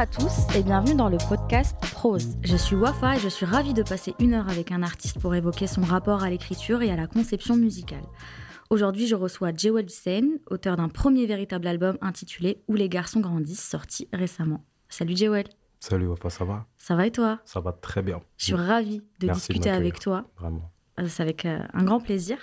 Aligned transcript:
à 0.00 0.06
tous 0.06 0.46
et 0.56 0.62
bienvenue 0.62 0.94
dans 0.94 1.10
le 1.10 1.18
podcast 1.28 1.76
Prose. 1.92 2.38
Je 2.42 2.56
suis 2.56 2.74
Wafa 2.74 3.16
et 3.16 3.18
je 3.18 3.28
suis 3.28 3.44
ravie 3.44 3.74
de 3.74 3.82
passer 3.82 4.14
une 4.18 4.32
heure 4.32 4.48
avec 4.48 4.72
un 4.72 4.82
artiste 4.82 5.20
pour 5.20 5.34
évoquer 5.34 5.66
son 5.66 5.82
rapport 5.82 6.22
à 6.22 6.30
l'écriture 6.30 6.80
et 6.80 6.90
à 6.90 6.96
la 6.96 7.06
conception 7.06 7.54
musicale. 7.54 8.04
Aujourd'hui, 8.70 9.06
je 9.06 9.14
reçois 9.14 9.52
Jewel 9.54 9.84
Hussein, 9.84 10.38
auteur 10.48 10.76
d'un 10.76 10.88
premier 10.88 11.26
véritable 11.26 11.66
album 11.66 11.98
intitulé 12.00 12.62
Où 12.66 12.76
les 12.76 12.88
garçons 12.88 13.20
grandissent, 13.20 13.62
sorti 13.62 14.08
récemment. 14.10 14.64
Salut 14.88 15.14
Jewel. 15.14 15.44
Salut 15.80 16.06
Wafa, 16.06 16.30
ça 16.30 16.46
va? 16.46 16.64
Ça 16.78 16.96
va 16.96 17.06
et 17.06 17.10
toi? 17.10 17.38
Ça 17.44 17.60
va 17.60 17.72
très 17.72 18.00
bien. 18.00 18.22
Je 18.38 18.46
suis 18.46 18.54
ravie 18.54 19.02
de 19.18 19.26
Merci 19.26 19.48
de 19.48 19.52
discuter 19.52 19.68
avec 19.68 20.00
toi. 20.00 20.24
Vraiment. 20.38 20.72
Euh, 20.98 21.08
C'est 21.10 21.22
avec 21.22 21.44
euh, 21.44 21.58
un 21.74 21.84
grand 21.84 22.00
plaisir. 22.00 22.38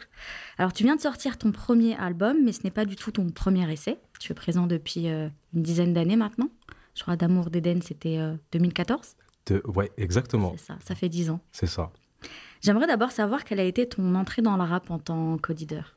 Alors, 0.60 0.74
tu 0.74 0.84
viens 0.84 0.96
de 0.96 1.02
sortir 1.02 1.40
ton 1.40 1.52
premier 1.52 1.98
album, 1.98 2.38
mais 2.46 2.52
ce 2.52 2.62
n'est 2.64 2.70
pas 2.70 2.86
du 2.86 2.96
tout 2.96 3.10
ton 3.10 3.32
premier 3.32 3.68
essai. 3.74 3.98
Tu 4.20 4.32
es 4.32 4.36
présent 4.36 4.68
depuis 4.68 5.10
euh, 5.10 5.28
une 5.56 5.64
dizaine 5.64 5.94
d'années 5.94 6.18
maintenant. 6.18 6.50
Je 6.98 7.04
crois 7.04 7.16
d'Amour 7.16 7.50
d'Éden, 7.52 7.80
c'était 7.84 8.18
euh, 8.18 8.36
2014. 8.52 9.16
De- 9.46 9.62
Ouais, 9.76 9.92
exactement. 9.98 10.52
C'est 10.58 10.66
ça, 10.66 10.78
ça 10.84 10.96
fait 10.96 11.10
dix 11.10 11.30
ans. 11.30 11.40
C'est 11.52 11.68
ça. 11.68 11.92
J'aimerais 12.62 12.88
d'abord 12.88 13.12
savoir 13.12 13.44
quelle 13.44 13.60
a 13.60 13.64
été 13.64 13.88
ton 13.88 14.16
entrée 14.16 14.42
dans 14.42 14.58
le 14.58 14.64
rap 14.64 14.90
en 14.90 14.98
tant 14.98 15.38
qu'auditeur. 15.38 15.96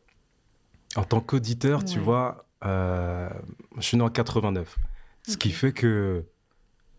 En 0.96 1.04
tant 1.04 1.20
qu'auditeur, 1.20 1.84
tu 1.84 1.98
vois, 1.98 2.44
euh, 2.64 3.30
je 3.76 3.82
suis 3.82 3.96
né 3.96 4.02
en 4.02 4.10
89. 4.10 4.76
Ce 5.26 5.36
qui 5.36 5.50
fait 5.52 5.72
que 5.72 6.24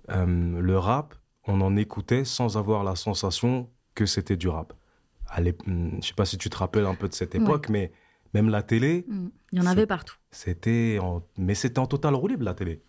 euh, 0.10 0.26
le 0.62 0.78
rap, 0.78 1.14
on 1.46 1.62
en 1.62 1.76
écoutait 1.76 2.24
sans 2.26 2.58
avoir 2.58 2.84
la 2.84 2.96
sensation 2.96 3.70
que 3.94 4.06
c'était 4.06 4.38
du 4.38 4.48
rap. 4.48 4.74
Allez, 5.28 5.56
je 5.68 6.08
sais 6.08 6.14
pas 6.14 6.26
si 6.26 6.38
tu 6.38 6.50
te 6.50 6.58
rappelles 6.58 6.86
un 6.86 6.96
peu 6.96 7.08
de 7.08 7.14
cette 7.14 7.36
Ouais. 7.36 7.42
époque, 7.42 7.70
mais 7.70 7.92
même 8.34 8.50
la 8.50 8.64
télé, 8.64 9.06
Mm. 9.08 9.28
Il 9.54 9.60
y 9.60 9.62
en 9.62 9.66
avait 9.68 9.86
partout. 9.86 10.16
c'était 10.32 10.98
en... 11.02 11.22
mais 11.38 11.54
c'était 11.56 11.80
en 11.80 11.86
total 11.88 12.16
libre 12.28 12.44
la 12.46 12.54
télé. 12.54 12.82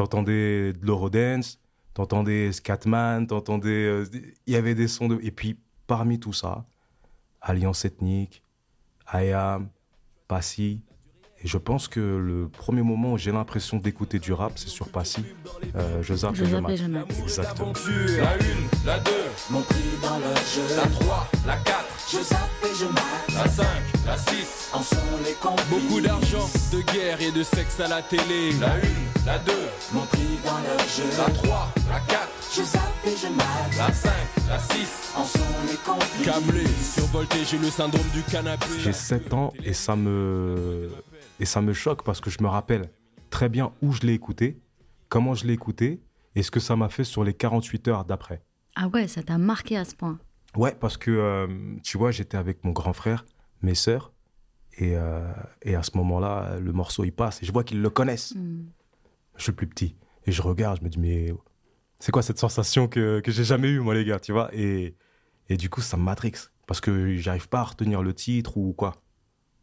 T'entendais 0.00 0.72
de 0.72 0.86
l'Eurodance, 0.86 1.58
t'entendais 1.92 2.52
Scatman, 2.52 3.26
t'entendais 3.26 3.84
euh, 3.84 4.06
il 4.46 4.54
y 4.54 4.56
avait 4.56 4.74
des 4.74 4.88
sons 4.88 5.08
de 5.08 5.20
et 5.22 5.30
puis 5.30 5.58
parmi 5.86 6.18
tout 6.18 6.32
ça, 6.32 6.64
Alliance 7.42 7.84
ethnique, 7.84 8.42
IAM, 9.12 9.68
Passy 10.26 10.80
et 11.44 11.48
je 11.48 11.58
pense 11.58 11.86
que 11.86 12.00
le 12.00 12.48
premier 12.48 12.80
moment 12.80 13.12
où 13.12 13.18
j'ai 13.18 13.30
l'impression 13.30 13.76
d'écouter 13.76 14.18
du 14.18 14.32
rap, 14.32 14.52
c'est 14.56 14.70
sur 14.70 14.88
Passy. 14.88 15.22
Euh, 15.74 16.02
je 16.02 16.14
zappe 16.14 16.34
Je 16.34 16.44
et 16.44 16.46
je 16.46 16.56
mate. 16.56 17.10
Exactement. 17.22 17.72
La 18.18 18.32
1, 18.32 18.36
la 18.86 18.98
2, 19.00 19.10
Mon 19.50 19.60
prix 19.60 19.76
dans 20.02 20.18
le 20.18 20.34
jeu, 20.34 20.76
la 20.76 20.86
3, 20.86 21.30
la 21.46 21.56
4, 21.56 21.84
je 22.10 22.22
zappe 22.22 22.40
et 22.64 22.74
je 22.74 22.86
mate, 22.86 23.34
la 23.34 23.48
5, 23.48 23.66
la 24.10 24.16
6. 24.16 24.70
en 24.72 24.82
sont 24.82 24.96
les 25.24 25.34
complices. 25.34 25.68
Beaucoup 25.68 26.00
d'argent, 26.00 26.48
de 26.72 26.80
guerre 26.92 27.20
et 27.20 27.30
de 27.30 27.44
sexe 27.44 27.78
à 27.78 27.86
la 27.86 28.02
télé. 28.02 28.50
La 28.60 28.74
1, 28.74 28.78
la 29.24 29.38
2, 29.38 29.52
Mon 29.92 30.04
prix 30.06 30.38
dans 30.44 30.58
le 30.58 30.78
jeu, 30.96 31.08
la 31.16 31.32
3, 31.32 31.72
la 31.88 32.00
4, 32.00 32.28
je 32.56 32.62
zappe 32.62 32.82
et 33.06 33.16
je 33.16 33.28
mate, 33.28 33.76
la 33.78 33.92
5, 33.92 34.10
la 34.48 34.58
6. 34.58 35.12
en 35.16 35.24
sont 35.24 35.38
les 35.68 35.76
complices. 35.76 36.24
Câblé, 36.24 36.66
survolté, 36.66 37.36
j'ai 37.48 37.58
le 37.58 37.70
syndrome 37.70 38.08
du 38.12 38.22
canapé. 38.22 38.66
J'ai 38.80 38.92
7 38.92 39.32
ans 39.32 39.52
et 39.64 39.72
ça 39.74 39.94
me 39.94 40.90
et 41.38 41.44
ça 41.44 41.60
me 41.60 41.72
choque 41.72 42.02
parce 42.02 42.20
que 42.20 42.30
je 42.30 42.42
me 42.42 42.48
rappelle 42.48 42.90
très 43.30 43.48
bien 43.48 43.72
où 43.80 43.92
je 43.92 44.00
l'ai 44.00 44.14
écouté, 44.14 44.60
comment 45.08 45.34
je 45.34 45.46
l'ai 45.46 45.52
écouté 45.52 46.00
et 46.34 46.42
ce 46.42 46.50
que 46.50 46.58
ça 46.58 46.74
m'a 46.74 46.88
fait 46.88 47.04
sur 47.04 47.22
les 47.22 47.32
48 47.32 47.86
heures 47.86 48.04
d'après. 48.04 48.42
Ah 48.74 48.88
ouais, 48.88 49.06
ça 49.06 49.22
t'a 49.22 49.38
marqué 49.38 49.76
à 49.76 49.84
ce 49.84 49.94
point. 49.94 50.18
Ouais, 50.56 50.74
parce 50.78 50.96
que 50.96 51.12
euh, 51.12 51.46
tu 51.84 51.96
vois, 51.96 52.10
j'étais 52.10 52.36
avec 52.36 52.64
mon 52.64 52.72
grand 52.72 52.92
frère, 52.92 53.24
mes 53.62 53.74
sœurs, 53.74 54.12
et, 54.78 54.96
euh, 54.96 55.32
et 55.62 55.74
à 55.74 55.82
ce 55.82 55.96
moment-là, 55.96 56.58
le 56.58 56.72
morceau 56.72 57.04
il 57.04 57.12
passe 57.12 57.42
et 57.42 57.46
je 57.46 57.52
vois 57.52 57.64
qu'ils 57.64 57.82
le 57.82 57.90
connaissent. 57.90 58.34
Mm. 58.34 58.66
Je 59.36 59.42
suis 59.42 59.52
le 59.52 59.56
plus 59.56 59.66
petit 59.66 59.96
et 60.26 60.32
je 60.32 60.42
regarde, 60.42 60.78
je 60.78 60.84
me 60.84 60.88
dis 60.88 60.98
mais 60.98 61.34
c'est 61.98 62.12
quoi 62.12 62.22
cette 62.22 62.38
sensation 62.38 62.88
que, 62.88 63.20
que 63.20 63.30
j'ai 63.30 63.44
jamais 63.44 63.68
eue 63.68 63.80
moi 63.80 63.94
les 63.94 64.04
gars, 64.04 64.20
tu 64.20 64.32
vois? 64.32 64.50
Et, 64.54 64.96
et 65.48 65.56
du 65.56 65.68
coup 65.68 65.80
ça 65.80 65.96
me 65.96 66.02
matrix 66.02 66.32
parce 66.66 66.80
que 66.80 67.16
j'arrive 67.16 67.48
pas 67.48 67.60
à 67.60 67.64
retenir 67.64 68.02
le 68.02 68.14
titre 68.14 68.56
ou 68.56 68.72
quoi. 68.72 68.94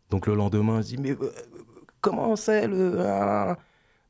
Donc 0.09 0.27
le 0.27 0.35
lendemain, 0.35 0.81
je 0.81 0.87
dis 0.87 0.97
mais 0.97 1.11
euh, 1.11 1.31
comment 2.01 2.35
c'est 2.35 2.67
le 2.67 2.99
ah 3.01 3.57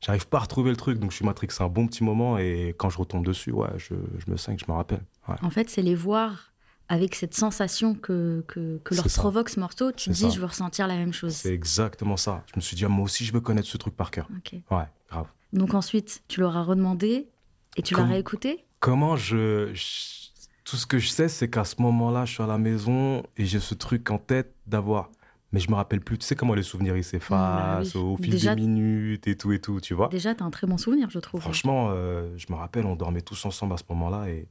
J'arrive 0.00 0.28
pas 0.28 0.38
à 0.38 0.40
retrouver 0.42 0.70
le 0.70 0.76
truc, 0.76 1.00
donc 1.00 1.10
je 1.10 1.16
suis 1.16 1.24
matrixé 1.24 1.62
un 1.62 1.68
bon 1.68 1.88
petit 1.88 2.04
moment 2.04 2.38
et 2.38 2.72
quand 2.78 2.88
je 2.88 2.98
retombe 2.98 3.24
dessus, 3.24 3.50
ouais, 3.50 3.68
je, 3.78 3.94
je 4.18 4.30
me 4.30 4.36
sens 4.36 4.54
que 4.54 4.64
je 4.64 4.70
me 4.70 4.76
rappelle. 4.76 5.02
Ouais. 5.26 5.34
En 5.42 5.50
fait, 5.50 5.68
c'est 5.68 5.82
les 5.82 5.96
voir 5.96 6.47
avec 6.88 7.14
cette 7.14 7.34
sensation 7.34 7.94
que, 7.94 8.44
que, 8.48 8.78
que 8.82 8.94
leur 8.94 9.04
provoque 9.06 9.48
ce 9.50 9.60
morceau. 9.60 9.92
Tu 9.92 10.10
te 10.10 10.14
C'est 10.14 10.24
dis, 10.24 10.30
ça. 10.30 10.36
je 10.36 10.40
veux 10.40 10.46
ressentir 10.46 10.86
la 10.86 10.96
même 10.96 11.12
chose. 11.12 11.32
C'est 11.34 11.52
exactement 11.52 12.16
ça. 12.16 12.44
Je 12.52 12.52
me 12.56 12.60
suis 12.62 12.76
dit, 12.76 12.84
ah, 12.84 12.88
moi 12.88 13.04
aussi, 13.04 13.24
je 13.24 13.32
veux 13.32 13.40
connaître 13.40 13.68
ce 13.68 13.76
truc 13.76 13.94
par 13.96 14.10
cœur. 14.10 14.28
Ok. 14.36 14.54
Ouais, 14.70 14.84
grave. 15.10 15.26
Donc 15.52 15.74
ensuite, 15.74 16.22
tu 16.28 16.40
l'auras 16.40 16.62
redemandé 16.62 17.28
et 17.76 17.82
tu 17.82 17.94
l'as 17.94 18.04
réécouté? 18.04 18.64
Comment 18.80 19.16
je, 19.16 19.70
je- 19.74 20.28
Tout 20.64 20.76
ce 20.76 20.86
que 20.86 20.98
je 20.98 21.08
sais, 21.08 21.28
c'est 21.28 21.48
qu'à 21.48 21.64
ce 21.64 21.80
moment-là, 21.82 22.24
je 22.24 22.34
suis 22.34 22.42
à 22.42 22.46
la 22.46 22.58
maison 22.58 23.22
et 23.36 23.44
j'ai 23.46 23.60
ce 23.60 23.74
truc 23.74 24.10
en 24.10 24.18
tête 24.18 24.54
d'avoir. 24.66 25.10
Mais 25.52 25.60
je 25.60 25.70
me 25.70 25.76
rappelle 25.76 26.00
plus. 26.02 26.18
Tu 26.18 26.26
sais 26.26 26.36
comment 26.36 26.52
les 26.54 26.62
souvenirs 26.62 26.94
ils 26.96 27.04
s'effacent 27.04 27.30
Bah 27.30 27.80
oui. 27.82 28.00
au 28.00 28.16
fil 28.18 28.30
Déjà- 28.30 28.54
des 28.54 28.60
minutes 28.60 29.26
et 29.28 29.34
tout 29.36 29.50
et 29.52 29.58
tout, 29.60 29.80
tu 29.80 29.94
vois? 29.94 30.08
Déjà, 30.08 30.34
t'as 30.34 30.44
un 30.44 30.50
très 30.50 30.66
bon 30.66 30.76
souvenir, 30.76 31.08
je 31.08 31.18
trouve. 31.18 31.40
Franchement, 31.40 31.88
euh, 31.92 32.28
je 32.36 32.46
me 32.50 32.56
rappelle, 32.56 32.84
on 32.84 32.96
dormait 32.96 33.22
tous 33.22 33.46
ensemble 33.46 33.72
à 33.72 33.78
ce 33.78 33.84
moment-là 33.88 34.28
et, 34.28 34.46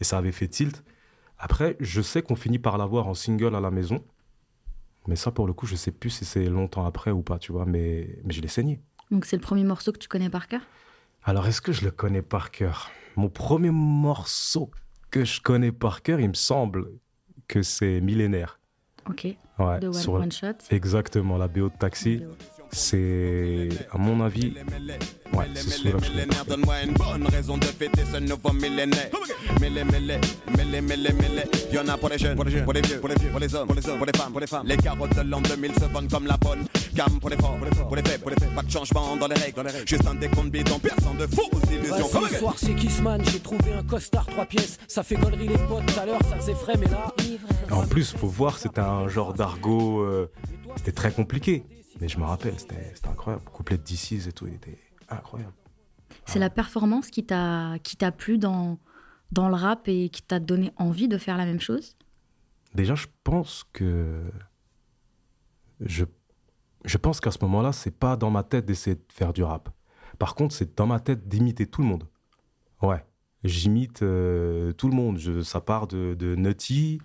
et 0.00 0.04
ça 0.04 0.18
avait 0.18 0.32
fait 0.32 0.48
tilt. 0.48 0.82
Après, 1.38 1.76
je 1.80 2.00
sais 2.00 2.22
qu'on 2.22 2.36
finit 2.36 2.58
par 2.58 2.78
l'avoir 2.78 3.06
en 3.08 3.14
single 3.14 3.54
à 3.54 3.60
la 3.60 3.70
maison. 3.70 4.04
Mais 5.06 5.16
ça, 5.16 5.30
pour 5.30 5.46
le 5.46 5.52
coup, 5.52 5.66
je 5.66 5.76
sais 5.76 5.90
plus 5.92 6.10
si 6.10 6.24
c'est 6.24 6.44
longtemps 6.46 6.86
après 6.86 7.10
ou 7.10 7.22
pas, 7.22 7.38
tu 7.38 7.52
vois. 7.52 7.66
Mais, 7.66 8.18
mais 8.24 8.32
je 8.32 8.40
l'ai 8.40 8.48
saigné. 8.48 8.80
Donc 9.10 9.26
c'est 9.26 9.36
le 9.36 9.42
premier 9.42 9.64
morceau 9.64 9.92
que 9.92 9.98
tu 9.98 10.08
connais 10.08 10.30
par 10.30 10.48
cœur? 10.48 10.62
Alors, 11.24 11.46
est-ce 11.46 11.60
que 11.60 11.72
je 11.72 11.84
le 11.84 11.90
connais 11.90 12.22
par 12.22 12.50
cœur? 12.50 12.90
Mon 13.16 13.28
premier 13.28 13.70
morceau 13.70 14.70
que 15.10 15.24
je 15.24 15.40
connais 15.40 15.72
par 15.72 16.02
cœur, 16.02 16.20
il 16.20 16.28
me 16.28 16.34
semble 16.34 16.90
que 17.48 17.62
c'est 17.62 18.00
Millénaire. 18.00 18.58
Ok. 19.08 19.26
Ouais, 19.58 19.78
De 19.80 19.88
One, 19.88 19.92
sur- 19.94 20.12
One 20.14 20.32
Shot. 20.32 20.54
Exactement, 20.70 21.36
la 21.36 21.48
BO 21.48 21.68
de 21.68 21.76
Taxi. 21.78 22.22
C'est, 22.74 23.68
à 23.92 23.98
mon 23.98 24.20
avis, 24.24 24.52
ouais, 25.32 25.44
c'est 25.54 25.70
celui-là 25.70 25.98
que 26.00 26.06
je 26.06 26.48
donne-moi 26.50 26.82
une 26.82 26.92
bonne 26.94 27.26
raison 27.28 27.56
de 27.56 27.66
fêter 27.66 28.02
ce 28.12 28.18
nouveau 28.18 28.52
millénaire. 28.52 29.10
Mêlé, 29.60 29.84
mêlé, 29.84 30.18
mêlé, 30.56 30.80
mêlé, 30.80 31.12
mêlé. 31.12 31.42
Y'en 31.72 31.86
a 31.86 31.96
pour 31.96 32.08
les 32.08 32.18
jeunes, 32.18 32.34
pour 32.34 32.44
les 32.44 32.50
vieux, 32.50 32.64
pour 32.64 32.72
les 32.74 32.80
vieux, 32.82 32.98
pour 33.30 33.38
les 33.38 33.54
hommes, 33.54 33.66
pour 33.68 33.76
les 33.76 33.88
hommes, 33.88 33.98
pour 33.98 34.06
les 34.06 34.18
femmes, 34.18 34.32
pour 34.32 34.40
les 34.40 34.46
femmes. 34.48 34.66
Les 34.66 34.76
carottes 34.76 35.14
de 35.14 35.20
l'an 35.20 35.40
2000 35.40 35.72
se 35.74 35.84
vendent 35.84 36.10
comme 36.10 36.26
la 36.26 36.36
bonne 36.36 36.64
gamme 36.94 37.20
pour 37.20 37.30
les 37.30 37.36
forts, 37.36 37.56
pour 37.56 37.64
les 37.64 37.74
forts, 37.76 37.86
pour 37.86 37.96
les 37.96 38.02
faibles, 38.02 38.22
pour 38.22 38.30
les 38.30 38.36
faibles. 38.40 38.54
Pas 38.56 38.62
de 38.62 38.70
changement 38.70 39.16
dans 39.16 39.28
les 39.28 39.36
règles, 39.36 39.54
dans 39.54 39.62
les 39.62 39.70
règles. 39.70 39.88
Juste 39.88 40.06
un 40.08 40.14
décompte 40.16 40.50
bidon, 40.50 40.80
personne 40.80 41.16
de 41.16 41.28
faux 41.28 41.48
illusions. 41.70 42.08
Comme 42.08 42.28
ce 42.28 42.38
soir 42.38 42.54
c'est 42.56 42.74
Kissman, 42.74 43.22
j'ai 43.30 43.38
trouvé 43.38 43.72
un 43.72 43.84
costard 43.84 44.26
trois 44.26 44.46
pièces. 44.46 44.78
Ça 44.88 45.04
fait 45.04 45.14
gollerie 45.14 45.46
les 45.46 45.58
potes, 45.58 45.86
tout 45.86 46.00
à 46.00 46.06
l'heure 46.06 46.20
ça 46.28 46.36
faisait 46.38 46.54
frais, 46.54 46.74
mais 46.76 46.86
là. 46.86 47.14
En 47.70 47.86
plus, 47.86 48.12
faut 48.12 48.26
voir, 48.26 48.58
c'était 48.58 48.80
un 48.80 49.06
genre 49.08 49.32
d'argot, 49.32 50.00
euh, 50.00 50.28
c'était 50.76 50.92
très 50.92 51.12
compliqué. 51.12 51.62
Mais 52.04 52.10
je 52.10 52.18
me 52.18 52.24
rappelle, 52.24 52.60
c'était 52.60 52.92
incroyable. 53.08 53.46
Couplet 53.46 53.78
de 53.78 53.82
DC's 53.82 54.26
et 54.26 54.32
tout, 54.32 54.46
il 54.46 54.52
était 54.52 54.76
incroyable. 55.08 55.54
C'est 56.26 56.38
la 56.38 56.50
performance 56.50 57.08
qui 57.08 57.24
t'a 57.24 57.78
qui 57.82 57.96
t'a 57.96 58.12
plu 58.12 58.36
dans, 58.36 58.78
dans 59.32 59.48
le 59.48 59.54
rap 59.54 59.88
et 59.88 60.10
qui 60.10 60.20
t'a 60.20 60.38
donné 60.38 60.70
envie 60.76 61.08
de 61.08 61.16
faire 61.16 61.38
la 61.38 61.46
même 61.46 61.62
chose? 61.62 61.96
Déjà, 62.74 62.94
je 62.94 63.06
pense 63.22 63.64
que. 63.72 64.22
Je, 65.80 66.04
je 66.84 66.98
pense 66.98 67.22
qu'à 67.22 67.30
ce 67.30 67.38
moment-là, 67.40 67.72
c'est 67.72 67.98
pas 67.98 68.18
dans 68.18 68.30
ma 68.30 68.42
tête 68.42 68.66
d'essayer 68.66 68.96
de 68.96 69.04
faire 69.08 69.32
du 69.32 69.42
rap. 69.42 69.70
Par 70.18 70.34
contre, 70.34 70.54
c'est 70.54 70.76
dans 70.76 70.86
ma 70.86 71.00
tête 71.00 71.26
d'imiter 71.26 71.66
tout 71.66 71.80
le 71.80 71.88
monde. 71.88 72.06
Ouais. 72.82 73.02
J'imite 73.44 74.02
euh, 74.02 74.72
tout 74.72 74.90
le 74.90 74.94
monde. 74.94 75.16
Je, 75.16 75.40
ça 75.40 75.62
part 75.62 75.86
de, 75.86 76.12
de 76.12 76.34
Nutty 76.34 77.00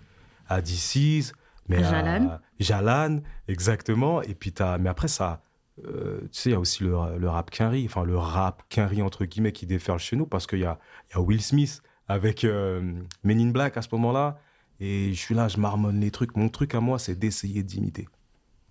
à 0.50 0.62
DC's. 0.62 1.32
Mais 1.70 1.82
Jalan. 1.84 2.28
à- 2.28 2.42
Jalan, 2.60 3.20
exactement. 3.48 4.22
Et 4.24 4.36
puis, 4.36 4.52
t'as. 4.52 4.78
Mais 4.78 4.90
après, 4.90 5.08
ça. 5.08 5.42
euh, 5.86 6.20
tu 6.24 6.28
sais, 6.42 6.50
il 6.50 6.54
y 6.54 6.56
a 6.56 6.60
aussi 6.60 6.84
le, 6.84 7.18
le 7.18 7.30
rap 7.30 7.52
quinri, 7.52 7.86
enfin 7.86 8.04
le 8.04 8.18
rap 8.18 8.64
quinri 8.68 9.02
entre 9.02 9.24
guillemets 9.24 9.54
qui 9.54 9.66
déferle 9.66 9.98
chez 10.00 10.18
nous 10.18 10.26
parce 10.26 10.46
qu'il 10.46 10.60
y 10.60 10.66
a, 10.66 10.78
y 11.14 11.18
a 11.18 11.22
Will 11.22 11.42
Smith 11.42 11.82
avec 12.10 12.44
euh, 12.44 12.82
Men 13.24 13.40
in 13.40 13.52
Black 13.52 13.78
à 13.78 13.82
ce 13.82 13.88
moment-là. 13.94 14.40
Et 14.82 15.14
je 15.14 15.20
suis 15.20 15.36
là, 15.36 15.48
je 15.48 15.58
marmonne 15.58 16.00
les 16.02 16.12
trucs. 16.12 16.36
Mon 16.36 16.50
truc 16.50 16.74
à 16.76 16.80
moi, 16.82 17.00
c'est 17.00 17.16
d'essayer 17.18 17.64
d'imiter. 17.64 18.10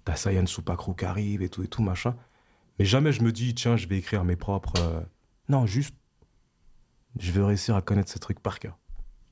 T'as 0.04 0.16
Sayan 0.16 0.44
Supakro 0.46 0.92
qui 0.94 1.04
arrive 1.06 1.40
et 1.42 1.48
tout 1.48 1.62
et 1.62 1.68
tout, 1.68 1.82
machin. 1.82 2.14
Mais 2.78 2.84
jamais 2.84 3.12
je 3.12 3.22
me 3.22 3.30
dis, 3.32 3.54
tiens, 3.54 3.76
je 3.76 3.86
vais 3.88 3.98
écrire 3.98 4.24
mes 4.24 4.36
propres. 4.36 4.74
euh, 4.78 5.00
Non, 5.48 5.66
juste, 5.66 5.94
je 7.18 7.32
veux 7.32 7.44
réussir 7.44 7.74
à 7.76 7.82
connaître 7.82 8.10
ces 8.10 8.18
trucs 8.18 8.40
par 8.40 8.58
cœur. 8.58 8.78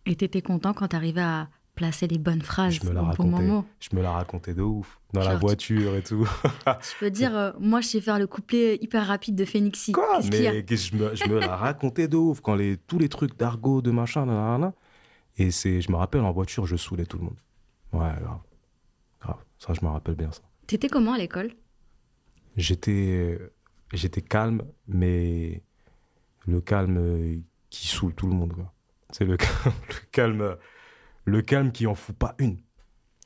Et 0.07 0.17
t'étais 0.17 0.43
content 0.43 0.73
quand 0.73 0.89
t'arrivais 0.89 1.21
à 1.23 1.49
placer 1.77 2.09
les 2.09 2.19
bonnes 2.19 2.43
phrases 2.43 2.79
au 2.85 2.93
bon 2.93 3.05
racontais. 3.05 3.29
moment 3.31 3.65
Je 3.79 3.95
me 3.95 4.03
la 4.03 4.11
racontais 4.11 4.55
de 4.55 4.63
ouf. 4.63 4.99
Dans 5.13 5.21
la 5.21 5.31
Genre, 5.33 5.39
voiture 5.41 5.95
et 5.95 6.03
tout. 6.03 6.27
Je 6.67 6.99
peux 6.99 7.11
dire, 7.11 7.37
euh, 7.37 7.53
moi 7.61 7.81
je 7.81 7.87
sais 7.87 8.01
faire 8.01 8.19
le 8.19 8.27
couplet 8.27 8.77
hyper 8.81 9.07
rapide 9.07 9.37
de 9.37 9.45
Phoenixy. 9.45 9.93
Quoi 9.93 10.19
Mais 10.33 10.65
je 10.69 10.97
me, 10.97 11.15
je 11.15 11.29
me 11.29 11.39
la 11.39 11.55
racontais 11.57 12.09
de 12.09 12.17
ouf 12.17 12.41
quand 12.41 12.55
les, 12.57 12.77
tous 12.77 12.99
les 12.99 13.09
trucs 13.09 13.37
d'argot, 13.39 13.81
de 13.83 13.93
machin, 13.93 14.27
nanana. 14.27 14.73
Et 15.39 15.51
c'est, 15.53 15.81
je 15.81 15.93
me 15.93 15.97
rappelle 15.97 16.23
en 16.23 16.33
voiture, 16.33 16.67
je 16.67 16.77
saoulais 16.77 17.07
tout 17.07 17.19
le 17.19 17.25
monde. 17.25 17.37
Ouais, 17.93 18.13
grave. 18.21 18.41
Grave. 19.21 19.45
Ça, 19.59 19.73
je 19.73 19.85
me 19.85 19.91
rappelle 19.91 20.15
bien 20.17 20.33
ça. 20.33 20.41
T'étais 20.67 20.89
comment 20.89 21.13
à 21.13 21.19
l'école? 21.19 21.53
J'étais, 22.57 23.39
j'étais 23.93 24.23
calme, 24.23 24.63
mais 24.89 25.63
le 26.47 26.61
calme 26.61 26.97
euh, 26.99 27.37
qui 27.71 27.87
saoule 27.89 28.15
tout 28.15 28.27
le 28.27 28.35
monde. 28.35 28.55
quoi. 28.55 28.73
C'est 29.11 29.25
le, 29.25 29.37
calme- 29.37 29.73
le 29.89 30.07
calme, 30.11 30.41
euh, 30.41 30.55
le 31.27 31.43
calme 31.43 31.73
qui 31.73 31.87
en 31.87 31.95
fout 31.95 32.17
pas 32.17 32.35
une. 32.39 32.57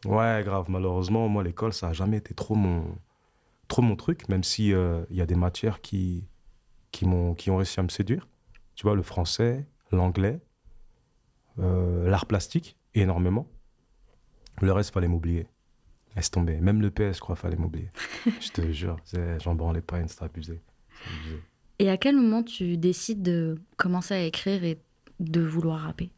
Ouais, 0.05 0.43
grave. 0.45 0.67
Malheureusement, 0.69 1.29
moi, 1.29 1.45
l'école, 1.45 1.73
ça 1.73 1.89
a 1.89 1.93
jamais 1.93 2.17
été 2.17 2.35
trop 2.35 2.55
mon, 2.55 2.99
trop 3.69 3.83
mon 3.83 3.95
truc, 3.95 4.29
même 4.29 4.43
si 4.43 4.73
euh, 4.73 5.05
il 5.11 5.17
y 5.17 5.21
a 5.21 5.27
des 5.27 5.37
matières 5.37 5.81
qui, 5.81 6.25
qui 6.91 7.07
m'ont, 7.07 7.35
qui 7.35 7.51
ont 7.51 7.59
réussi 7.59 7.79
à 7.79 7.83
me 7.83 7.89
séduire. 7.89 8.27
Tu 8.75 8.85
vois, 8.85 8.97
le 8.97 9.03
français, 9.03 9.67
l'anglais, 9.93 10.41
euh, 11.59 12.09
l'art 12.09 12.27
plastique, 12.27 12.77
énormément. 12.95 13.47
Le 14.63 14.73
reste, 14.73 14.93
fallait 14.93 15.09
m'oublier. 15.09 15.47
Laisse 16.17 16.31
tomber. 16.31 16.57
Même 16.61 16.81
le 16.81 16.91
PS, 16.91 17.17
je 17.17 17.21
crois, 17.21 17.37
fallait 17.37 17.57
m'oublier. 17.57 17.91
je 18.41 18.49
te 18.51 18.73
jure, 18.73 18.97
j'en 19.39 19.55
branlais 19.55 19.83
pas 19.83 20.01
une, 20.01 20.09
c'était 20.09 20.25
abusé. 20.25 20.61
Et 21.79 21.91
à 21.91 21.99
quel 21.99 22.17
moment 22.17 22.43
tu 22.43 22.79
décides 22.79 23.23
de 23.23 23.59
commencer 23.77 24.15
à 24.15 24.23
écrire 24.23 24.65
et 24.65 24.79
de 25.19 25.41
vouloir 25.41 25.81
rapper? 25.81 26.11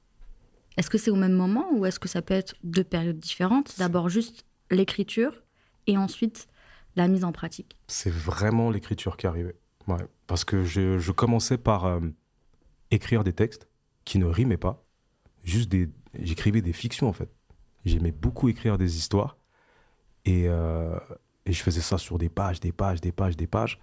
Est-ce 0.76 0.90
que 0.90 0.98
c'est 0.98 1.10
au 1.10 1.16
même 1.16 1.32
moment 1.32 1.66
ou 1.72 1.86
est-ce 1.86 2.00
que 2.00 2.08
ça 2.08 2.22
peut 2.22 2.34
être 2.34 2.54
deux 2.64 2.84
périodes 2.84 3.18
différentes? 3.18 3.78
D'abord 3.78 4.08
juste 4.08 4.44
l'écriture 4.70 5.42
et 5.86 5.98
ensuite 5.98 6.48
la 6.96 7.08
mise 7.08 7.24
en 7.24 7.32
pratique. 7.32 7.76
C'est 7.88 8.12
vraiment 8.12 8.70
l'écriture 8.70 9.16
qui 9.16 9.26
arrivait. 9.26 9.56
Ouais. 9.86 10.06
Parce 10.26 10.44
que 10.44 10.64
je, 10.64 10.98
je 10.98 11.12
commençais 11.12 11.58
par 11.58 11.84
euh, 11.84 12.00
écrire 12.90 13.24
des 13.24 13.32
textes 13.32 13.68
qui 14.04 14.18
ne 14.18 14.26
rimaient 14.26 14.56
pas. 14.56 14.84
Juste 15.44 15.70
des. 15.70 15.88
J'écrivais 16.18 16.62
des 16.62 16.72
fictions, 16.72 17.08
en 17.08 17.12
fait. 17.12 17.30
J'aimais 17.84 18.12
beaucoup 18.12 18.48
écrire 18.48 18.78
des 18.78 18.96
histoires. 18.96 19.36
Et, 20.24 20.44
euh, 20.46 20.96
et 21.46 21.52
je 21.52 21.62
faisais 21.62 21.80
ça 21.80 21.98
sur 21.98 22.18
des 22.18 22.28
pages, 22.28 22.60
des 22.60 22.72
pages, 22.72 23.00
des 23.00 23.12
pages, 23.12 23.36
des 23.36 23.46
pages. 23.46 23.80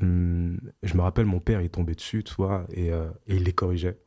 Hum, 0.00 0.58
je 0.82 0.94
me 0.94 1.00
rappelle, 1.00 1.26
mon 1.26 1.40
père, 1.40 1.62
il 1.62 1.70
tombait 1.70 1.94
dessus, 1.94 2.22
tu 2.22 2.34
vois, 2.34 2.66
et, 2.70 2.92
euh, 2.92 3.10
et 3.26 3.36
il 3.36 3.44
les 3.44 3.52
corrigeait. 3.52 3.98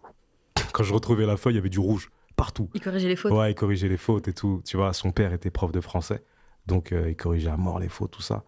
Quand 0.76 0.84
je 0.84 0.94
retrouvais 0.94 1.26
la 1.26 1.38
feuille, 1.38 1.54
il 1.54 1.56
y 1.56 1.60
avait 1.60 1.70
du 1.70 1.80
rouge 1.80 2.12
partout. 2.36 2.70
Il 2.74 2.82
corrigeait 2.82 3.08
les 3.08 3.16
fautes. 3.16 3.32
Ouais, 3.32 3.50
il 3.50 3.56
corrigeait 3.56 3.88
les 3.88 3.96
fautes 3.96 4.28
et 4.28 4.34
tout. 4.34 4.62
Tu 4.66 4.76
vois, 4.76 4.92
son 4.92 5.14
père 5.14 5.32
était 5.32 5.50
prof 5.50 5.72
de 5.72 5.80
français. 5.80 6.22
Donc, 6.66 6.92
euh, 6.92 7.10
il 7.10 7.16
corrigeait 7.16 7.50
à 7.50 7.56
mort 7.56 7.80
les 7.80 7.88
fautes, 7.88 8.12
tout 8.12 8.22
ça. 8.22 8.44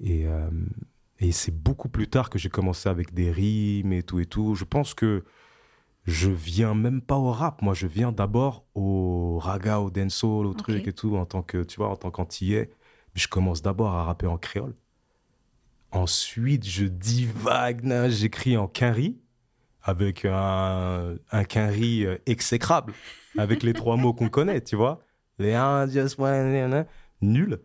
Et, 0.00 0.26
euh, 0.26 0.50
et 1.20 1.30
c'est 1.30 1.54
beaucoup 1.56 1.88
plus 1.88 2.08
tard 2.08 2.30
que 2.30 2.38
j'ai 2.40 2.48
commencé 2.48 2.88
avec 2.88 3.14
des 3.14 3.30
rimes 3.30 3.92
et 3.92 4.02
tout 4.02 4.18
et 4.18 4.26
tout. 4.26 4.56
Je 4.56 4.64
pense 4.64 4.92
que 4.92 5.22
je 6.02 6.28
viens 6.28 6.74
même 6.74 7.00
pas 7.00 7.14
au 7.14 7.30
rap. 7.30 7.62
Moi, 7.62 7.74
je 7.74 7.86
viens 7.86 8.10
d'abord 8.10 8.64
au 8.74 9.38
raga, 9.38 9.78
au 9.78 9.88
dancehall, 9.88 10.46
au 10.46 10.54
truc 10.54 10.88
et 10.88 10.92
tout, 10.92 11.14
en 11.14 11.26
tant 11.26 11.42
que, 11.42 11.62
tu 11.62 11.76
vois, 11.76 11.90
en 11.90 11.96
tant 11.96 12.10
qu'antillais. 12.10 12.70
Je 13.14 13.28
commence 13.28 13.62
d'abord 13.62 13.94
à 13.94 14.02
rapper 14.02 14.26
en 14.26 14.36
créole. 14.36 14.74
Ensuite, 15.92 16.66
je 16.66 16.86
divague, 16.86 17.86
j'écris 18.10 18.56
en 18.56 18.66
quinri, 18.66 19.16
avec 19.88 20.24
un, 20.24 21.14
un 21.30 21.44
quinri 21.44 22.04
euh, 22.04 22.18
exécrable, 22.26 22.92
avec 23.38 23.62
les 23.62 23.72
trois 23.72 23.96
mots 23.96 24.12
qu'on 24.12 24.28
connaît, 24.28 24.60
tu 24.60 24.74
vois. 24.74 25.00
Les 25.38 25.54
un, 25.54 25.86
just 25.88 26.18
one, 26.18 26.84
nul. 27.22 27.60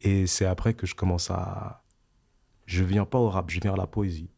Et 0.00 0.26
c'est 0.28 0.44
après 0.46 0.74
que 0.74 0.86
je 0.86 0.94
commence 0.94 1.30
à. 1.30 1.82
Je 2.66 2.84
viens 2.84 3.04
pas 3.04 3.18
au 3.18 3.28
rap, 3.28 3.50
je 3.50 3.60
viens 3.60 3.74
à 3.74 3.76
la 3.76 3.86
poésie. 3.88 4.30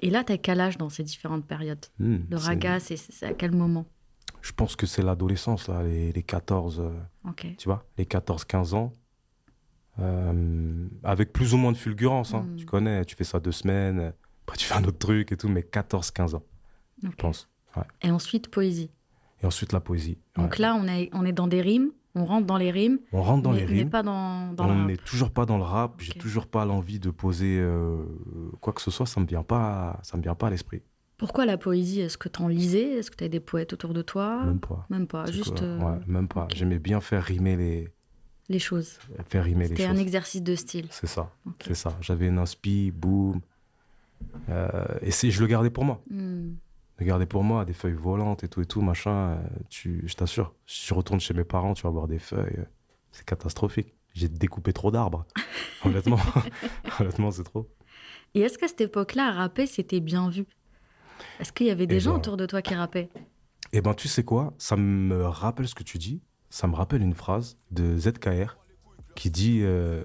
Et 0.00 0.10
là, 0.10 0.24
t'as 0.24 0.36
quel 0.36 0.60
âge 0.60 0.76
dans 0.76 0.88
ces 0.90 1.04
différentes 1.04 1.46
périodes? 1.46 1.86
Hmm, 1.98 2.18
Le 2.28 2.36
raga, 2.36 2.80
c'est 2.80 2.98
à 3.24 3.32
quel 3.32 3.52
moment? 3.52 3.86
Je 4.42 4.52
pense 4.52 4.74
que 4.76 4.84
c'est 4.86 5.00
l'adolescence, 5.02 5.68
là, 5.68 5.82
les, 5.82 6.12
les 6.12 6.22
14, 6.22 6.80
euh, 6.80 6.90
Ok. 7.30 7.46
tu 7.56 7.66
vois, 7.68 7.86
les 7.96 8.04
14-15 8.04 8.74
ans. 8.74 8.92
Euh, 10.00 10.88
avec 11.04 11.32
plus 11.32 11.54
ou 11.54 11.56
moins 11.56 11.70
de 11.72 11.76
fulgurance, 11.76 12.34
hein. 12.34 12.42
Mm. 12.50 12.56
tu 12.56 12.66
connais, 12.66 13.04
tu 13.04 13.14
fais 13.14 13.22
ça 13.24 13.38
deux 13.38 13.52
semaines, 13.52 14.12
après 14.42 14.56
tu 14.56 14.66
fais 14.66 14.74
un 14.74 14.82
autre 14.84 14.98
truc 14.98 15.30
et 15.30 15.36
tout, 15.36 15.48
mais 15.48 15.60
14-15 15.60 16.34
ans, 16.34 16.42
je 17.02 17.08
pense. 17.16 17.48
Et 18.02 18.10
ensuite, 18.10 18.48
poésie. 18.48 18.90
Et 19.42 19.46
ensuite 19.46 19.72
la 19.72 19.80
poésie. 19.80 20.18
Donc 20.36 20.52
ouais. 20.52 20.58
là, 20.58 20.76
on 20.80 20.86
est, 20.86 21.10
on 21.12 21.24
est 21.24 21.32
dans 21.32 21.48
des 21.48 21.60
rimes, 21.60 21.90
on 22.14 22.24
rentre 22.24 22.46
dans 22.46 22.56
les 22.56 22.70
rimes, 22.70 22.98
on 23.12 23.22
rentre 23.22 23.42
dans 23.42 23.52
mais, 23.52 23.60
les 23.60 23.66
rimes. 23.66 23.90
pas 23.90 24.02
dans, 24.04 24.52
dans 24.52 24.68
on 24.68 24.84
n'est 24.86 24.96
toujours 24.96 25.30
pas 25.30 25.44
dans 25.44 25.56
le 25.58 25.64
rap. 25.64 25.94
J'ai 25.98 26.12
toujours 26.12 26.46
pas 26.46 26.64
l'envie 26.64 27.00
de 27.00 27.10
poser 27.10 27.58
euh, 27.58 28.04
quoi 28.60 28.72
que 28.72 28.80
ce 28.80 28.90
soit. 28.92 29.06
Ça 29.06 29.20
me 29.20 29.26
vient 29.26 29.42
pas. 29.42 29.98
Ça 30.02 30.16
me 30.16 30.22
vient 30.22 30.36
pas 30.36 30.46
à 30.46 30.50
l'esprit. 30.50 30.82
Pourquoi 31.16 31.46
la 31.46 31.58
poésie? 31.58 32.00
Est-ce 32.00 32.18
que 32.18 32.28
t'en 32.28 32.48
lisais? 32.48 32.92
Est-ce 32.98 33.10
que 33.10 33.16
t'avais 33.16 33.28
des 33.28 33.40
poètes 33.40 33.72
autour 33.72 33.92
de 33.94 34.02
toi? 34.02 34.44
Même 34.44 34.60
pas. 34.60 34.86
Même 34.90 35.06
pas, 35.06 35.30
juste 35.30 35.62
euh, 35.62 35.78
Ouais, 35.78 35.98
même 36.06 36.28
pas. 36.28 36.46
J'aimais 36.54 36.78
bien 36.78 37.00
faire 37.00 37.22
rimer 37.22 37.56
les, 37.56 37.88
les 38.48 38.58
choses. 38.58 38.98
faire 39.28 39.44
rimer 39.44 39.64
les 39.64 39.68
C'était 39.70 39.84
un 39.84 39.90
choses. 39.92 40.00
exercice 40.00 40.42
de 40.42 40.54
style. 40.54 40.86
C'est 40.90 41.06
ça. 41.06 41.30
C'est 41.64 41.74
ça. 41.74 41.96
J'avais 42.00 42.28
une 42.28 42.38
inspi, 42.38 42.90
boum. 42.92 43.40
Euh, 44.48 44.84
et 45.02 45.10
je 45.10 45.40
le 45.40 45.46
gardais 45.46 45.70
pour 45.70 45.84
moi. 45.84 46.00
Hmm. 46.10 46.54
Le 46.98 47.06
gardais 47.06 47.26
pour 47.26 47.42
moi, 47.42 47.64
des 47.64 47.72
feuilles 47.72 47.92
volantes 47.94 48.44
et 48.44 48.48
tout 48.48 48.60
et 48.60 48.66
tout, 48.66 48.80
machin. 48.80 49.30
euh, 49.30 49.36
Tu, 49.68 50.02
je 50.06 50.14
t'assure, 50.14 50.54
si 50.66 50.86
je 50.86 50.94
retourne 50.94 51.20
chez 51.20 51.34
mes 51.34 51.44
parents, 51.44 51.74
tu 51.74 51.82
vas 51.82 51.90
voir 51.90 52.06
des 52.06 52.18
feuilles. 52.20 52.58
euh, 52.58 52.64
C'est 53.12 53.24
catastrophique. 53.24 53.94
J'ai 54.14 54.28
découpé 54.28 54.72
trop 54.72 54.90
d'arbres. 54.92 55.26
Honnêtement, 55.84 56.18
honnêtement, 57.00 57.30
c'est 57.32 57.42
trop. 57.42 57.68
Et 58.34 58.40
est-ce 58.40 58.58
qu'à 58.58 58.68
cette 58.68 58.80
époque-là, 58.80 59.32
rapper, 59.32 59.66
c'était 59.66 60.00
bien 60.00 60.28
vu? 60.30 60.46
Est-ce 61.40 61.52
qu'il 61.52 61.66
y 61.66 61.70
avait 61.70 61.86
des 61.86 61.96
Eh 61.96 62.00
gens 62.00 62.12
ben, 62.12 62.18
autour 62.18 62.36
de 62.36 62.46
toi 62.46 62.62
qui 62.62 62.74
rappaient? 62.74 63.08
Eh 63.72 63.80
ben, 63.80 63.94
tu 63.94 64.06
sais 64.08 64.22
quoi? 64.24 64.54
Ça 64.58 64.76
me 64.76 65.24
rappelle 65.26 65.66
ce 65.68 65.74
que 65.74 65.82
tu 65.82 65.98
dis. 65.98 66.22
Ça 66.50 66.68
me 66.68 66.74
rappelle 66.76 67.02
une 67.02 67.14
phrase 67.14 67.56
de 67.72 67.96
ZKR 67.98 68.56
qui 69.14 69.30
dit 69.30 69.60
euh, 69.62 70.04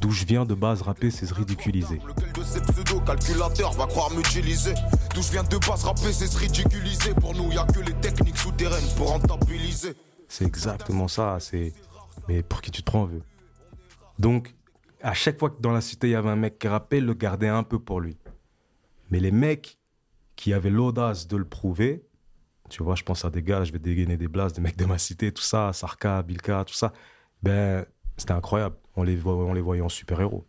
D'où 0.00 0.10
je 0.10 0.24
viens 0.24 0.44
de 0.44 0.54
base, 0.54 0.82
rapper, 0.82 1.10
c'est 1.10 1.26
se 1.26 1.34
ridiculiser. 1.34 2.00
Lequel 2.06 2.32
de 2.32 2.42
ces 2.42 2.60
pseudo-calculateurs 2.60 3.72
va 3.72 3.86
croire 3.86 4.10
m'utiliser 4.10 4.74
D'où 5.14 5.22
je 5.22 5.32
viens 5.32 5.42
de 5.42 5.58
base 5.58 5.84
rapper 5.84 6.12
c'est 6.12 6.26
se 6.26 6.38
ridiculiser 6.38 7.14
Pour 7.14 7.34
nous 7.34 7.50
y 7.52 7.58
a 7.58 7.64
que 7.64 7.80
les 7.80 7.94
techniques 7.94 8.38
souterraines 8.38 8.88
pour 8.96 9.10
rentabiliser 9.10 9.94
C'est 10.28 10.44
exactement 10.44 11.08
ça. 11.08 11.38
C'est 11.40 11.72
mais 12.28 12.42
pour 12.42 12.60
qui 12.60 12.70
tu 12.70 12.82
te 12.82 12.90
prends, 12.90 13.08
Donc, 14.18 14.54
à 15.02 15.14
chaque 15.14 15.38
fois 15.38 15.50
que 15.50 15.60
dans 15.60 15.72
la 15.72 15.80
cité 15.80 16.08
il 16.08 16.12
y 16.12 16.14
avait 16.14 16.30
un 16.30 16.36
mec 16.36 16.58
qui 16.58 16.68
rappait, 16.68 17.00
le 17.00 17.14
gardait 17.14 17.48
un 17.48 17.62
peu 17.62 17.78
pour 17.78 18.00
lui. 18.00 18.16
Mais 19.10 19.20
les 19.20 19.30
mecs 19.30 19.78
qui 20.34 20.52
avaient 20.52 20.70
l'audace 20.70 21.28
de 21.28 21.36
le 21.36 21.44
prouver, 21.44 22.06
tu 22.68 22.82
vois, 22.82 22.94
je 22.94 23.04
pense 23.04 23.24
à 23.24 23.30
des 23.30 23.42
gars, 23.42 23.64
je 23.64 23.72
vais 23.72 23.78
dégainer 23.78 24.16
des 24.16 24.28
blases, 24.28 24.52
des 24.52 24.60
mecs 24.60 24.76
de 24.76 24.84
ma 24.84 24.98
cité, 24.98 25.32
tout 25.32 25.42
ça, 25.42 25.72
Sarka, 25.72 26.22
Bilka, 26.22 26.64
tout 26.64 26.74
ça. 26.74 26.92
Ben, 27.42 27.86
c'était 28.16 28.32
incroyable. 28.32 28.76
On 28.96 29.02
les, 29.02 29.16
vo- 29.16 29.44
on 29.46 29.52
les 29.54 29.60
voyait 29.60 29.82
en 29.82 29.88
super-héros. 29.88 30.46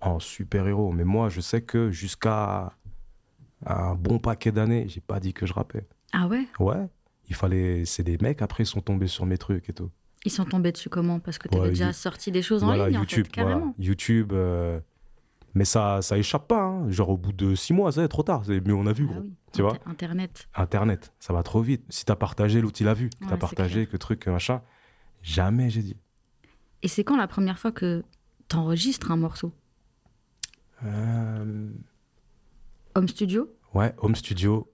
En 0.00 0.18
super-héros. 0.18 0.92
Mais 0.92 1.04
moi, 1.04 1.28
je 1.28 1.40
sais 1.40 1.62
que 1.62 1.90
jusqu'à 1.90 2.72
un 3.64 3.94
bon 3.94 4.18
paquet 4.18 4.52
d'années, 4.52 4.86
j'ai 4.88 5.00
pas 5.00 5.20
dit 5.20 5.32
que 5.32 5.46
je 5.46 5.52
rappais. 5.52 5.86
Ah 6.12 6.26
ouais? 6.26 6.46
Ouais, 6.58 6.86
il 7.28 7.34
fallait. 7.34 7.84
C'est 7.84 8.02
des 8.02 8.18
mecs 8.20 8.42
après 8.42 8.62
ils 8.64 8.66
sont 8.66 8.80
tombés 8.80 9.08
sur 9.08 9.26
mes 9.26 9.38
trucs 9.38 9.68
et 9.68 9.72
tout. 9.72 9.90
Ils 10.24 10.30
sont 10.30 10.44
tombés 10.44 10.72
dessus 10.72 10.88
comment? 10.88 11.20
Parce 11.20 11.38
que 11.38 11.48
t'avais 11.48 11.62
Ouais, 11.62 11.68
déjà 11.70 11.86
You- 11.86 11.92
sorti 11.92 12.32
des 12.32 12.42
choses 12.42 12.64
en 12.64 12.72
ligne, 12.72 12.94
YouTube, 12.98 13.22
en 13.22 13.24
fait, 13.26 13.30
carrément. 13.32 13.58
voilà, 13.60 13.72
YouTube. 13.78 14.32
euh, 14.32 14.80
Mais 15.54 15.64
ça, 15.64 16.02
ça 16.02 16.18
échappe 16.18 16.48
pas. 16.48 16.60
hein. 16.62 16.90
Genre 16.90 17.08
au 17.10 17.16
bout 17.16 17.32
de 17.32 17.54
six 17.54 17.72
mois, 17.72 17.90
ça 17.92 18.02
est 18.02 18.08
trop 18.08 18.22
tard. 18.22 18.42
C'est- 18.44 18.60
Mais 18.66 18.72
on 18.74 18.86
a 18.86 18.92
vu, 18.92 19.06
Ah 19.08 19.12
gros. 19.12 19.22
oui, 19.22 19.32
Tu 19.54 19.62
vois? 19.62 19.70
Inter- 19.72 19.80
Internet. 19.86 20.48
Internet, 20.54 21.14
ça 21.18 21.32
va 21.32 21.42
trop 21.42 21.62
vite. 21.62 21.82
Si 21.88 22.04
t'as 22.04 22.16
partagé, 22.16 22.60
l'outil 22.60 22.84
l'a 22.84 22.92
vu. 22.92 23.06
Ouais, 23.06 23.10
t'as 23.20 23.28
c'est 23.30 23.38
partagé, 23.38 23.86
que 23.86 23.96
truc, 23.96 24.20
que 24.20 24.30
machin. 24.30 24.60
Jamais 25.22 25.70
j'ai 25.70 25.80
dit. 25.82 25.96
Et 26.82 26.88
c'est 26.88 27.04
quand 27.04 27.16
la 27.16 27.26
première 27.26 27.58
fois 27.58 27.72
que 27.72 28.04
t'enregistres 28.48 29.10
un 29.10 29.16
morceau 29.16 29.52
Euh, 30.84 31.70
Home 32.94 33.08
studio 33.08 33.52
Ouais, 33.74 33.94
Home 33.98 34.14
Studio, 34.14 34.72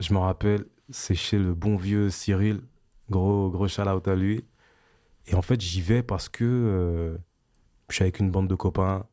je 0.00 0.12
me 0.12 0.18
rappelle, 0.18 0.64
c'est 0.88 1.14
chez 1.14 1.38
le 1.38 1.54
bon 1.54 1.76
vieux 1.76 2.10
Cyril. 2.10 2.62
Gros, 3.10 3.48
gros 3.50 3.68
shout 3.68 3.82
out 3.82 4.08
à 4.08 4.16
lui. 4.16 4.44
Et 5.26 5.34
en 5.34 5.42
fait, 5.42 5.60
j'y 5.60 5.80
vais 5.80 6.02
parce 6.02 6.28
que 6.28 6.44
euh, 6.44 7.18
je 7.88 7.94
suis 7.96 8.02
avec 8.02 8.18
une 8.18 8.30
bande 8.30 8.48
de 8.48 8.54
copains. 8.56 9.06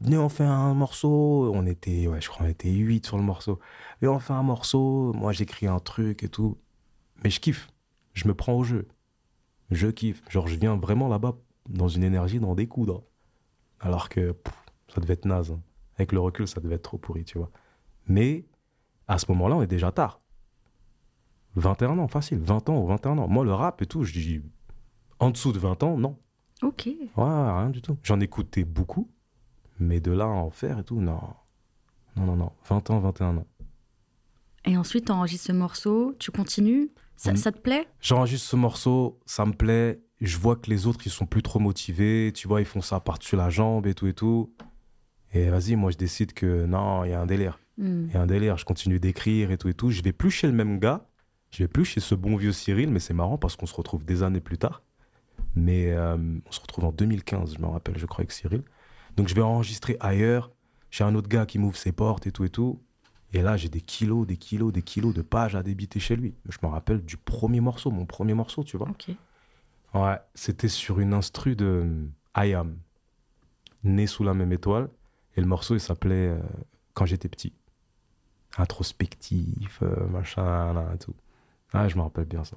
Venez, 0.00 0.18
on 0.18 0.28
fait 0.28 0.44
un 0.44 0.74
morceau. 0.74 1.50
On 1.54 1.64
était, 1.66 2.06
ouais, 2.06 2.20
je 2.20 2.28
crois 2.28 2.44
qu'on 2.44 2.50
était 2.50 2.70
8 2.70 3.06
sur 3.06 3.16
le 3.16 3.22
morceau. 3.22 3.58
Et 4.02 4.06
on 4.08 4.18
fait 4.18 4.34
un 4.34 4.42
morceau. 4.42 5.12
Moi, 5.14 5.32
j'écris 5.32 5.66
un 5.66 5.78
truc 5.78 6.22
et 6.22 6.28
tout. 6.28 6.58
Mais 7.24 7.30
je 7.30 7.40
kiffe. 7.40 7.68
Je 8.12 8.28
me 8.28 8.34
prends 8.34 8.54
au 8.54 8.64
jeu. 8.64 8.88
Je 9.70 9.88
kiffe. 9.88 10.22
Genre, 10.30 10.46
je 10.48 10.56
viens 10.56 10.76
vraiment 10.76 11.08
là-bas 11.08 11.36
dans 11.68 11.88
une 11.88 12.02
énergie 12.04 12.40
d'en 12.40 12.54
découdre. 12.54 13.02
Alors 13.80 14.08
que 14.08 14.32
pff, 14.32 14.54
ça 14.94 15.00
devait 15.00 15.14
être 15.14 15.26
naze. 15.26 15.50
hein. 15.52 15.60
Avec 15.96 16.12
le 16.12 16.20
recul, 16.20 16.46
ça 16.48 16.60
devait 16.60 16.76
être 16.76 16.82
trop 16.82 16.98
pourri, 16.98 17.24
tu 17.24 17.38
vois. 17.38 17.50
Mais 18.06 18.46
à 19.08 19.18
ce 19.18 19.26
moment-là, 19.32 19.56
on 19.56 19.62
est 19.62 19.66
déjà 19.66 19.92
tard. 19.92 20.20
21 21.56 21.98
ans, 21.98 22.08
facile. 22.08 22.38
20 22.38 22.68
ans 22.68 22.78
ou 22.82 22.86
21 22.86 23.18
ans. 23.18 23.28
Moi, 23.28 23.44
le 23.44 23.52
rap 23.52 23.82
et 23.82 23.86
tout, 23.86 24.04
je 24.04 24.12
dis 24.12 24.42
en 25.18 25.30
dessous 25.30 25.52
de 25.52 25.58
20 25.58 25.82
ans, 25.82 25.96
non. 25.98 26.16
Ok. 26.62 26.86
Ouais, 26.86 27.02
rien 27.16 27.70
du 27.70 27.82
tout. 27.82 27.96
J'en 28.02 28.20
écoutais 28.20 28.64
beaucoup, 28.64 29.08
mais 29.78 30.00
de 30.00 30.12
là 30.12 30.24
à 30.24 30.28
en 30.28 30.50
faire 30.50 30.78
et 30.78 30.84
tout, 30.84 31.00
non. 31.00 31.20
Non, 32.16 32.24
non, 32.26 32.36
non. 32.36 32.52
20 32.68 32.90
ans, 32.90 33.00
21 33.00 33.36
ans. 33.38 33.46
Et 34.64 34.76
ensuite, 34.76 35.06
t'enregistres 35.06 35.46
ce 35.46 35.52
morceau, 35.52 36.14
tu 36.18 36.30
continues? 36.30 36.90
Ça, 37.18 37.32
Mm. 37.32 37.36
ça 37.36 37.52
te 37.52 37.58
plaît? 37.58 37.86
J'enregistre 38.00 38.48
ce 38.48 38.56
morceau, 38.56 39.20
ça 39.26 39.44
me 39.44 39.52
plaît. 39.52 40.00
Je 40.20 40.38
vois 40.38 40.56
que 40.56 40.70
les 40.70 40.86
autres, 40.86 41.00
ils 41.06 41.10
sont 41.12 41.26
plus 41.26 41.42
trop 41.42 41.58
motivés. 41.58 42.32
Tu 42.34 42.48
vois, 42.48 42.60
ils 42.60 42.66
font 42.66 42.80
ça 42.80 42.98
par-dessus 43.00 43.36
la 43.36 43.50
jambe 43.50 43.86
et 43.86 43.94
tout 43.94 44.06
et 44.06 44.14
tout. 44.14 44.52
Et 45.32 45.50
vas-y, 45.50 45.76
moi, 45.76 45.90
je 45.90 45.96
décide 45.98 46.32
que 46.32 46.64
non, 46.64 47.04
il 47.04 47.10
y 47.10 47.12
a 47.12 47.20
un 47.20 47.26
délire. 47.26 47.58
Hmm. 47.76 48.06
Et 48.12 48.16
un 48.16 48.26
délire, 48.26 48.56
je 48.56 48.64
continue 48.64 48.98
d'écrire 48.98 49.50
et 49.50 49.58
tout 49.58 49.68
et 49.68 49.74
tout. 49.74 49.90
Je 49.90 50.02
vais 50.02 50.12
plus 50.12 50.30
chez 50.30 50.46
le 50.46 50.52
même 50.52 50.78
gars, 50.80 51.06
je 51.50 51.62
vais 51.62 51.68
plus 51.68 51.84
chez 51.84 52.00
ce 52.00 52.14
bon 52.14 52.34
vieux 52.36 52.52
Cyril, 52.52 52.90
mais 52.90 52.98
c'est 52.98 53.14
marrant 53.14 53.36
parce 53.38 53.54
qu'on 53.54 53.66
se 53.66 53.74
retrouve 53.74 54.04
des 54.04 54.22
années 54.22 54.40
plus 54.40 54.58
tard. 54.58 54.82
Mais 55.54 55.92
euh, 55.92 56.16
on 56.16 56.50
se 56.52 56.60
retrouve 56.60 56.84
en 56.86 56.92
2015, 56.92 57.54
je 57.56 57.60
me 57.60 57.66
rappelle, 57.66 57.98
je 57.98 58.06
crois, 58.06 58.20
avec 58.22 58.32
Cyril. 58.32 58.62
Donc 59.16 59.28
je 59.28 59.34
vais 59.34 59.42
enregistrer 59.42 59.96
ailleurs, 60.00 60.50
chez 60.90 61.04
un 61.04 61.14
autre 61.14 61.28
gars 61.28 61.46
qui 61.46 61.58
m'ouvre 61.58 61.76
ses 61.76 61.92
portes 61.92 62.26
et 62.26 62.32
tout 62.32 62.44
et 62.44 62.48
tout. 62.50 62.80
Et 63.32 63.42
là, 63.42 63.56
j'ai 63.56 63.68
des 63.68 63.80
kilos, 63.80 64.26
des 64.26 64.36
kilos, 64.36 64.72
des 64.72 64.82
kilos 64.82 65.14
de 65.14 65.22
pages 65.22 65.54
à 65.54 65.62
débiter 65.62 66.00
chez 66.00 66.16
lui. 66.16 66.34
Je 66.48 66.58
me 66.62 66.68
rappelle 66.68 67.04
du 67.04 67.16
premier 67.16 67.60
morceau, 67.60 67.90
mon 67.90 68.06
premier 68.06 68.34
morceau, 68.34 68.64
tu 68.64 68.76
vois. 68.76 68.88
Ok. 68.88 69.10
Ouais, 69.94 70.18
c'était 70.34 70.68
sur 70.68 71.00
une 71.00 71.12
instru 71.12 71.56
de 71.56 71.84
euh, 71.84 72.06
I 72.36 72.54
Am, 72.54 72.78
né 73.84 74.06
sous 74.06 74.24
la 74.24 74.34
même 74.34 74.52
étoile. 74.52 74.88
Et 75.36 75.40
le 75.40 75.46
morceau, 75.46 75.74
il 75.74 75.80
s'appelait 75.80 76.28
euh, 76.28 76.40
Quand 76.94 77.06
j'étais 77.06 77.28
petit. 77.28 77.52
Introspectif, 78.56 79.80
euh, 79.82 80.06
machin, 80.08 80.72
là, 80.72 80.96
tout. 80.98 81.14
Ah, 81.72 81.88
je 81.88 81.96
me 81.96 82.02
rappelle 82.02 82.24
bien 82.24 82.44
ça. 82.44 82.56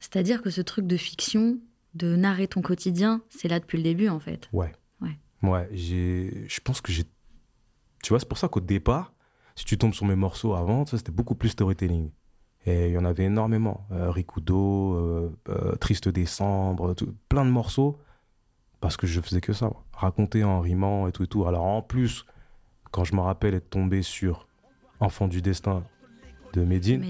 C'est-à-dire 0.00 0.42
que 0.42 0.50
ce 0.50 0.60
truc 0.60 0.86
de 0.86 0.96
fiction, 0.96 1.58
de 1.94 2.16
narrer 2.16 2.48
ton 2.48 2.62
quotidien, 2.62 3.22
c'est 3.28 3.48
là 3.48 3.60
depuis 3.60 3.76
le 3.76 3.84
début 3.84 4.08
en 4.08 4.18
fait. 4.18 4.48
Ouais. 4.52 4.72
Ouais. 5.00 5.18
Ouais. 5.42 5.68
Je 5.72 6.60
pense 6.60 6.80
que 6.80 6.90
j'ai. 6.90 7.04
Tu 8.02 8.08
vois, 8.08 8.18
c'est 8.18 8.28
pour 8.28 8.38
ça 8.38 8.48
qu'au 8.48 8.60
départ, 8.60 9.12
si 9.54 9.64
tu 9.64 9.76
tombes 9.78 9.94
sur 9.94 10.06
mes 10.06 10.14
morceaux 10.16 10.54
avant, 10.54 10.86
ça, 10.86 10.96
c'était 10.98 11.12
beaucoup 11.12 11.34
plus 11.34 11.50
storytelling. 11.50 12.10
Et 12.64 12.88
il 12.88 12.92
y 12.92 12.98
en 12.98 13.04
avait 13.04 13.24
énormément. 13.24 13.86
Euh, 13.90 14.10
Rikudo, 14.10 14.94
euh, 14.94 15.32
euh, 15.48 15.74
Triste 15.76 16.08
Décembre, 16.08 16.94
tout- 16.94 17.14
plein 17.28 17.44
de 17.44 17.50
morceaux. 17.50 17.98
Parce 18.80 18.96
que 18.96 19.06
je 19.06 19.20
faisais 19.20 19.40
que 19.40 19.52
ça. 19.52 19.70
Raconter 19.92 20.44
en 20.44 20.60
rimant 20.60 21.06
et 21.08 21.12
tout 21.12 21.24
et 21.24 21.26
tout. 21.26 21.44
Alors 21.46 21.64
en 21.64 21.82
plus, 21.82 22.24
quand 22.90 23.04
je 23.04 23.14
me 23.14 23.20
rappelle 23.20 23.54
être 23.54 23.70
tombé 23.70 24.02
sur 24.02 24.46
Enfant 25.00 25.26
du 25.28 25.42
Destin 25.42 25.82
de 26.52 26.62
Medine 26.64 27.00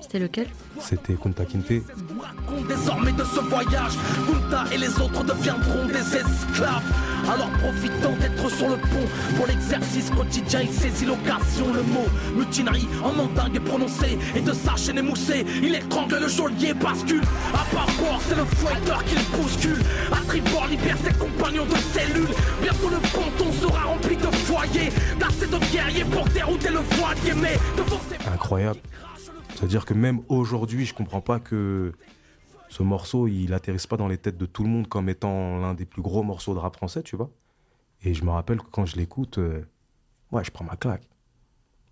C'était 0.00 0.18
lequel 0.18 0.46
c'était 0.80 1.14
Kunta 1.14 1.44
Kinte. 1.44 1.82
raconte 2.20 2.66
désormais 2.66 3.12
de 3.12 3.22
ce 3.22 3.40
voyage. 3.40 3.92
Kunta 4.26 4.64
et 4.72 4.78
les 4.78 4.88
autres 5.00 5.22
deviendront 5.24 5.86
des 5.86 6.16
esclaves. 6.16 6.82
Alors 7.30 7.50
profitant 7.50 8.12
d'être 8.18 8.50
sur 8.50 8.68
le 8.68 8.76
pont 8.76 9.06
pour 9.36 9.46
l'exercice 9.46 10.10
quotidien, 10.10 10.60
il 10.62 10.72
saisit 10.72 11.04
l'occasion. 11.04 11.72
Le 11.72 11.82
mot 11.82 12.06
mutinerie 12.34 12.88
en 13.04 13.12
mandingue 13.12 13.56
est 13.56 13.60
prononcé 13.60 14.18
et 14.34 14.40
de 14.40 14.52
sa 14.52 14.74
chaîne 14.76 14.98
émoussée, 14.98 15.44
il 15.62 15.74
étrangle 15.74 16.18
le 16.18 16.28
geôlier 16.28 16.72
bascule. 16.74 17.22
À 17.52 17.64
bord, 18.00 18.20
c'est 18.26 18.36
le 18.36 18.44
fouetteur 18.44 19.04
qui 19.04 19.14
le 19.16 19.36
bouscule. 19.36 19.82
À 20.10 20.16
tribord, 20.26 20.66
libère 20.68 20.96
ses 21.04 21.12
compagnons 21.12 21.66
de 21.66 21.76
cellules. 21.92 22.34
Bientôt 22.62 22.88
le 22.88 23.00
ponton 23.12 23.52
sera 23.60 23.84
rempli 23.84 24.16
de 24.16 24.30
foyers, 24.46 24.90
d'assez 25.18 25.46
de 25.46 25.72
guerriers 25.72 26.04
pour 26.04 26.24
dérouter 26.28 26.70
le 26.70 26.80
voilier. 26.96 27.34
Mais 27.36 27.58
devant 27.76 28.00
ces 28.08 28.28
incroyable. 28.28 28.80
C'est-à-dire 29.60 29.84
que 29.84 29.92
même 29.92 30.22
aujourd'hui, 30.30 30.86
je 30.86 30.94
comprends 30.94 31.20
pas 31.20 31.38
que 31.38 31.92
ce 32.70 32.82
morceau, 32.82 33.28
il 33.28 33.52
atterrisse 33.52 33.86
pas 33.86 33.98
dans 33.98 34.08
les 34.08 34.16
têtes 34.16 34.38
de 34.38 34.46
tout 34.46 34.62
le 34.62 34.70
monde 34.70 34.88
comme 34.88 35.10
étant 35.10 35.58
l'un 35.58 35.74
des 35.74 35.84
plus 35.84 36.00
gros 36.00 36.22
morceaux 36.22 36.54
de 36.54 36.58
rap 36.58 36.74
français, 36.76 37.02
tu 37.02 37.14
vois. 37.14 37.30
Et 38.02 38.14
je 38.14 38.24
me 38.24 38.30
rappelle 38.30 38.56
que 38.56 38.70
quand 38.70 38.86
je 38.86 38.96
l'écoute, 38.96 39.36
euh, 39.36 39.62
ouais, 40.32 40.42
je 40.44 40.50
prends 40.50 40.64
ma 40.64 40.76
claque. 40.76 41.06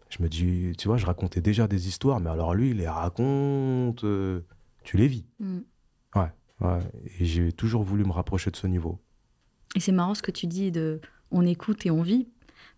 Je 0.08 0.22
me 0.22 0.30
dis, 0.30 0.72
tu 0.78 0.88
vois, 0.88 0.96
je 0.96 1.04
racontais 1.04 1.42
déjà 1.42 1.68
des 1.68 1.88
histoires, 1.88 2.20
mais 2.20 2.30
alors 2.30 2.54
lui, 2.54 2.70
il 2.70 2.78
les 2.78 2.88
raconte, 2.88 4.02
euh, 4.04 4.40
tu 4.82 4.96
les 4.96 5.06
vis. 5.06 5.26
Hmm. 5.38 5.58
Ouais, 6.14 6.32
ouais. 6.62 6.78
Et 7.20 7.26
j'ai 7.26 7.52
toujours 7.52 7.82
voulu 7.82 8.02
me 8.06 8.12
rapprocher 8.12 8.50
de 8.50 8.56
ce 8.56 8.66
niveau. 8.66 8.98
Et 9.76 9.80
c'est 9.80 9.92
marrant 9.92 10.14
ce 10.14 10.22
que 10.22 10.30
tu 10.30 10.46
dis 10.46 10.72
de 10.72 11.02
on 11.30 11.44
écoute 11.44 11.84
et 11.84 11.90
on 11.90 12.00
vit. 12.00 12.28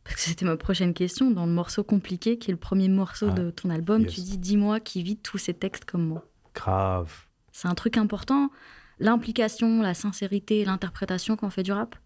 Parce 0.04 0.16
que 0.16 0.20
c'était 0.22 0.44
ma 0.44 0.56
prochaine 0.56 0.94
question. 0.94 1.30
Dans 1.30 1.46
le 1.46 1.52
morceau 1.52 1.84
compliqué, 1.84 2.38
qui 2.38 2.50
est 2.50 2.54
le 2.54 2.58
premier 2.58 2.88
morceau 2.88 3.28
Ah, 3.30 3.34
de 3.34 3.50
ton 3.50 3.70
album, 3.70 4.02
yes. 4.02 4.14
tu 4.14 4.20
dis 4.22 4.38
Dis-moi 4.38 4.80
qui 4.80 5.02
vit 5.02 5.16
tous 5.16 5.38
ces 5.38 5.54
textes 5.54 5.84
comme 5.84 6.06
moi. 6.06 6.24
Grave. 6.54 7.26
C'est 7.52 7.68
un 7.68 7.74
truc 7.74 7.96
important. 7.96 8.50
L'implication, 8.98 9.82
la 9.82 9.94
sincérité, 9.94 10.64
l'interprétation 10.64 11.36
quand 11.36 11.46
on 11.46 11.50
fait 11.50 11.62
du 11.62 11.72
rap? 11.72 11.96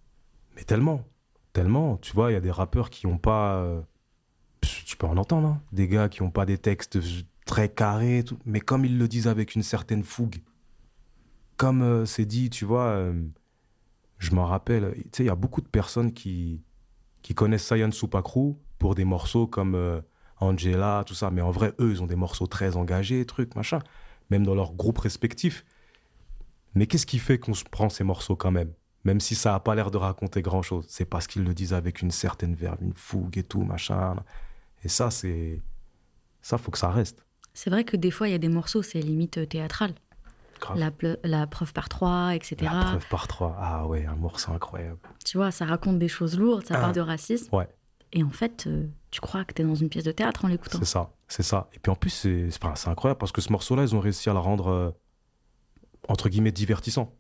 Mais 0.57 0.65
tellement, 0.65 1.05
tellement. 1.53 1.97
Tu 1.99 2.13
vois, 2.13 2.31
il 2.31 2.35
y 2.35 2.37
a 2.37 2.41
des 2.41 2.51
rappeurs 2.51 2.91
qui 2.91 3.07
n'ont 3.07 3.19
pas. 3.19 3.57
euh, 3.57 3.81
Tu 4.61 4.97
peux 4.97 5.07
en 5.07 5.17
entendre, 5.17 5.49
hein, 5.49 5.63
des 5.73 5.89
gars 5.89 6.09
qui 6.09 6.23
n'ont 6.23 6.31
pas 6.31 6.47
des 6.47 6.59
textes 6.59 6.99
très 7.47 7.69
carrés, 7.69 8.23
tout, 8.25 8.39
mais 8.45 8.61
comme 8.61 8.85
ils 8.85 8.97
le 8.99 9.09
disent 9.09 9.29
avec 9.29 9.55
une 9.55 9.63
certaine 9.63 10.03
fougue. 10.05 10.37
Comme 11.57 11.83
euh, 11.83 12.05
c'est 12.07 12.25
dit, 12.27 12.51
tu 12.51 12.65
vois, 12.65 12.87
euh, 12.87 13.13
je 14.19 14.35
m'en 14.35 14.47
rappelle, 14.47 14.93
tu 14.95 15.09
sais, 15.13 15.23
il 15.25 15.27
y 15.27 15.31
a 15.31 15.35
beaucoup 15.37 15.61
de 15.61 15.69
personnes 15.69 16.13
qui, 16.13 16.63
qui 17.25 17.35
connaissent 17.35 17.65
Sayan 17.65 17.91
Supakru 17.91 18.55
pour 18.79 18.95
des 18.95 19.07
morceaux 19.07 19.47
comme 19.47 19.75
euh, 19.75 20.03
Angela, 20.41 21.05
tout 21.07 21.15
ça, 21.15 21.31
mais 21.31 21.41
en 21.41 21.51
vrai, 21.51 21.73
eux, 21.81 21.91
ils 21.91 22.03
ont 22.03 22.07
des 22.07 22.17
morceaux 22.17 22.47
très 22.47 22.77
engagés, 22.77 23.25
trucs, 23.25 23.57
machin, 23.57 23.79
même 24.29 24.45
dans 24.45 24.55
leurs 24.55 24.75
groupes 24.75 24.99
respectifs. 24.99 25.65
Mais 26.75 26.87
qu'est-ce 26.87 27.07
qui 27.07 27.19
fait 27.19 27.39
qu'on 27.39 27.55
se 27.55 27.65
prend 27.65 27.89
ces 27.89 28.05
morceaux 28.05 28.37
quand 28.37 28.51
même? 28.51 28.75
Même 29.05 29.21
si 29.21 29.35
ça 29.35 29.53
n'a 29.53 29.61
pas 29.61 29.75
l'air 29.75 29.91
de 29.91 29.97
raconter 29.97 30.43
grand-chose. 30.43 30.85
C'est 30.89 31.07
parce 31.07 31.27
qu'ils 31.27 31.45
le 31.45 31.55
disent 31.55 31.73
avec 31.73 32.03
une 32.03 32.11
certaine 32.11 32.55
verve, 32.55 32.83
une 32.83 32.95
fougue 32.95 33.39
et 33.39 33.43
tout, 33.43 33.63
machin. 33.63 34.17
Et 34.85 34.89
ça, 34.89 35.11
c'est... 35.11 35.63
Ça, 36.43 36.59
faut 36.59 36.71
que 36.71 36.79
ça 36.79 36.91
reste. 36.91 37.25
C'est 37.55 37.71
vrai 37.71 37.85
que 37.85 37.97
des 37.97 38.11
fois, 38.11 38.29
il 38.29 38.33
y 38.33 38.35
a 38.35 38.39
des 38.39 38.49
morceaux, 38.49 38.83
c'est 38.83 39.01
limite 39.01 39.39
euh, 39.39 39.47
théâtral. 39.47 39.95
La, 41.25 41.47
preuve 41.47 41.73
par 41.73 41.89
trois, 41.89 42.35
etc. 42.35 42.57
La 42.63 42.85
preuve 42.85 43.09
par 43.09 43.29
trois. 43.29 43.57
Ah 43.59 43.87
ouais, 43.87 44.07
un 44.07 44.17
morceau 44.17 44.53
incroyable. 44.53 44.99
Tu 45.25 45.37
vois, 45.37 45.51
ça 45.51 45.65
raconte 45.65 45.99
des 45.99 46.09
choses 46.09 46.39
lourdes, 46.39 46.67
ça 46.67 46.75
Ah. 46.77 46.81
parle 46.81 46.95
de 46.95 47.01
racisme. 47.01 47.55
Ouais. 47.55 47.69
Et 48.13 48.23
en 48.23 48.31
fait, 48.31 48.67
euh, 48.67 48.87
tu 49.11 49.21
crois 49.21 49.45
que 49.45 49.53
tu 49.55 49.63
es 49.63 49.65
dans 49.65 49.75
une 49.75 49.89
pièce 49.89 50.05
de 50.05 50.13
théâtre 50.13 50.45
en 50.45 50.49
l'écoutant. 50.49 50.79
C'est 50.79 50.85
ça, 50.85 51.11
c'est 51.27 51.43
ça. 51.43 51.69
Et 51.73 51.79
puis 51.81 51.91
en 51.91 51.97
plus, 51.97 52.11
c'est 52.11 52.49
enfin, 52.65 52.91
incroyable 52.91 53.19
parce 53.19 53.33
que 53.33 53.41
ce 53.41 53.51
morceau-là, 53.51 53.83
ils 53.83 53.95
ont 53.97 54.01
réussi 54.01 54.31
à 54.31 54.33
le 54.33 54.39
rendre, 54.39 54.69
euh, 54.69 54.91
entre 56.09 56.29
guillemets, 56.29 56.53
divertissant. 56.53 57.13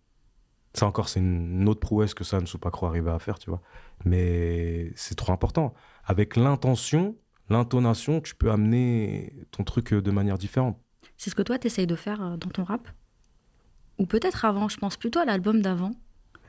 Ça 0.72 0.86
encore, 0.86 1.08
c'est 1.08 1.20
une 1.20 1.68
autre 1.68 1.80
prouesse 1.80 2.14
que 2.14 2.24
ça 2.24 2.40
ne 2.40 2.46
pas 2.58 2.70
croire 2.70 2.90
arriver 2.92 3.10
à 3.10 3.18
faire, 3.18 3.38
tu 3.38 3.50
vois. 3.50 3.60
Mais 4.04 4.92
c'est 4.96 5.14
trop 5.16 5.32
important. 5.32 5.74
Avec 6.04 6.36
l'intention, 6.36 7.16
l'intonation, 7.48 8.20
tu 8.20 8.34
peux 8.34 8.50
amener 8.50 9.34
ton 9.50 9.64
truc 9.64 9.92
euh, 9.92 10.02
de 10.02 10.10
manière 10.10 10.38
différente. 10.38 10.78
C'est 11.16 11.30
ce 11.30 11.34
que 11.34 11.42
toi, 11.42 11.58
tu 11.58 11.66
essayes 11.68 11.86
de 11.86 11.96
faire 11.96 12.36
dans 12.38 12.50
ton 12.50 12.64
rap? 12.64 12.88
Ou 13.98 14.06
peut-être 14.06 14.44
avant, 14.44 14.68
je 14.68 14.76
pense 14.78 14.96
plutôt 14.96 15.20
à 15.20 15.24
l'album 15.24 15.60
d'avant. 15.62 15.92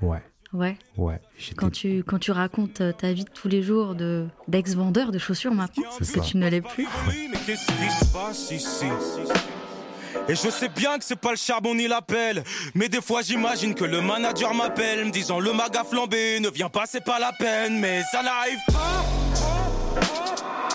Ouais, 0.02 0.22
Ouais, 0.54 0.78
ouais. 0.98 1.20
Quand 1.58 1.70
tu, 1.70 2.04
quand 2.06 2.18
tu 2.20 2.32
racontes 2.32 2.80
euh, 2.80 2.94
ta 2.94 3.12
vie 3.12 3.26
de 3.26 3.30
tous 3.30 3.50
les 3.50 3.62
jours 3.62 3.94
de, 3.94 4.28
d'ex-vendeur 4.48 5.12
de 5.12 5.18
chaussures 5.18 5.54
maintenant, 5.54 5.84
C'est 6.00 6.14
que 6.14 6.20
ça. 6.22 6.26
tu 6.26 6.38
ne 6.38 6.48
l'es 6.48 6.62
plus. 6.62 6.88
Mais 7.30 7.38
qu'est-ce 7.46 7.66
qui 7.68 8.06
se 8.06 8.14
passe 8.14 8.52
ici? 8.52 8.86
Et 10.30 10.36
je 10.36 10.50
sais 10.50 10.70
bien 10.70 10.98
que 10.98 11.04
c'est 11.04 11.18
pas 11.20 11.32
le 11.32 11.36
charbon 11.38 11.76
ni 11.76 11.88
la 11.90 12.02
pelle 12.02 12.44
Mais 12.74 12.88
des 12.88 13.02
fois 13.02 13.22
j'imagine 13.22 13.76
que 13.76 13.84
le 13.84 14.02
manager 14.02 14.54
m'appelle 14.54 15.04
Me 15.06 15.12
disant 15.12 15.40
le 15.42 15.52
mag 15.52 15.76
a 15.76 15.84
flambé, 15.84 16.40
ne 16.40 16.50
viens 16.50 16.70
pas 16.70 16.86
c'est 16.88 17.04
pas 17.04 17.20
la 17.20 17.32
peine 17.34 17.80
Mais 17.80 18.02
ça 18.12 18.24
n'arrive 18.24 18.58
pas 18.68 19.04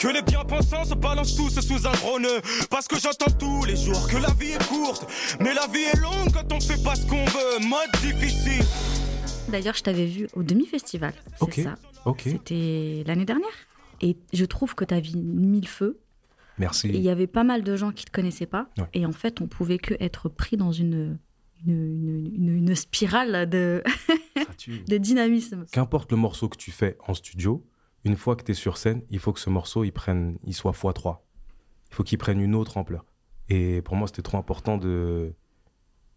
Que 0.00 0.08
les 0.08 0.22
bien-pensants 0.22 0.84
se 0.84 0.94
balancent 0.94 1.36
tous 1.36 1.60
sous 1.60 1.86
un 1.86 1.92
gros 1.92 2.18
nœud 2.18 2.40
Parce 2.70 2.88
que 2.88 2.98
j'entends 2.98 3.30
tous 3.38 3.64
les 3.66 3.76
jours 3.76 4.08
que 4.08 4.16
la 4.16 4.30
vie 4.32 4.52
est 4.52 4.66
courte 4.68 5.06
Mais 5.40 5.52
la 5.52 5.66
vie 5.66 5.82
est 5.92 5.98
longue 6.00 6.32
quand 6.32 6.50
on 6.54 6.60
fait 6.60 6.82
pas 6.82 6.94
ce 6.94 7.06
qu'on 7.06 7.24
veut 7.24 7.66
Mode 7.68 7.90
difficile 8.00 8.64
D'ailleurs, 9.50 9.74
je 9.74 9.82
t'avais 9.82 10.06
vu 10.06 10.28
au 10.34 10.42
demi-festival. 10.44 11.12
C'est 11.36 11.42
Ok, 11.42 11.54
ça. 11.64 11.74
ok. 12.04 12.20
C'était 12.24 13.02
l'année 13.04 13.24
dernière. 13.24 13.48
Et 14.00 14.16
je 14.32 14.44
trouve 14.44 14.76
que 14.76 14.84
ta 14.84 15.00
vie 15.00 15.16
mis 15.16 15.60
le 15.60 15.66
feu. 15.66 15.98
Merci. 16.56 16.86
Et 16.88 16.94
il 16.96 17.02
y 17.02 17.10
avait 17.10 17.26
pas 17.26 17.42
mal 17.42 17.64
de 17.64 17.74
gens 17.74 17.90
qui 17.90 18.04
te 18.04 18.12
connaissaient 18.12 18.46
pas. 18.46 18.68
Ouais. 18.78 18.84
Et 18.94 19.04
en 19.06 19.10
fait, 19.12 19.40
on 19.40 19.48
pouvait 19.48 19.78
que 19.78 19.94
être 19.98 20.28
pris 20.28 20.56
dans 20.56 20.70
une, 20.70 21.18
une, 21.66 21.72
une- 21.72 22.32
une- 22.36 22.56
une 22.68 22.74
spirale 22.76 23.50
de, 23.50 23.82
de 24.88 24.98
dynamisme. 24.98 25.64
Qu'importe 25.72 26.12
le 26.12 26.16
morceau 26.18 26.48
que 26.48 26.56
tu 26.56 26.70
fais 26.70 26.96
en 27.08 27.14
studio, 27.14 27.66
une 28.04 28.16
fois 28.16 28.36
que 28.36 28.44
tu 28.44 28.52
es 28.52 28.54
sur 28.54 28.76
scène, 28.76 29.02
il 29.10 29.18
faut 29.18 29.32
que 29.32 29.40
ce 29.40 29.50
morceau 29.50 29.84
il 29.84 29.92
prenne, 29.92 30.38
il 30.44 30.54
soit 30.54 30.72
x3. 30.72 31.18
Il 31.90 31.94
faut 31.94 32.02
qu'il 32.02 32.18
prenne 32.18 32.40
une 32.40 32.54
autre 32.54 32.76
ampleur. 32.76 33.04
Et 33.48 33.82
pour 33.82 33.96
moi, 33.96 34.06
c'était 34.06 34.22
trop 34.22 34.38
important 34.38 34.78
de. 34.78 35.34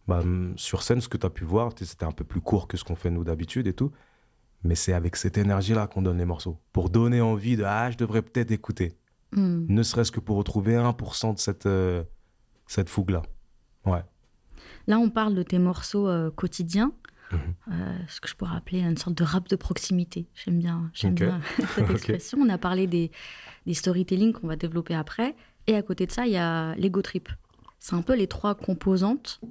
bah, 0.07 0.23
sur 0.55 0.83
scène, 0.83 1.01
ce 1.01 1.09
que 1.09 1.17
tu 1.17 1.25
as 1.25 1.29
pu 1.29 1.43
voir, 1.43 1.71
c'était 1.75 2.05
un 2.05 2.11
peu 2.11 2.23
plus 2.23 2.41
court 2.41 2.67
que 2.67 2.77
ce 2.77 2.83
qu'on 2.83 2.95
fait 2.95 3.09
nous 3.09 3.23
d'habitude 3.23 3.67
et 3.67 3.73
tout. 3.73 3.91
Mais 4.63 4.75
c'est 4.75 4.93
avec 4.93 5.15
cette 5.15 5.37
énergie-là 5.37 5.87
qu'on 5.87 6.01
donne 6.01 6.19
les 6.19 6.25
morceaux. 6.25 6.57
Pour 6.71 6.89
donner 6.89 7.19
envie 7.19 7.57
de 7.57 7.63
Ah, 7.63 7.91
je 7.91 7.97
devrais 7.97 8.21
peut-être 8.21 8.51
écouter. 8.51 8.95
Hmm. 9.33 9.65
Ne 9.67 9.83
serait-ce 9.83 10.11
que 10.11 10.19
pour 10.19 10.37
retrouver 10.37 10.75
1% 10.75 11.33
de 11.33 11.39
cette, 11.39 11.65
euh, 11.65 12.03
cette 12.67 12.87
fougue-là. 12.87 13.23
Ouais. 13.85 14.03
Là, 14.87 14.99
on 14.99 15.09
parle 15.09 15.35
de 15.35 15.43
tes 15.43 15.59
morceaux 15.59 16.07
euh, 16.07 16.31
quotidiens. 16.31 16.93
Mhm. 17.33 17.73
Euh, 17.73 17.97
ce 18.07 18.21
que 18.21 18.27
je 18.29 18.35
pourrais 18.35 18.55
appeler 18.55 18.81
une 18.81 18.97
sorte 18.97 19.17
de 19.17 19.23
rap 19.23 19.47
de 19.49 19.55
proximité. 19.55 20.27
J'aime 20.35 20.59
bien, 20.59 20.89
j'aime 20.93 21.15
bien 21.15 21.41
cette 21.75 21.89
expression. 21.89 22.37
On 22.41 22.49
a 22.49 22.57
parlé 22.57 22.87
des, 22.87 23.11
des 23.65 23.73
storytelling 23.73 24.33
qu'on 24.33 24.47
va 24.47 24.55
développer 24.55 24.95
après. 24.95 25.35
Et 25.67 25.75
à 25.75 25.81
côté 25.81 26.05
de 26.05 26.11
ça, 26.11 26.25
il 26.25 26.33
y 26.33 26.37
a 26.37 26.75
l'ego 26.75 27.01
trip. 27.01 27.29
C'est 27.79 27.95
un 27.95 28.01
peu 28.01 28.15
les 28.15 28.27
trois 28.27 28.55
composantes 28.55 29.41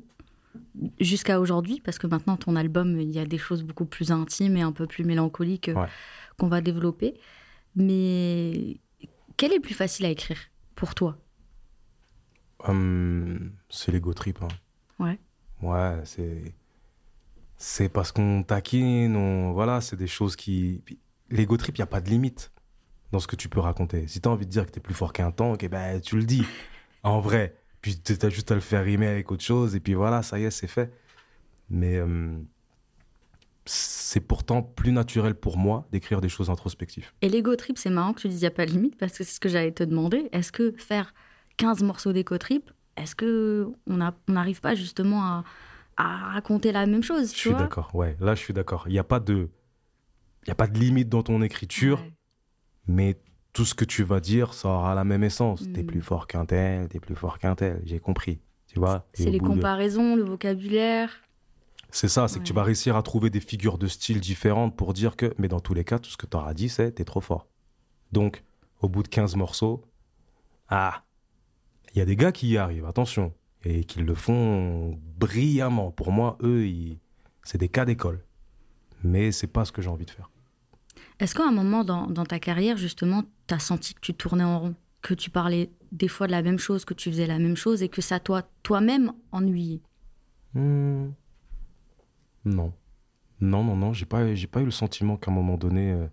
jusqu'à 1.01 1.41
aujourd'hui, 1.41 1.81
parce 1.85 1.99
que 1.99 2.07
maintenant, 2.07 2.37
ton 2.37 2.57
album, 2.57 3.01
il 3.01 3.11
y 3.11 3.19
a 3.19 3.25
des 3.27 3.39
choses 3.39 3.63
beaucoup 3.63 3.87
plus 3.87 4.11
intimes 4.13 4.57
et 4.57 4.63
un 4.63 4.73
peu 4.73 4.87
plus 4.87 5.05
mélancoliques 5.05 5.71
Ouais. 5.75 5.89
qu'on 6.39 6.49
va 6.49 6.61
développer. 6.61 7.15
Mais 7.77 8.77
Quel 9.37 9.53
est 9.53 9.57
le 9.57 9.63
plus 9.63 9.75
facile 9.75 10.05
à 10.07 10.11
écrire 10.11 10.39
pour 10.75 10.95
toi? 10.95 11.17
Hum, 12.69 13.53
c'est 13.69 13.91
l'ego 13.93 14.13
trip. 14.15 14.39
hein. 14.43 14.49
Ouais. 14.99 15.19
Ouais, 15.63 16.01
c'est. 16.05 16.55
C'est 17.65 17.89
parce 17.89 18.11
qu'on 18.11 18.43
taquine, 18.43 19.15
on... 19.15 19.53
voilà, 19.53 19.81
c'est 19.81 19.95
des 19.95 20.09
choses 20.09 20.35
qui. 20.35 20.83
L'ego 21.31 21.57
trip, 21.57 21.77
il 21.77 21.81
n'y 21.81 21.85
a 21.85 21.87
pas 21.87 22.01
de 22.01 22.11
limite 22.11 22.51
dans 23.13 23.21
ce 23.21 23.29
que 23.29 23.37
tu 23.37 23.49
peux 23.49 23.61
raconter. 23.61 24.09
Si 24.09 24.21
tu 24.21 24.29
as 24.29 24.33
envie 24.33 24.47
de 24.47 24.51
dire 24.51 24.67
que 24.67 24.73
tu 24.73 24.79
es 24.79 24.83
plus 24.83 24.95
fort 24.95 25.13
qu'un 25.13 25.31
tank, 25.31 25.63
eh 25.63 25.69
ben, 25.69 26.01
tu 26.01 26.17
le 26.17 26.25
dis. 26.25 26.45
En 27.05 27.21
vrai. 27.21 27.57
Puis 27.81 28.01
tu 28.01 28.15
as 28.21 28.31
juste 28.31 28.51
à 28.51 28.57
le 28.57 28.61
faire 28.61 28.83
rimer 28.85 29.07
avec 29.07 29.31
autre 29.31 29.45
chose, 29.45 29.77
et 29.77 29.81
puis 29.81 29.95
voilà, 29.95 30.25
ça 30.25 30.41
y 30.41 30.45
est, 30.45 30.51
c'est 30.51 30.67
fait. 30.67 30.93
Mais 31.71 32.01
hum, 32.01 32.47
c'est 33.65 34.21
pourtant 34.21 34.63
plus 34.63 34.91
naturel 34.91 35.37
pour 35.37 35.57
moi 35.57 35.87
d'écrire 35.93 36.21
des 36.21 36.29
choses 36.29 36.51
introspectives. 36.51 37.13
Et 37.23 37.29
l'ego 37.29 37.55
trip, 37.55 37.79
c'est 37.79 37.91
marrant 37.91 38.13
que 38.13 38.23
tu 38.23 38.29
dises 38.29 38.39
il 38.41 38.45
n'y 38.45 38.49
a 38.49 38.51
pas 38.51 38.67
de 38.67 38.73
limite 38.73 38.97
parce 38.99 39.13
que 39.17 39.23
c'est 39.23 39.35
ce 39.35 39.41
que 39.41 39.49
j'allais 39.49 39.71
te 39.73 39.85
demander. 39.85 40.29
Est-ce 40.33 40.51
que 40.51 40.73
faire 40.79 41.15
15 41.59 41.85
morceaux 41.85 42.13
d'ego 42.13 42.39
trip, 42.39 42.73
est-ce 42.97 43.15
que 43.15 43.69
on 43.87 44.01
a- 44.01 44.15
on 44.29 44.33
n'arrive 44.33 44.61
pas 44.61 44.75
justement 44.75 45.23
à, 45.25 45.45
à 45.97 46.31
raconter 46.33 46.73
la 46.73 46.87
même 46.87 47.03
chose 47.03 47.33
Je 47.33 47.39
suis 47.39 47.55
d'accord, 47.55 47.95
ouais. 47.95 48.17
Là, 48.21 48.35
je 48.35 48.41
suis 48.41 48.55
d'accord. 48.55 48.85
Il 48.87 48.93
n'y 48.93 48.99
a 48.99 49.05
pas 49.05 49.21
de. 49.21 49.51
Il 50.47 50.51
a 50.51 50.55
pas 50.55 50.67
de 50.67 50.79
limite 50.79 51.09
dans 51.09 51.23
ton 51.23 51.43
écriture. 51.43 52.01
Ouais. 52.01 52.13
mais 52.89 53.17
tout 53.53 53.65
ce 53.65 53.75
que 53.75 53.85
tu 53.85 54.03
vas 54.03 54.19
dire, 54.19 54.55
ça 54.55 54.69
aura 54.69 54.95
la 54.95 55.05
même 55.05 55.23
essence. 55.23 55.63
T'es 55.75 55.83
Mm. 55.83 55.87
plus 55.87 56.01
fort 56.03 56.27
qu'un 56.27 56.47
tel, 56.47 56.89
t'es 56.89 56.99
plus 57.01 57.15
fort 57.15 57.39
qu'un 57.39 57.55
tel, 57.55 57.81
j'ai 57.85 58.01
compris. 58.01 58.41
Tu 58.67 58.79
vois 58.81 59.07
C'est 59.13 59.31
les 59.31 59.39
de- 59.39 59.45
comparaisons, 59.47 60.17
le 60.17 60.25
vocabulaire. 60.25 61.11
C'est 61.91 62.09
ça, 62.09 62.27
c'est 62.27 62.39
que 62.41 62.45
tu 62.45 62.55
vas 62.55 62.63
réussir 62.65 62.97
à 62.97 63.03
trouver 63.03 63.29
des 63.31 63.41
figures 63.41 63.77
de 63.79 63.87
style 63.87 64.19
différentes 64.21 64.75
pour 64.77 64.95
dire 64.95 65.15
que, 65.17 65.35
mais 65.39 65.47
dans 65.49 65.61
tous 65.61 65.75
les 65.75 65.85
cas, 65.85 65.99
tout 65.99 66.09
ce 66.11 66.17
que 66.17 66.25
tu 66.27 66.37
auras 66.37 66.55
dit, 66.55 66.71
c'est 66.71 66.93
t'es 66.93 67.05
trop 67.05 67.21
fort. 67.21 67.47
Donc, 68.11 68.43
au 68.81 68.89
bout 68.89 69.03
de 69.03 69.09
15 69.09 69.37
morceaux, 69.37 69.85
ah, 70.69 71.05
il 71.95 71.99
y 71.99 72.01
a 72.01 72.07
des 72.07 72.17
gars 72.17 72.33
qui 72.33 72.49
y 72.49 72.57
arrivent, 72.57 72.87
attention, 72.87 73.33
et 73.65 73.85
qui 73.85 74.01
le 74.01 74.15
font 74.15 74.99
brillamment. 75.19 75.91
Pour 75.91 76.13
moi, 76.13 76.37
eux, 76.43 76.67
ils- 76.67 76.99
c'est 77.43 77.59
des 77.59 77.69
cas 77.69 77.85
d'école. 77.85 78.25
Mais 79.05 79.33
c'est 79.33 79.47
pas 79.49 79.65
ce 79.65 79.73
que 79.73 79.83
j'ai 79.83 79.89
envie 79.89 80.05
de 80.07 80.11
faire. 80.11 80.31
Est-ce 81.19 81.35
qu'à 81.35 81.45
un 81.47 81.53
moment 81.53 81.85
dans, 81.85 82.07
dans 82.07 82.25
ta 82.25 82.39
carrière, 82.39 82.77
justement, 82.77 83.23
tu 83.47 83.55
as 83.55 83.59
senti 83.59 83.95
que 83.95 84.01
tu 84.01 84.15
tournais 84.15 84.45
en 84.45 84.59
rond 84.61 84.75
Que 85.03 85.15
tu 85.15 85.31
parlais 85.31 85.71
des 85.91 86.09
fois 86.09 86.27
de 86.27 86.33
la 86.33 86.43
même 86.43 86.59
chose, 86.59 86.85
que 86.85 86.95
tu 86.95 87.11
faisais 87.11 87.27
la 87.27 87.39
même 87.39 87.57
chose 87.57 87.83
et 87.83 87.89
que 87.89 88.01
ça 88.01 88.21
toi 88.21 88.43
toi-même 88.63 89.13
ennuyait? 89.33 89.81
Hmm. 90.55 91.11
Non. 92.45 92.73
Non, 93.41 93.65
non, 93.65 93.77
non, 93.77 93.93
j'ai 93.93 94.07
pas, 94.07 94.35
j'ai 94.35 94.47
pas 94.47 94.61
eu 94.61 94.65
le 94.65 94.71
sentiment 94.71 95.17
qu'à 95.17 95.31
un 95.31 95.35
moment 95.35 95.57
donné, 95.57 95.93
euh, 95.93 96.07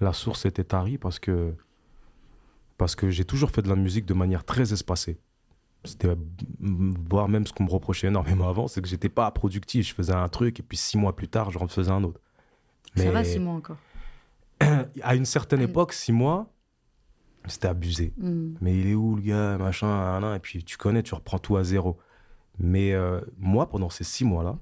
la 0.00 0.12
source 0.12 0.46
était 0.46 0.64
tarie 0.64 0.98
parce 0.98 1.18
que, 1.18 1.54
parce 2.78 2.94
que 2.94 3.10
j'ai 3.10 3.24
toujours 3.24 3.50
fait 3.50 3.62
de 3.62 3.68
la 3.68 3.76
musique 3.76 4.06
de 4.06 4.14
manière 4.14 4.44
très 4.44 4.72
espacée. 4.72 5.18
C'était, 5.84 6.14
voire 6.60 7.28
même 7.28 7.46
ce 7.46 7.52
qu'on 7.52 7.64
me 7.64 7.70
reprochait 7.70 8.08
énormément 8.08 8.48
avant, 8.48 8.68
c'est 8.68 8.82
que 8.82 8.88
j'étais 8.88 9.08
pas 9.08 9.30
productif. 9.30 9.88
Je 9.88 9.94
faisais 9.94 10.12
un 10.12 10.28
truc 10.28 10.60
et 10.60 10.62
puis 10.62 10.76
six 10.76 10.98
mois 10.98 11.16
plus 11.16 11.28
tard, 11.28 11.50
je 11.50 11.58
refaisais 11.58 11.90
un 11.90 12.04
autre. 12.04 12.20
Ça 12.96 13.10
va, 13.10 13.24
six 13.24 13.38
mois 13.38 13.54
encore. 13.54 13.78
à 15.02 15.14
une 15.14 15.24
certaine 15.24 15.60
Mm. 15.60 15.70
époque, 15.70 15.92
six 15.94 16.12
mois, 16.12 16.52
c'était 17.46 17.68
abusé. 17.68 18.12
Hmm. 18.18 18.54
Mais 18.60 18.78
il 18.78 18.88
est 18.88 18.94
où 18.94 19.16
le 19.16 19.22
gars, 19.22 19.56
machin, 19.56 20.34
et 20.34 20.38
puis 20.40 20.62
tu 20.64 20.76
connais, 20.76 21.02
tu 21.02 21.14
reprends 21.14 21.38
tout 21.38 21.56
à 21.56 21.64
zéro. 21.64 21.98
Mais 22.58 22.92
euh, 22.92 23.20
moi, 23.38 23.68
pendant 23.70 23.88
ces 23.88 24.04
six 24.04 24.24
mois-là, 24.26 24.58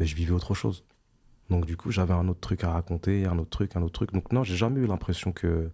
mais 0.00 0.06
je 0.06 0.16
vivais 0.16 0.32
autre 0.32 0.54
chose. 0.54 0.84
Donc 1.50 1.66
du 1.66 1.76
coup, 1.76 1.90
j'avais 1.90 2.14
un 2.14 2.26
autre 2.28 2.40
truc 2.40 2.64
à 2.64 2.72
raconter, 2.72 3.26
un 3.26 3.38
autre 3.38 3.50
truc, 3.50 3.76
un 3.76 3.82
autre 3.82 3.92
truc. 3.92 4.12
Donc 4.12 4.32
non, 4.32 4.42
j'ai 4.42 4.56
jamais 4.56 4.80
eu 4.80 4.86
l'impression 4.86 5.32
que 5.32 5.70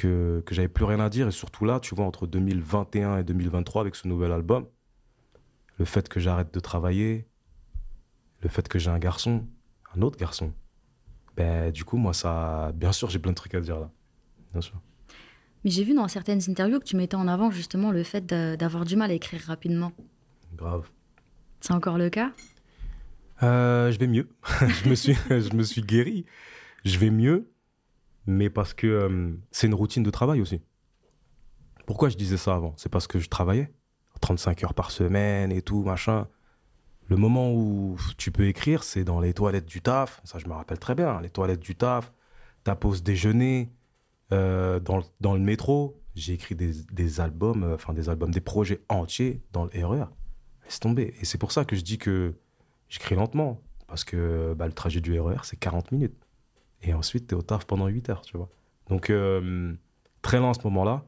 que, 0.00 0.42
que 0.46 0.54
j'avais 0.54 0.68
plus 0.68 0.86
rien 0.86 0.98
à 0.98 1.10
dire. 1.10 1.28
Et 1.28 1.30
surtout 1.30 1.66
là, 1.66 1.78
tu 1.78 1.94
vois, 1.94 2.06
entre 2.06 2.26
2021 2.26 3.18
et 3.18 3.22
2023, 3.22 3.82
avec 3.82 3.94
ce 3.94 4.08
nouvel 4.08 4.32
album, 4.32 4.66
le 5.78 5.84
fait 5.84 6.08
que 6.08 6.18
j'arrête 6.18 6.54
de 6.54 6.60
travailler, 6.60 7.28
le 8.40 8.48
fait 8.48 8.66
que 8.66 8.78
j'ai 8.78 8.90
un 8.90 8.98
garçon, 8.98 9.46
un 9.94 10.00
autre 10.00 10.18
garçon, 10.18 10.54
ben 11.36 11.70
du 11.70 11.84
coup, 11.84 11.98
moi, 11.98 12.14
ça, 12.14 12.72
bien 12.74 12.92
sûr, 12.92 13.10
j'ai 13.10 13.18
plein 13.18 13.32
de 13.32 13.36
trucs 13.36 13.54
à 13.54 13.60
dire 13.60 13.78
là, 13.78 13.90
bien 14.52 14.62
sûr. 14.62 14.80
Mais 15.64 15.70
j'ai 15.70 15.84
vu 15.84 15.94
dans 15.94 16.08
certaines 16.08 16.40
interviews 16.48 16.78
que 16.78 16.84
tu 16.84 16.96
mettais 16.96 17.16
en 17.16 17.28
avant 17.28 17.50
justement 17.50 17.90
le 17.90 18.02
fait 18.02 18.24
d'avoir 18.24 18.86
du 18.86 18.96
mal 18.96 19.10
à 19.10 19.14
écrire 19.14 19.42
rapidement. 19.42 19.92
Grave. 20.56 20.88
C'est 21.60 21.74
encore 21.74 21.98
le 21.98 22.08
cas? 22.08 22.32
Euh, 23.42 23.92
je 23.92 23.98
vais 23.98 24.06
mieux. 24.06 24.30
je, 24.82 24.88
me 24.88 24.94
suis, 24.94 25.14
je 25.28 25.54
me 25.54 25.62
suis 25.62 25.82
guéri. 25.82 26.24
Je 26.86 26.96
vais 26.96 27.10
mieux, 27.10 27.49
mais 28.30 28.50
parce 28.50 28.74
que 28.74 28.86
euh, 28.86 29.32
c'est 29.50 29.66
une 29.66 29.74
routine 29.74 30.02
de 30.02 30.10
travail 30.10 30.40
aussi. 30.40 30.60
Pourquoi 31.86 32.08
je 32.08 32.16
disais 32.16 32.36
ça 32.36 32.54
avant? 32.54 32.74
C'est 32.76 32.88
parce 32.88 33.06
que 33.06 33.18
je 33.18 33.28
travaillais 33.28 33.72
35 34.20 34.64
heures 34.64 34.74
par 34.74 34.90
semaine 34.90 35.52
et 35.52 35.62
tout, 35.62 35.82
machin. 35.82 36.28
Le 37.08 37.16
moment 37.16 37.52
où 37.52 37.98
tu 38.16 38.30
peux 38.30 38.46
écrire, 38.46 38.84
c'est 38.84 39.02
dans 39.02 39.20
les 39.20 39.34
toilettes 39.34 39.66
du 39.66 39.80
taf. 39.80 40.20
Ça, 40.24 40.38
je 40.38 40.46
me 40.46 40.52
rappelle 40.52 40.78
très 40.78 40.94
bien. 40.94 41.20
Les 41.20 41.30
toilettes 41.30 41.60
du 41.60 41.74
taf, 41.74 42.12
ta 42.62 42.76
pause 42.76 43.02
déjeuner, 43.02 43.72
euh, 44.32 44.78
dans, 44.78 45.02
dans 45.20 45.34
le 45.34 45.40
métro. 45.40 46.00
J'ai 46.14 46.34
écrit 46.34 46.54
des, 46.54 46.72
des 46.92 47.20
albums, 47.20 47.64
euh, 47.64 47.74
enfin 47.74 47.94
des 47.94 48.08
albums, 48.08 48.30
des 48.30 48.40
projets 48.40 48.80
entiers 48.88 49.42
dans 49.52 49.64
le 49.64 49.86
RER. 49.86 50.04
Laisse 50.64 50.78
tomber. 50.78 51.14
Et 51.20 51.24
c'est 51.24 51.38
pour 51.38 51.50
ça 51.50 51.64
que 51.64 51.74
je 51.74 51.82
dis 51.82 51.98
que 51.98 52.34
j'écris 52.88 53.16
lentement. 53.16 53.60
Parce 53.88 54.04
que 54.04 54.54
bah, 54.56 54.66
le 54.66 54.72
trajet 54.72 55.00
du 55.00 55.18
RER, 55.18 55.38
c'est 55.42 55.58
40 55.58 55.90
minutes. 55.90 56.14
Et 56.82 56.94
ensuite, 56.94 57.28
tu 57.28 57.34
es 57.34 57.38
au 57.38 57.42
taf 57.42 57.66
pendant 57.66 57.86
8 57.86 58.10
heures, 58.10 58.22
tu 58.22 58.36
vois. 58.36 58.48
Donc, 58.88 59.10
euh, 59.10 59.74
très 60.22 60.38
lent 60.38 60.50
à 60.50 60.54
ce 60.54 60.62
moment-là. 60.64 61.04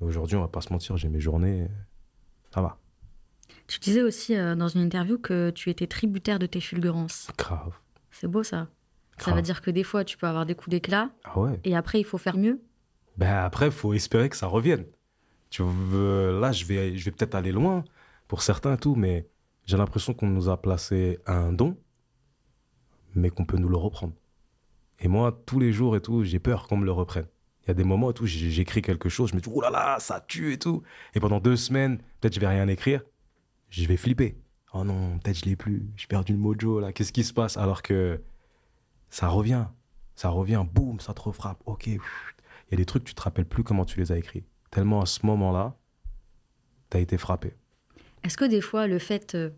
Mais 0.00 0.06
aujourd'hui, 0.06 0.36
on 0.36 0.40
va 0.40 0.48
pas 0.48 0.60
se 0.60 0.72
mentir, 0.72 0.96
j'ai 0.96 1.08
mes 1.08 1.20
journées. 1.20 1.68
Ça 2.54 2.62
va. 2.62 2.78
Tu 3.66 3.78
disais 3.78 4.02
aussi 4.02 4.36
euh, 4.36 4.54
dans 4.54 4.68
une 4.68 4.80
interview 4.80 5.18
que 5.18 5.50
tu 5.50 5.70
étais 5.70 5.86
tributaire 5.86 6.38
de 6.38 6.46
tes 6.46 6.60
fulgurances. 6.60 7.28
Grave. 7.36 7.74
C'est 8.10 8.28
beau 8.28 8.42
ça. 8.42 8.68
Ça 9.18 9.32
veut 9.34 9.42
dire 9.42 9.60
que 9.60 9.70
des 9.70 9.84
fois 9.84 10.02
tu 10.02 10.16
peux 10.16 10.26
avoir 10.26 10.46
des 10.46 10.54
coups 10.54 10.70
d'éclat 10.70 11.10
Ah 11.24 11.38
ouais. 11.38 11.60
et 11.64 11.76
après 11.76 12.00
il 12.00 12.04
faut 12.04 12.16
faire 12.16 12.38
mieux. 12.38 12.62
Ben 13.18 13.44
après, 13.44 13.70
faut 13.70 13.92
espérer 13.92 14.30
que 14.30 14.36
ça 14.36 14.46
revienne. 14.46 14.86
Tu 15.50 15.62
veux, 15.62 16.40
là, 16.40 16.52
je 16.52 16.64
vais, 16.64 16.96
je 16.96 17.04
vais 17.04 17.10
peut-être 17.10 17.34
aller 17.34 17.52
loin 17.52 17.84
pour 18.28 18.40
certains 18.40 18.74
et 18.74 18.78
tout, 18.78 18.94
mais 18.94 19.28
j'ai 19.66 19.76
l'impression 19.76 20.14
qu'on 20.14 20.28
nous 20.28 20.48
a 20.48 20.60
placé 20.60 21.18
un 21.26 21.52
don, 21.52 21.76
mais 23.14 23.28
qu'on 23.28 23.44
peut 23.44 23.58
nous 23.58 23.68
le 23.68 23.76
reprendre. 23.76 24.14
Et 25.00 25.08
moi, 25.08 25.42
tous 25.46 25.58
les 25.58 25.72
jours 25.72 25.96
et 25.96 26.00
tout, 26.00 26.24
j'ai 26.24 26.38
peur 26.38 26.68
qu'on 26.68 26.76
me 26.76 26.84
le 26.84 26.92
reprenne. 26.92 27.26
Il 27.64 27.68
y 27.68 27.70
a 27.70 27.74
des 27.74 27.84
moments 27.84 28.10
et 28.10 28.14
tout, 28.14 28.26
j'écris 28.26 28.82
quelque 28.82 29.08
chose, 29.08 29.30
je 29.30 29.36
me 29.36 29.40
dis, 29.40 29.50
oh 29.52 29.60
là 29.60 29.70
là, 29.70 29.98
ça 29.98 30.20
tue 30.20 30.52
et 30.52 30.58
tout. 30.58 30.82
Et 31.14 31.20
pendant 31.20 31.40
deux 31.40 31.56
semaines, 31.56 31.98
peut-être 32.20 32.34
je 32.34 32.40
vais 32.40 32.48
rien 32.48 32.68
écrire, 32.68 33.02
je 33.68 33.86
vais 33.86 33.96
flipper. 33.96 34.36
Oh 34.72 34.84
non, 34.84 35.18
peut-être 35.18 35.38
je 35.38 35.44
l'ai 35.46 35.56
plus, 35.56 35.90
j'ai 35.96 36.06
perdu 36.06 36.32
le 36.32 36.38
mojo 36.38 36.80
là, 36.80 36.92
qu'est-ce 36.92 37.12
qui 37.12 37.24
se 37.24 37.32
passe? 37.32 37.56
Alors 37.56 37.82
que 37.82 38.20
ça 39.08 39.28
revient, 39.28 39.66
ça 40.16 40.28
revient, 40.28 40.64
boum, 40.72 41.00
ça 41.00 41.12
te 41.12 41.20
refrappe, 41.20 41.60
ok. 41.66 41.86
Il 41.86 41.98
y 42.70 42.74
a 42.74 42.76
des 42.76 42.84
trucs, 42.84 43.04
tu 43.04 43.14
te 43.14 43.22
rappelles 43.22 43.46
plus 43.46 43.64
comment 43.64 43.84
tu 43.84 43.98
les 43.98 44.12
as 44.12 44.18
écrits. 44.18 44.44
Tellement 44.70 45.00
à 45.00 45.06
ce 45.06 45.26
moment-là, 45.26 45.76
tu 46.90 46.96
as 46.96 47.00
été 47.00 47.18
frappé. 47.18 47.54
Est-ce 48.22 48.36
que 48.36 48.44
des 48.44 48.60
fois 48.60 48.86
le 48.86 48.98
fait 48.98 49.34
euh, 49.34 49.50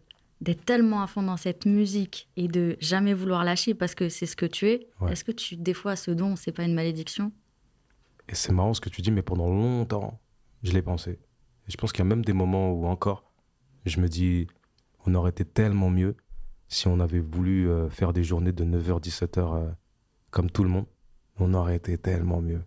d'être 0.42 0.64
tellement 0.64 1.02
à 1.02 1.06
fond 1.06 1.22
dans 1.22 1.36
cette 1.36 1.64
musique 1.66 2.28
et 2.36 2.48
de 2.48 2.76
jamais 2.80 3.14
vouloir 3.14 3.44
lâcher 3.44 3.74
parce 3.74 3.94
que 3.94 4.08
c'est 4.08 4.26
ce 4.26 4.36
que 4.36 4.44
tu 4.46 4.66
es, 4.68 4.88
Ouais. 5.00 5.12
est-ce 5.12 5.24
que 5.24 5.32
tu 5.32 5.56
des 5.56 5.72
fois 5.74 5.96
ce 5.96 6.10
don 6.10 6.36
c'est 6.36 6.52
pas 6.52 6.64
une 6.64 6.74
malédiction? 6.74 7.32
Et 8.28 8.34
c'est 8.34 8.52
marrant 8.52 8.74
ce 8.74 8.80
que 8.80 8.88
tu 8.88 9.02
dis, 9.02 9.10
mais 9.10 9.22
pendant 9.22 9.48
longtemps, 9.48 10.20
je 10.62 10.72
l'ai 10.72 10.82
pensé. 10.82 11.12
Et 11.12 11.70
je 11.70 11.76
pense 11.76 11.92
qu'il 11.92 12.00
y 12.00 12.06
a 12.06 12.08
même 12.08 12.24
des 12.24 12.32
moments 12.32 12.72
où 12.72 12.86
encore, 12.86 13.24
je 13.86 14.00
me 14.00 14.08
dis, 14.08 14.46
on 15.06 15.14
aurait 15.14 15.30
été 15.30 15.44
tellement 15.44 15.90
mieux 15.90 16.16
si 16.68 16.86
on 16.88 17.00
avait 17.00 17.18
voulu 17.20 17.68
euh, 17.68 17.88
faire 17.90 18.12
des 18.12 18.24
journées 18.24 18.52
de 18.52 18.64
9h, 18.64 19.00
17h 19.02 19.38
euh, 19.38 19.70
comme 20.30 20.50
tout 20.50 20.62
le 20.64 20.70
monde. 20.70 20.86
On 21.38 21.52
aurait 21.54 21.76
été 21.76 21.98
tellement 21.98 22.40
mieux. 22.40 22.62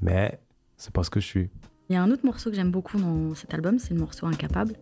Mais 0.00 0.40
c'est 0.76 0.92
pas 0.92 1.02
ce 1.04 1.10
que 1.10 1.20
je 1.20 1.26
suis. 1.26 1.50
Il 1.90 1.94
y 1.94 1.96
a 1.96 2.02
un 2.02 2.10
autre 2.10 2.26
morceau 2.26 2.50
que 2.50 2.56
j'aime 2.56 2.70
beaucoup 2.70 2.98
dans 2.98 3.34
cet 3.34 3.54
album, 3.54 3.78
c'est 3.78 3.94
le 3.94 4.00
morceau 4.00 4.26
Incapable. 4.26 4.74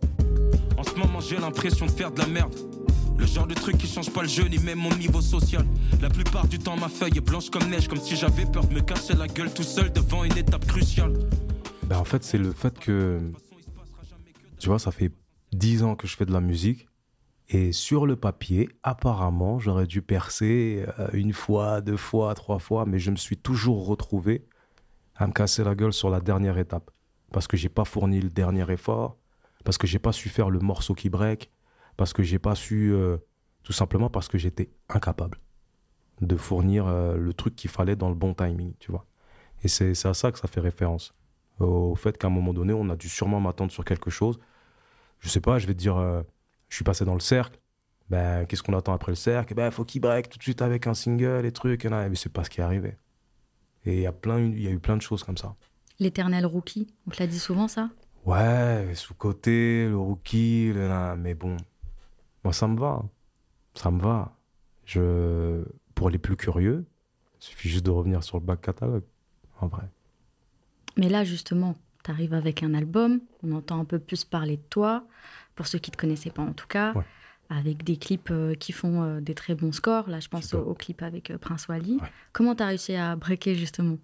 En 0.77 0.83
ce 0.83 0.93
moment, 0.95 1.21
j'ai 1.21 1.37
l'impression 1.37 1.85
de 1.85 1.91
faire 1.91 2.11
de 2.11 2.19
la 2.19 2.27
merde. 2.27 2.53
Le 3.17 3.25
genre 3.25 3.47
de 3.47 3.53
truc 3.53 3.77
qui 3.77 3.87
change 3.87 4.11
pas 4.11 4.23
le 4.23 4.27
jeu 4.27 4.43
ni 4.43 4.57
même 4.57 4.79
mon 4.79 4.93
niveau 4.93 5.21
social. 5.21 5.65
La 6.01 6.09
plupart 6.09 6.49
du 6.49 6.59
temps, 6.59 6.75
ma 6.75 6.89
feuille 6.89 7.15
est 7.17 7.21
blanche 7.21 7.49
comme 7.49 7.69
neige, 7.69 7.87
comme 7.87 8.01
si 8.01 8.17
j'avais 8.17 8.45
peur 8.45 8.67
de 8.67 8.73
me 8.73 8.81
casser 8.81 9.15
la 9.15 9.27
gueule 9.27 9.53
tout 9.53 9.63
seul 9.63 9.89
devant 9.93 10.25
une 10.25 10.37
étape 10.37 10.65
cruciale. 10.65 11.13
Ben, 11.83 11.97
en 11.97 12.03
fait, 12.03 12.25
c'est 12.25 12.37
le 12.37 12.51
fait 12.51 12.77
que, 12.77 13.21
tu 14.59 14.67
vois, 14.67 14.77
ça 14.77 14.91
fait 14.91 15.13
10 15.53 15.83
ans 15.83 15.95
que 15.95 16.07
je 16.07 16.17
fais 16.17 16.25
de 16.25 16.33
la 16.33 16.41
musique. 16.41 16.89
Et 17.47 17.71
sur 17.71 18.05
le 18.05 18.17
papier, 18.17 18.67
apparemment, 18.83 19.59
j'aurais 19.59 19.87
dû 19.87 20.01
percer 20.01 20.85
euh, 20.99 21.07
une 21.13 21.31
fois, 21.31 21.79
deux 21.79 21.95
fois, 21.95 22.35
trois 22.35 22.59
fois, 22.59 22.85
mais 22.85 22.99
je 22.99 23.11
me 23.11 23.15
suis 23.15 23.37
toujours 23.37 23.87
retrouvé 23.87 24.45
à 25.15 25.25
me 25.25 25.31
casser 25.31 25.63
la 25.63 25.73
gueule 25.73 25.93
sur 25.93 26.09
la 26.09 26.19
dernière 26.19 26.57
étape. 26.57 26.91
Parce 27.31 27.47
que 27.47 27.57
j'ai 27.57 27.69
pas 27.69 27.85
fourni 27.85 28.21
le 28.21 28.29
dernier 28.29 28.69
effort, 28.71 29.17
parce 29.63 29.77
que 29.77 29.87
j'ai 29.87 29.99
pas 29.99 30.11
su 30.11 30.29
faire 30.29 30.49
le 30.49 30.59
morceau 30.59 30.93
qui 30.93 31.09
break, 31.09 31.51
parce 31.97 32.13
que 32.13 32.23
j'ai 32.23 32.39
pas 32.39 32.55
su, 32.55 32.93
euh, 32.93 33.17
tout 33.63 33.73
simplement 33.73 34.09
parce 34.09 34.27
que 34.27 34.37
j'étais 34.37 34.69
incapable 34.89 35.39
de 36.21 36.37
fournir 36.37 36.87
euh, 36.87 37.17
le 37.17 37.33
truc 37.33 37.55
qu'il 37.55 37.69
fallait 37.69 37.95
dans 37.95 38.09
le 38.09 38.15
bon 38.15 38.33
timing, 38.33 38.73
tu 38.79 38.91
vois. 38.91 39.05
Et 39.63 39.67
c'est 39.67 40.05
à 40.05 40.13
ça 40.13 40.31
que 40.31 40.39
ça 40.39 40.47
fait 40.47 40.59
référence. 40.59 41.13
Au 41.59 41.95
fait 41.95 42.17
qu'à 42.17 42.27
un 42.27 42.29
moment 42.29 42.53
donné, 42.53 42.73
on 42.73 42.89
a 42.89 42.95
dû 42.95 43.09
sûrement 43.09 43.39
m'attendre 43.39 43.71
sur 43.71 43.83
quelque 43.83 44.11
chose. 44.11 44.39
Je 45.19 45.29
sais 45.29 45.41
pas, 45.41 45.57
je 45.57 45.65
vais 45.65 45.73
te 45.73 45.79
dire, 45.79 45.97
euh, 45.97 46.21
je 46.69 46.75
suis 46.75 46.83
passé 46.83 47.05
dans 47.05 47.15
le 47.15 47.19
cercle. 47.19 47.59
Ben, 48.09 48.45
qu'est-ce 48.45 48.63
qu'on 48.63 48.77
attend 48.77 48.93
après 48.93 49.11
le 49.11 49.15
cercle? 49.15 49.53
Ben, 49.55 49.71
faut 49.71 49.83
qu'il 49.83 50.01
break 50.01 50.29
tout 50.29 50.37
de 50.37 50.43
suite 50.43 50.61
avec 50.61 50.87
un 50.87 50.93
single 50.93 51.45
et 51.45 51.51
trucs. 51.51 51.85
Et 51.85 51.89
là, 51.89 52.07
mais 52.07 52.15
c'est 52.15 52.31
pas 52.31 52.43
ce 52.43 52.49
qui 52.49 52.61
est 52.61 52.63
arrivé. 52.63 52.95
Et 53.85 53.95
il 53.95 54.01
y 54.01 54.67
a 54.67 54.71
eu 54.71 54.79
plein 54.79 54.97
de 54.97 55.01
choses 55.01 55.23
comme 55.23 55.37
ça. 55.37 55.55
L'éternel 55.99 56.45
rookie, 56.45 56.87
on 57.07 57.11
te 57.11 57.19
l'a 57.19 57.27
dit 57.27 57.39
souvent 57.39 57.67
ça? 57.67 57.89
Ouais, 58.25 58.91
sous-côté, 58.93 59.87
le 59.87 59.97
rookie, 59.97 60.71
le 60.73 61.15
mais 61.15 61.33
bon, 61.33 61.57
moi 62.43 62.53
ça 62.53 62.67
me 62.67 62.77
va. 62.79 63.03
Ça 63.73 63.89
me 63.89 64.01
va. 64.01 64.35
Je, 64.85 65.63
pour 65.95 66.09
les 66.09 66.17
plus 66.17 66.35
curieux, 66.35 66.85
il 67.39 67.43
suffit 67.45 67.69
juste 67.69 67.85
de 67.85 67.91
revenir 67.91 68.23
sur 68.23 68.37
le 68.37 68.43
back 68.43 68.61
catalogue, 68.61 69.03
en 69.59 69.67
vrai. 69.67 69.89
Mais 70.97 71.09
là, 71.09 71.23
justement, 71.23 71.75
tu 72.03 72.11
arrives 72.11 72.33
avec 72.33 72.63
un 72.63 72.73
album, 72.73 73.19
on 73.43 73.51
entend 73.53 73.79
un 73.79 73.85
peu 73.85 73.99
plus 73.99 74.23
parler 74.23 74.57
de 74.57 74.63
toi, 74.69 75.05
pour 75.55 75.67
ceux 75.67 75.79
qui 75.79 75.91
ne 75.91 75.95
te 75.95 76.01
connaissaient 76.01 76.31
pas 76.31 76.43
en 76.43 76.53
tout 76.53 76.67
cas, 76.67 76.93
Ouais. 76.93 77.03
avec 77.49 77.83
des 77.83 77.97
clips 77.97 78.29
euh, 78.31 78.55
qui 78.55 78.71
font 78.71 79.03
euh, 79.03 79.21
des 79.21 79.35
très 79.35 79.55
bons 79.55 79.71
scores. 79.71 80.09
Là, 80.09 80.19
je 80.19 80.27
pense 80.27 80.53
au, 80.53 80.73
clip 80.73 81.01
avec 81.01 81.31
euh, 81.31 81.37
Prince 81.37 81.67
Wally. 81.67 81.97
Ouais. 82.01 82.07
Comment 82.33 82.55
tu 82.55 82.63
as 82.63 82.67
réussi 82.67 82.95
à 82.95 83.15
breaker, 83.15 83.55
justement? 83.55 83.97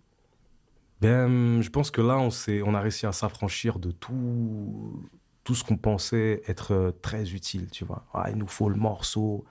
Ben, 1.03 1.61
je 1.61 1.69
pense 1.69 1.91
que 1.91 1.99
là, 1.99 2.17
on, 2.17 2.29
on 2.65 2.73
a 2.75 2.79
réussi 2.79 3.05
à 3.05 3.11
s'affranchir 3.11 3.77
de 3.77 3.91
tout, 3.91 5.03
tout 5.43 5.53
ce 5.53 5.65
qu'on 5.65 5.75
pensait 5.75 6.41
être 6.47 6.71
euh, 6.71 6.91
très 6.91 7.33
utile, 7.33 7.69
tu 7.69 7.83
vois. 7.83 8.05
Ah, 8.13 8.29
il 8.29 8.37
nous 8.37 8.47
faut 8.47 8.69
le 8.69 8.77
morceau, 8.77 9.43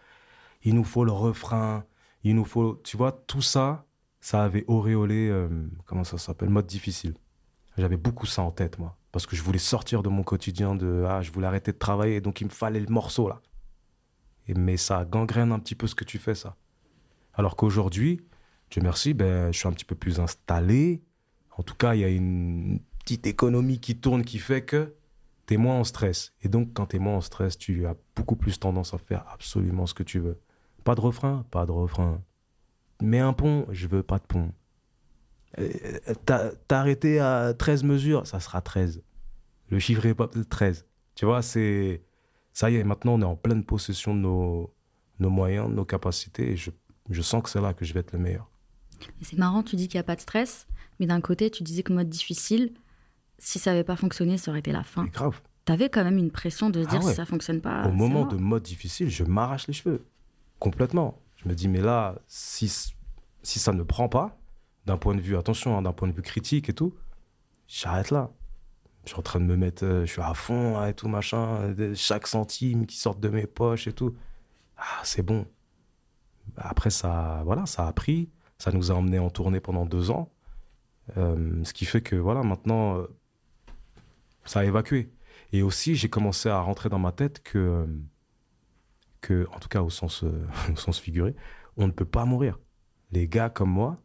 il 0.62 0.74
nous 0.74 0.82
faut 0.82 1.04
le 1.04 1.12
refrain, 1.12 1.84
il 2.24 2.36
nous 2.36 2.46
faut... 2.46 2.80
Tu 2.82 2.96
vois, 2.96 3.12
tout 3.12 3.42
ça, 3.42 3.84
ça 4.22 4.42
avait 4.42 4.64
auréolé, 4.66 5.28
euh, 5.28 5.50
comment 5.84 6.04
ça 6.04 6.16
s'appelle, 6.16 6.48
mode 6.48 6.66
difficile. 6.66 7.12
J'avais 7.76 7.98
beaucoup 7.98 8.24
ça 8.24 8.40
en 8.40 8.50
tête, 8.50 8.78
moi. 8.78 8.96
Parce 9.12 9.26
que 9.26 9.36
je 9.36 9.42
voulais 9.42 9.58
sortir 9.58 10.02
de 10.02 10.08
mon 10.08 10.22
quotidien 10.22 10.74
de... 10.74 11.04
Ah, 11.06 11.20
je 11.20 11.32
voulais 11.32 11.48
arrêter 11.48 11.72
de 11.72 11.78
travailler, 11.78 12.22
donc 12.22 12.40
il 12.40 12.46
me 12.46 12.50
fallait 12.50 12.80
le 12.80 12.90
morceau, 12.90 13.28
là. 13.28 13.42
Et, 14.48 14.54
mais 14.54 14.78
ça 14.78 15.04
gangrène 15.04 15.52
un 15.52 15.58
petit 15.58 15.74
peu 15.74 15.86
ce 15.86 15.94
que 15.94 16.04
tu 16.04 16.18
fais, 16.18 16.34
ça. 16.34 16.56
Alors 17.34 17.56
qu'aujourd'hui, 17.56 18.22
Dieu 18.70 18.80
merci, 18.80 19.12
ben, 19.12 19.52
je 19.52 19.58
suis 19.58 19.68
un 19.68 19.72
petit 19.72 19.84
peu 19.84 19.96
plus 19.96 20.18
installé. 20.18 21.02
En 21.56 21.62
tout 21.62 21.74
cas, 21.74 21.94
il 21.94 22.00
y 22.00 22.04
a 22.04 22.08
une 22.08 22.80
petite 23.00 23.26
économie 23.26 23.78
qui 23.78 23.96
tourne 23.96 24.24
qui 24.24 24.38
fait 24.38 24.62
que 24.62 24.94
tu 25.46 25.54
es 25.54 25.56
moins 25.56 25.78
en 25.78 25.84
stress. 25.84 26.32
Et 26.42 26.48
donc, 26.48 26.72
quand 26.72 26.86
tu 26.86 26.96
es 26.96 26.98
moins 26.98 27.16
en 27.16 27.20
stress, 27.20 27.58
tu 27.58 27.86
as 27.86 27.96
beaucoup 28.16 28.36
plus 28.36 28.58
tendance 28.58 28.94
à 28.94 28.98
faire 28.98 29.24
absolument 29.32 29.86
ce 29.86 29.94
que 29.94 30.02
tu 30.02 30.18
veux. 30.18 30.40
Pas 30.84 30.94
de 30.94 31.00
refrain 31.00 31.44
Pas 31.50 31.66
de 31.66 31.72
refrain. 31.72 32.22
Mais 33.00 33.18
un 33.18 33.32
pont 33.32 33.66
Je 33.70 33.86
veux 33.86 34.02
pas 34.02 34.18
de 34.18 34.24
pont. 34.24 34.52
Euh, 35.58 35.70
T'as 36.24 36.52
arrêté 36.70 37.18
à 37.18 37.52
13 37.54 37.84
mesures 37.84 38.26
Ça 38.26 38.40
sera 38.40 38.60
13. 38.60 39.02
Le 39.68 39.78
chiffre 39.78 40.06
est 40.06 40.14
pas 40.14 40.28
13. 40.28 40.86
Tu 41.14 41.24
vois, 41.24 41.42
c'est. 41.42 42.02
Ça 42.52 42.70
y 42.70 42.76
est, 42.76 42.84
maintenant, 42.84 43.14
on 43.14 43.22
est 43.22 43.24
en 43.24 43.36
pleine 43.36 43.64
possession 43.64 44.14
de 44.14 44.20
nos, 44.20 44.74
moyens, 45.18 45.68
de 45.70 45.74
nos 45.74 45.86
capacités. 45.86 46.52
Et 46.52 46.56
je, 46.56 46.70
je 47.08 47.22
sens 47.22 47.42
que 47.42 47.48
c'est 47.48 47.60
là 47.60 47.72
que 47.72 47.84
je 47.84 47.94
vais 47.94 48.00
être 48.00 48.12
le 48.12 48.18
meilleur. 48.18 48.50
C'est 49.22 49.38
marrant, 49.38 49.62
tu 49.62 49.76
dis 49.76 49.88
qu'il 49.88 49.98
n'y 49.98 50.02
a 50.02 50.04
pas 50.04 50.16
de 50.16 50.20
stress, 50.20 50.66
mais 51.02 51.08
d'un 51.08 51.20
côté, 51.20 51.50
tu 51.50 51.64
disais 51.64 51.82
que 51.82 51.92
mode 51.92 52.08
difficile, 52.08 52.74
si 53.36 53.58
ça 53.58 53.72
n'avait 53.72 53.82
pas 53.82 53.96
fonctionné, 53.96 54.38
ça 54.38 54.52
aurait 54.52 54.60
été 54.60 54.70
la 54.70 54.84
fin. 54.84 55.04
C'est 55.06 55.14
grave. 55.14 55.40
Tu 55.64 55.72
avais 55.72 55.88
quand 55.88 56.04
même 56.04 56.16
une 56.16 56.30
pression 56.30 56.70
de 56.70 56.80
se 56.80 56.86
Ah 56.86 56.90
dire 56.92 57.02
ouais. 57.02 57.10
si 57.10 57.16
ça 57.16 57.26
fonctionne 57.26 57.60
pas. 57.60 57.88
Au 57.88 57.90
moment 57.90 58.20
mort. 58.20 58.28
de 58.28 58.36
mode 58.36 58.62
difficile, 58.62 59.10
je 59.10 59.24
m'arrache 59.24 59.66
les 59.66 59.72
cheveux. 59.72 60.06
Complètement. 60.60 61.20
Je 61.38 61.48
me 61.48 61.54
dis, 61.56 61.66
mais 61.66 61.80
là, 61.80 62.14
si, 62.28 62.68
si 63.42 63.58
ça 63.58 63.72
ne 63.72 63.82
prend 63.82 64.08
pas, 64.08 64.38
d'un 64.86 64.96
point 64.96 65.16
de 65.16 65.20
vue, 65.20 65.36
attention, 65.36 65.76
hein, 65.76 65.82
d'un 65.82 65.92
point 65.92 66.06
de 66.06 66.12
vue 66.12 66.22
critique 66.22 66.68
et 66.68 66.72
tout, 66.72 66.94
j'arrête 67.66 68.12
là. 68.12 68.30
Je 69.04 69.10
suis 69.10 69.18
en 69.18 69.22
train 69.22 69.40
de 69.40 69.44
me 69.44 69.56
mettre, 69.56 69.84
euh, 69.84 70.06
je 70.06 70.12
suis 70.12 70.22
à 70.22 70.34
fond 70.34 70.78
là, 70.78 70.88
et 70.90 70.94
tout, 70.94 71.08
machin, 71.08 71.74
chaque 71.96 72.28
centime 72.28 72.86
qui 72.86 72.96
sort 72.96 73.16
de 73.16 73.28
mes 73.28 73.48
poches 73.48 73.88
et 73.88 73.92
tout. 73.92 74.14
Ah, 74.76 75.00
c'est 75.02 75.22
bon. 75.22 75.46
Après, 76.56 76.90
ça, 76.90 77.42
voilà, 77.44 77.66
ça 77.66 77.88
a 77.88 77.92
pris. 77.92 78.28
Ça 78.58 78.70
nous 78.70 78.92
a 78.92 78.94
emmenés 78.94 79.18
en 79.18 79.30
tournée 79.30 79.58
pendant 79.58 79.84
deux 79.84 80.12
ans. 80.12 80.30
Euh, 81.16 81.64
ce 81.64 81.72
qui 81.72 81.84
fait 81.84 82.00
que, 82.00 82.16
voilà, 82.16 82.42
maintenant, 82.42 82.98
euh, 82.98 83.06
ça 84.44 84.60
a 84.60 84.64
évacué. 84.64 85.12
Et 85.52 85.62
aussi, 85.62 85.94
j'ai 85.94 86.08
commencé 86.08 86.48
à 86.48 86.60
rentrer 86.60 86.88
dans 86.88 86.98
ma 86.98 87.12
tête 87.12 87.42
que, 87.42 87.58
euh, 87.58 87.86
que 89.20 89.46
en 89.52 89.58
tout 89.58 89.68
cas 89.68 89.82
au 89.82 89.90
sens, 89.90 90.24
au 90.72 90.76
sens 90.76 90.98
figuré, 90.98 91.34
on 91.76 91.86
ne 91.86 91.92
peut 91.92 92.04
pas 92.04 92.24
mourir. 92.24 92.58
Les 93.10 93.28
gars 93.28 93.50
comme 93.50 93.70
moi 93.70 94.00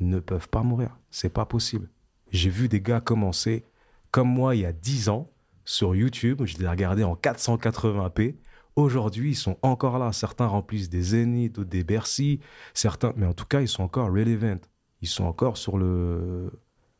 ne 0.00 0.18
peuvent 0.18 0.48
pas 0.48 0.62
mourir. 0.62 0.96
C'est 1.10 1.32
pas 1.32 1.46
possible. 1.46 1.88
J'ai 2.32 2.50
vu 2.50 2.68
des 2.68 2.80
gars 2.80 3.00
commencer 3.00 3.64
comme 4.10 4.28
moi 4.28 4.56
il 4.56 4.62
y 4.62 4.66
a 4.66 4.72
10 4.72 5.08
ans 5.08 5.30
sur 5.64 5.94
YouTube. 5.94 6.42
Je 6.44 6.58
les 6.58 6.64
ai 6.64 6.68
regardés 6.68 7.04
en 7.04 7.14
480p. 7.14 8.36
Aujourd'hui, 8.76 9.30
ils 9.30 9.36
sont 9.36 9.58
encore 9.62 9.98
là. 9.98 10.12
Certains 10.12 10.46
remplissent 10.46 10.88
des 10.88 11.02
zéniths, 11.02 11.54
d'autres 11.54 11.70
des 11.70 11.84
Bercy. 11.84 12.40
Certains, 12.74 13.12
mais 13.16 13.26
en 13.26 13.34
tout 13.34 13.44
cas, 13.44 13.60
ils 13.60 13.68
sont 13.68 13.82
encore 13.82 14.08
relevant. 14.08 14.60
Ils 15.02 15.08
sont 15.08 15.24
encore 15.24 15.56
sur 15.56 15.78
le, 15.78 16.50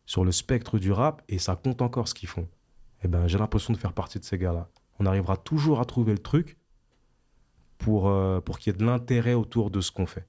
sur 0.06 0.24
le 0.24 0.32
spectre 0.32 0.78
du 0.78 0.92
rap 0.92 1.22
et 1.28 1.38
ça 1.38 1.56
compte 1.56 1.82
encore 1.82 2.08
ce 2.08 2.14
qu'ils 2.14 2.28
font. 2.28 2.48
Eh 3.02 3.08
ben, 3.08 3.26
j'ai 3.26 3.38
l'impression 3.38 3.72
de 3.72 3.78
faire 3.78 3.92
partie 3.92 4.18
de 4.18 4.24
ces 4.24 4.38
gars-là. 4.38 4.68
On 4.98 5.06
arrivera 5.06 5.36
toujours 5.36 5.80
à 5.80 5.84
trouver 5.84 6.12
le 6.12 6.18
truc 6.18 6.58
pour, 7.78 8.08
euh, 8.08 8.40
pour 8.40 8.58
qu'il 8.58 8.72
y 8.72 8.76
ait 8.76 8.78
de 8.78 8.84
l'intérêt 8.84 9.34
autour 9.34 9.70
de 9.70 9.80
ce 9.80 9.90
qu'on 9.90 10.06
fait. 10.06 10.26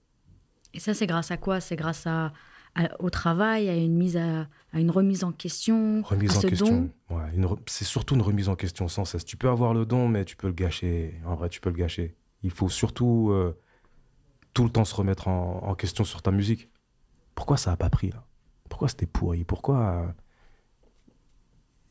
Et 0.73 0.79
ça, 0.79 0.93
c'est 0.93 1.07
grâce 1.07 1.31
à 1.31 1.37
quoi? 1.37 1.59
C'est 1.59 1.75
grâce 1.75 2.07
à, 2.07 2.31
à- 2.75 3.01
au 3.01 3.09
travail, 3.09 3.67
à 3.69 3.75
une 3.75 3.95
mise 3.97 4.15
à, 4.15 4.47
à 4.71 4.79
une 4.79 4.89
remise 4.91 5.23
en 5.25 5.33
question, 5.33 6.01
Remise 6.03 6.33
à 6.35 6.37
en 6.37 6.41
ce 6.41 6.47
question. 6.47 6.89
Ouais, 7.09 7.29
re- 7.37 7.59
c'est 7.65 7.83
surtout 7.83 8.15
une 8.15 8.21
remise 8.21 8.47
en 8.47 8.55
question 8.55 8.87
sans 8.87 9.03
cesse. 9.03 9.25
Tu 9.25 9.35
peux 9.35 9.49
avoir 9.49 9.73
le 9.73 9.85
don, 9.85 10.07
mais 10.07 10.23
tu 10.23 10.37
peux 10.37 10.47
le 10.47 10.53
gâcher. 10.53 11.19
En 11.25 11.35
vrai, 11.35 11.49
tu 11.49 11.59
peux 11.59 11.69
le 11.69 11.75
gâcher. 11.75 12.15
Il 12.43 12.51
faut 12.51 12.69
surtout 12.69 13.29
euh, 13.31 13.57
tout 14.53 14.63
le 14.63 14.69
temps 14.69 14.85
se 14.85 14.95
remettre 14.95 15.27
en, 15.27 15.61
en 15.63 15.75
question 15.75 16.05
sur 16.05 16.21
ta 16.21 16.31
musique. 16.31 16.69
Pourquoi 17.35 17.57
ça 17.57 17.71
a 17.71 17.77
pas 17.77 17.89
pris 17.89 18.11
là? 18.11 18.23
Pourquoi 18.69 18.87
c'était 18.87 19.05
pourri? 19.05 19.43
Pourquoi 19.43 19.79
euh, 19.79 20.07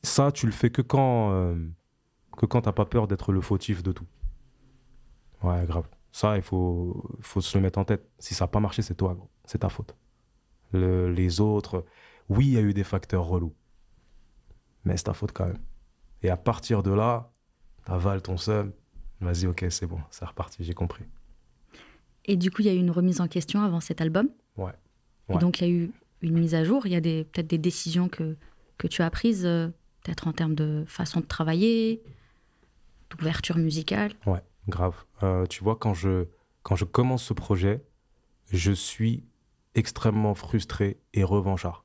ça 0.03 0.33
tu 0.33 0.46
le 0.46 0.53
fais 0.53 0.70
que 0.70 0.83
quand 0.83 1.33
euh, 1.33 1.57
que 2.37 2.46
quand 2.46 2.62
t'as 2.62 2.72
pas 2.72 2.87
peur 2.87 3.07
d'être 3.09 3.33
le 3.33 3.40
fautif 3.40 3.83
de 3.83 3.92
tout? 3.92 4.07
Ouais, 5.42 5.64
grave. 5.66 5.88
Ça, 6.12 6.37
il 6.37 6.42
faut, 6.42 7.05
faut 7.20 7.40
se 7.40 7.57
le 7.57 7.62
mettre 7.62 7.79
en 7.79 7.85
tête. 7.85 8.09
Si 8.18 8.35
ça 8.35 8.44
n'a 8.44 8.48
pas 8.48 8.61
marché, 8.61 8.83
c'est 8.83 8.94
toi, 8.94 9.14
gros. 9.14 9.31
C'est 9.44 9.59
ta 9.59 9.68
faute. 9.68 9.94
Le- 10.72 11.11
les 11.12 11.40
autres, 11.40 11.85
oui, 12.29 12.46
il 12.48 12.53
y 12.53 12.59
a 12.59 12.62
eu 12.62 12.74
des 12.74 12.85
facteurs 12.85 13.24
relous. 13.26 13.55
Mais 14.85 14.96
c'est 14.96 15.05
ta 15.05 15.14
faute 15.14 15.33
quand 15.33 15.46
même. 15.46 15.59
Et 16.22 16.31
à 16.31 16.37
partir 16.37 16.83
de 16.83 16.90
là, 16.92 17.33
t'avales 17.85 18.22
ton 18.22 18.37
seum. 18.37 18.72
Vas-y, 19.20 19.46
ok, 19.46 19.66
c'est 19.70 19.87
bon, 19.87 20.00
c'est 20.11 20.24
reparti, 20.24 20.64
j'ai 20.64 20.74
compris. 20.74 21.05
Et 22.24 22.37
du 22.37 22.50
coup, 22.50 22.62
il 22.62 22.66
y 22.66 22.68
a 22.68 22.74
eu 22.74 22.79
une 22.79 22.90
remise 22.90 23.20
en 23.20 23.29
question 23.29 23.62
avant 23.62 23.81
cet 23.81 24.00
album? 24.00 24.29
Ouais. 24.57 24.72
Et 25.30 25.38
donc, 25.38 25.60
il 25.60 25.66
y 25.66 25.70
a 25.70 25.72
eu 25.72 25.90
une 26.22 26.38
mise 26.38 26.54
à 26.54 26.64
jour. 26.64 26.86
Il 26.86 26.92
y 26.92 26.96
a 26.96 27.00
peut-être 27.00 27.46
des 27.46 27.58
décisions 27.58 28.08
que, 28.08 28.36
que 28.78 28.86
tu 28.86 29.02
as 29.02 29.10
prises, 29.10 29.46
euh, 29.46 29.68
peut-être 30.02 30.26
en 30.28 30.32
termes 30.32 30.54
de 30.54 30.84
façon 30.86 31.20
de 31.20 31.26
travailler, 31.26 32.02
d'ouverture 33.10 33.56
musicale. 33.56 34.12
Ouais, 34.26 34.42
grave. 34.68 34.94
Euh, 35.22 35.46
tu 35.46 35.62
vois, 35.62 35.76
quand 35.76 35.94
je, 35.94 36.26
quand 36.62 36.76
je 36.76 36.84
commence 36.84 37.24
ce 37.24 37.32
projet, 37.32 37.84
je 38.52 38.72
suis 38.72 39.24
extrêmement 39.74 40.34
frustré 40.34 40.98
et 41.14 41.24
revanchard. 41.24 41.84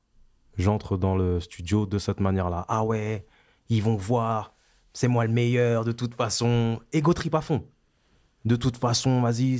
J'entre 0.58 0.98
dans 0.98 1.16
le 1.16 1.40
studio 1.40 1.86
de 1.86 1.98
cette 1.98 2.20
manière-là. 2.20 2.66
Ah 2.68 2.84
ouais, 2.84 3.26
ils 3.70 3.84
vont 3.84 3.96
voir, 3.96 4.56
c'est 4.94 5.08
moi 5.08 5.26
le 5.26 5.34
meilleur 5.34 5.84
de 5.84 5.92
toute 5.92 6.16
façon. 6.16 6.80
Ego 6.94 7.14
trip 7.14 7.36
à 7.36 7.42
fond. 7.42 7.68
De 8.46 8.56
toute 8.56 8.78
façon, 8.78 9.22
vas-y, 9.22 9.60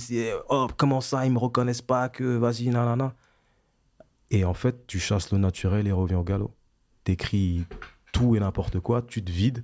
oh, 0.50 0.68
comment 0.78 1.02
ça, 1.02 1.26
ils 1.26 1.32
me 1.32 1.40
reconnaissent 1.40 1.82
pas 1.82 2.08
que, 2.08 2.38
vas-y, 2.38 2.70
nanana. 2.70 3.16
Et 4.32 4.46
en 4.46 4.54
fait, 4.54 4.88
tu 4.88 5.00
chasses 5.00 5.32
le 5.32 5.38
naturel 5.38 5.88
et 5.88 5.92
reviens 5.92 6.20
au 6.20 6.24
galop. 6.24 6.56
T'écris 7.04 7.66
tout 8.12 8.36
et 8.36 8.40
n'importe 8.40 8.80
quoi, 8.80 9.02
tu 9.02 9.24
te 9.24 9.32
vides, 9.32 9.64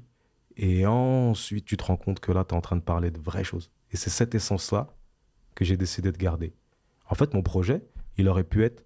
et 0.57 0.85
ensuite, 0.85 1.65
tu 1.65 1.77
te 1.77 1.83
rends 1.83 1.97
compte 1.97 2.19
que 2.19 2.31
là, 2.31 2.43
tu 2.43 2.53
es 2.53 2.57
en 2.57 2.61
train 2.61 2.75
de 2.75 2.81
parler 2.81 3.11
de 3.11 3.19
vraies 3.19 3.43
choses. 3.43 3.71
Et 3.91 3.97
c'est 3.97 4.09
cette 4.09 4.35
essence-là 4.35 4.93
que 5.55 5.65
j'ai 5.65 5.77
décidé 5.77 6.11
de 6.11 6.17
garder. 6.17 6.53
En 7.09 7.15
fait, 7.15 7.33
mon 7.33 7.41
projet, 7.41 7.85
il 8.17 8.27
aurait 8.27 8.43
pu 8.43 8.63
être 8.63 8.85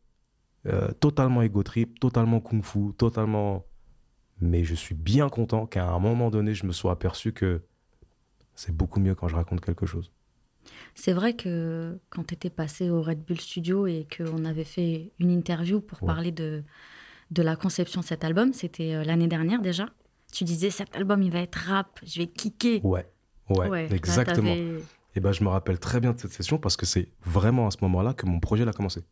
euh, 0.68 0.92
totalement 0.94 1.42
ego 1.42 1.64
trip, 1.64 2.00
totalement 2.00 2.40
kung-fu, 2.40 2.94
totalement. 2.98 3.66
Mais 4.42 4.64
je 4.64 4.76
suis 4.76 4.96
bien 4.96 5.30
content 5.30 5.66
qu'à 5.66 5.88
un 5.88 6.00
moment 6.00 6.30
donné, 6.30 6.54
je 6.54 6.66
me 6.66 6.72
sois 6.72 6.92
aperçu 6.92 7.34
que 7.34 7.64
c'est 8.56 8.76
beaucoup 8.76 9.00
mieux 9.00 9.16
quand 9.16 9.28
je 9.28 9.36
raconte 9.36 9.62
quelque 9.62 9.86
chose. 9.86 10.12
C'est 10.96 11.14
vrai 11.14 11.34
que 11.36 12.00
quand 12.10 12.24
tu 12.26 12.34
étais 12.34 12.50
passé 12.50 12.90
au 12.90 13.02
Red 13.02 13.24
Bull 13.26 13.40
Studio 13.40 13.86
et 13.86 14.08
qu'on 14.16 14.46
avait 14.46 14.64
fait 14.64 15.12
une 15.20 15.30
interview 15.30 15.82
pour 15.82 16.02
Ouais. 16.02 16.08
parler 16.08 16.32
de, 16.32 16.64
de 17.32 17.42
la 17.44 17.56
conception 17.56 18.02
de 18.02 18.06
cet 18.06 18.24
album, 18.24 18.54
c'était 18.54 18.94
euh, 18.96 19.04
l'année 19.04 19.28
dernière 19.28 19.62
déjà. 19.62 19.88
Tu 20.32 20.44
disais 20.46 20.70
cet 20.70 20.96
album 20.96 21.22
il 21.22 21.32
va 21.32 21.40
être 21.40 21.56
rap, 21.56 22.00
je 22.06 22.20
vais 22.20 22.28
kicker. 22.28 22.84
Ouais, 22.86 23.06
ouais, 23.50 23.88
là, 23.90 23.96
exactement. 23.96 24.56
Et 25.18 25.20
ben, 25.22 25.32
je 25.32 25.44
me 25.44 25.50
rappelle 25.50 25.80
très 25.80 26.00
bien 26.00 26.14
de 26.14 26.20
cette 26.20 26.32
session 26.34 26.58
parce 26.58 26.76
que 26.78 26.86
c'est 26.86 27.10
vraiment 27.24 27.68
à 27.68 27.72
ce 27.72 27.78
moment-là 27.82 28.14
que 28.14 28.26
mon 28.26 28.40
projet 28.40 28.68
a 28.68 28.74
commencé. 28.74 29.04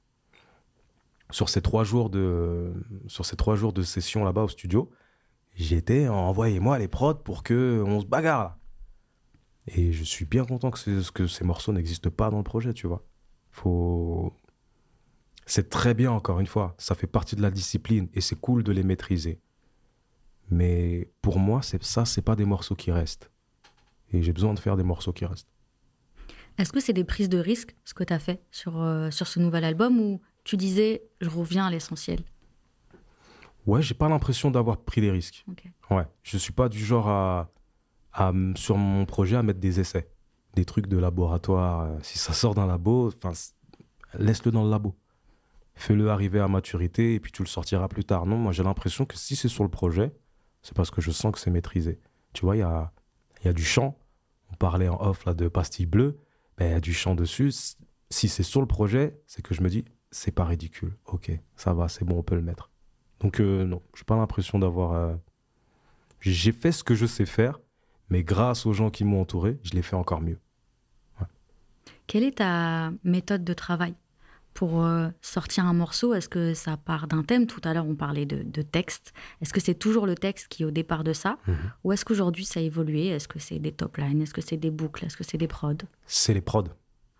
sur 1.31 1.49
ces 1.49 1.61
trois 1.61 1.83
jours 1.83 2.09
de, 2.09 2.73
sur 3.07 3.25
ces 3.25 3.35
trois 3.35 3.55
jours 3.55 3.73
de 3.73 3.81
session 3.83 4.23
là-bas 4.23 4.43
au 4.43 4.47
studio, 4.49 4.89
j'étais 5.55 6.07
envoyez-moi 6.07 6.77
les 6.79 6.87
prods 6.87 7.15
pour 7.15 7.41
que 7.43 7.81
on 7.85 7.99
se 8.01 8.05
bagarre. 8.05 8.57
Et 9.67 9.91
je 9.91 10.03
suis 10.03 10.25
bien 10.25 10.45
content 10.45 10.71
que, 10.71 10.79
ces- 10.79 11.11
que 11.13 11.27
ces 11.27 11.43
morceaux 11.43 11.71
n'existent 11.73 12.09
pas 12.09 12.29
dans 12.29 12.37
le 12.37 12.43
projet, 12.43 12.73
tu 12.73 12.87
vois. 12.87 13.03
Faut... 13.51 14.33
C'est 15.45 15.69
très 15.69 15.93
bien, 15.93 16.11
encore 16.11 16.39
une 16.39 16.47
fois. 16.47 16.75
Ça 16.77 16.95
fait 16.95 17.07
partie 17.07 17.35
de 17.35 17.41
la 17.41 17.51
discipline 17.51 18.09
et 18.13 18.21
c'est 18.21 18.39
cool 18.39 18.63
de 18.63 18.71
les 18.71 18.83
maîtriser. 18.83 19.39
Mais 20.49 21.09
pour 21.21 21.39
moi, 21.39 21.61
c'est 21.61 21.81
ça, 21.83 22.05
c'est 22.05 22.21
pas 22.21 22.35
des 22.35 22.45
morceaux 22.45 22.75
qui 22.75 22.91
restent. 22.91 23.31
Et 24.11 24.21
j'ai 24.21 24.33
besoin 24.33 24.53
de 24.53 24.59
faire 24.59 24.77
des 24.77 24.83
morceaux 24.83 25.13
qui 25.13 25.25
restent. 25.25 25.49
Est-ce 26.57 26.71
que 26.71 26.79
c'est 26.79 26.93
des 26.93 27.03
prises 27.03 27.29
de 27.29 27.39
risque, 27.39 27.75
ce 27.83 27.93
que 27.93 28.03
tu 28.03 28.13
as 28.13 28.19
fait 28.19 28.43
sur, 28.51 28.81
euh, 28.81 29.09
sur 29.09 29.27
ce 29.27 29.39
nouvel 29.39 29.63
album, 29.63 29.99
ou 29.99 30.21
tu 30.43 30.55
disais, 30.55 31.03
je 31.19 31.29
reviens 31.29 31.65
à 31.65 31.71
l'essentiel? 31.71 32.21
Ouais, 33.65 33.81
j'ai 33.81 33.95
pas 33.95 34.09
l'impression 34.09 34.51
d'avoir 34.51 34.77
pris 34.77 35.01
des 35.01 35.09
risques. 35.09 35.45
Ok. 35.49 35.63
Ouais, 35.89 36.05
je 36.21 36.37
suis 36.37 36.51
pas 36.53 36.69
du 36.69 36.79
genre 36.83 37.07
à, 37.07 37.51
sur 38.55 38.77
mon 38.77 39.05
projet 39.05 39.35
à 39.35 39.43
mettre 39.43 39.59
des 39.59 39.79
essais, 39.79 40.09
des 40.55 40.65
trucs 40.65 40.87
de 40.87 40.97
laboratoire. 40.97 41.81
Euh, 41.81 41.97
Si 42.01 42.17
ça 42.19 42.33
sort 42.33 42.53
d'un 42.55 42.67
labo, 42.67 43.11
laisse-le 44.17 44.51
dans 44.51 44.63
le 44.63 44.69
labo. 44.69 44.95
Fais-le 45.75 46.09
arriver 46.11 46.39
à 46.39 46.47
maturité 46.47 47.15
et 47.15 47.19
puis 47.19 47.31
tu 47.31 47.41
le 47.41 47.47
sortiras 47.47 47.87
plus 47.87 48.05
tard. 48.05 48.25
Non, 48.27 48.37
moi 48.37 48.51
j'ai 48.51 48.63
l'impression 48.63 49.05
que 49.05 49.17
si 49.17 49.35
c'est 49.35 49.47
sur 49.47 49.63
le 49.63 49.69
projet, 49.71 50.13
c'est 50.61 50.75
parce 50.75 50.91
que 50.91 51.01
je 51.01 51.09
sens 51.11 51.31
que 51.31 51.39
c'est 51.39 51.49
maîtrisé. 51.49 51.99
Tu 52.33 52.45
vois, 52.45 52.55
il 52.55 52.59
y 52.59 52.63
a, 52.63 52.91
y 53.43 53.47
a 53.47 53.53
du 53.53 53.63
chant. 53.63 53.97
On 54.51 54.55
parlait 54.55 54.87
en 54.87 55.01
off 55.01 55.25
là 55.25 55.33
de 55.33 55.47
pastille 55.47 55.87
bleue. 55.87 56.19
Ben, 56.57 56.67
il 56.67 56.71
y 56.73 56.75
a 56.75 56.79
du 56.79 56.93
chant 56.93 57.15
dessus. 57.15 57.51
Si 58.11 58.29
c'est 58.29 58.43
sur 58.43 58.61
le 58.61 58.67
projet, 58.67 59.19
c'est 59.25 59.41
que 59.41 59.55
je 59.55 59.63
me 59.63 59.69
dis, 59.69 59.83
c'est 60.11 60.31
pas 60.31 60.45
ridicule. 60.45 60.95
Ok, 61.07 61.31
ça 61.55 61.73
va, 61.73 61.87
c'est 61.89 62.05
bon, 62.05 62.19
on 62.19 62.23
peut 62.23 62.35
le 62.35 62.43
mettre. 62.43 62.69
Donc 63.19 63.39
euh, 63.39 63.65
non, 63.65 63.81
j'ai 63.97 64.03
pas 64.03 64.15
l'impression 64.15 64.59
d'avoir. 64.59 64.91
euh, 64.91 65.15
J'ai 66.19 66.51
fait 66.51 66.71
ce 66.71 66.83
que 66.83 66.93
je 66.93 67.07
sais 67.07 67.25
faire, 67.25 67.59
mais 68.13 68.23
grâce 68.23 68.67
aux 68.67 68.73
gens 68.73 68.91
qui 68.91 69.05
m'ont 69.05 69.21
entouré, 69.21 69.57
je 69.63 69.71
l'ai 69.71 69.81
fait 69.81 69.95
encore 69.95 70.21
mieux. 70.21 70.37
Quelle 72.05 72.21
est 72.23 72.37
ta 72.37 72.91
méthode 73.03 73.43
de 73.43 73.53
travail 73.53 73.95
pour 74.53 74.83
euh, 74.83 75.07
sortir 75.21 75.65
un 75.65 75.73
morceau? 75.73 76.13
Est-ce 76.13 76.29
que 76.29 76.53
ça 76.53 76.77
part 76.77 77.07
d'un 77.07 77.23
thème? 77.23 77.47
Tout 77.47 77.61
à 77.63 77.73
l'heure, 77.73 77.87
on 77.87 77.95
parlait 77.95 78.27
de, 78.27 78.43
de 78.43 78.61
texte. 78.61 79.13
Est-ce 79.41 79.51
que 79.51 79.59
c'est 79.59 79.73
toujours 79.73 80.05
le 80.05 80.13
texte 80.13 80.47
qui 80.47 80.61
est 80.61 80.65
au 80.67 80.69
départ 80.69 81.03
de 81.03 81.11
ça? 81.11 81.39
Mhm. 81.47 81.55
Ou 81.83 81.91
est-ce 81.91 82.05
qu'aujourd'hui, 82.05 82.45
ça 82.45 82.59
a 82.59 82.63
évolué? 82.63 83.07
Est-ce 83.07 83.27
que 83.27 83.39
c'est 83.39 83.57
des 83.57 83.71
top 83.71 83.97
lines? 83.97 84.21
Est-ce 84.21 84.35
que 84.35 84.41
c'est 84.41 84.57
des 84.57 84.69
boucles? 84.69 85.05
Est-ce 85.05 85.17
que 85.17 85.23
c'est 85.23 85.39
des 85.39 85.47
prods? 85.47 85.73
C'est 86.05 86.35
les 86.35 86.41
prods. 86.41 86.69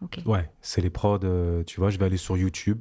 Ok. 0.01 0.19
Ouais, 0.27 0.51
c'est 0.62 0.82
les 0.82 0.91
prods. 0.91 1.23
euh, 1.23 1.63
tu 1.63 1.79
vois, 1.79 1.89
je 1.89 1.97
vais 1.97 2.06
aller 2.06 2.17
sur 2.17 2.38
YouTube, 2.38 2.79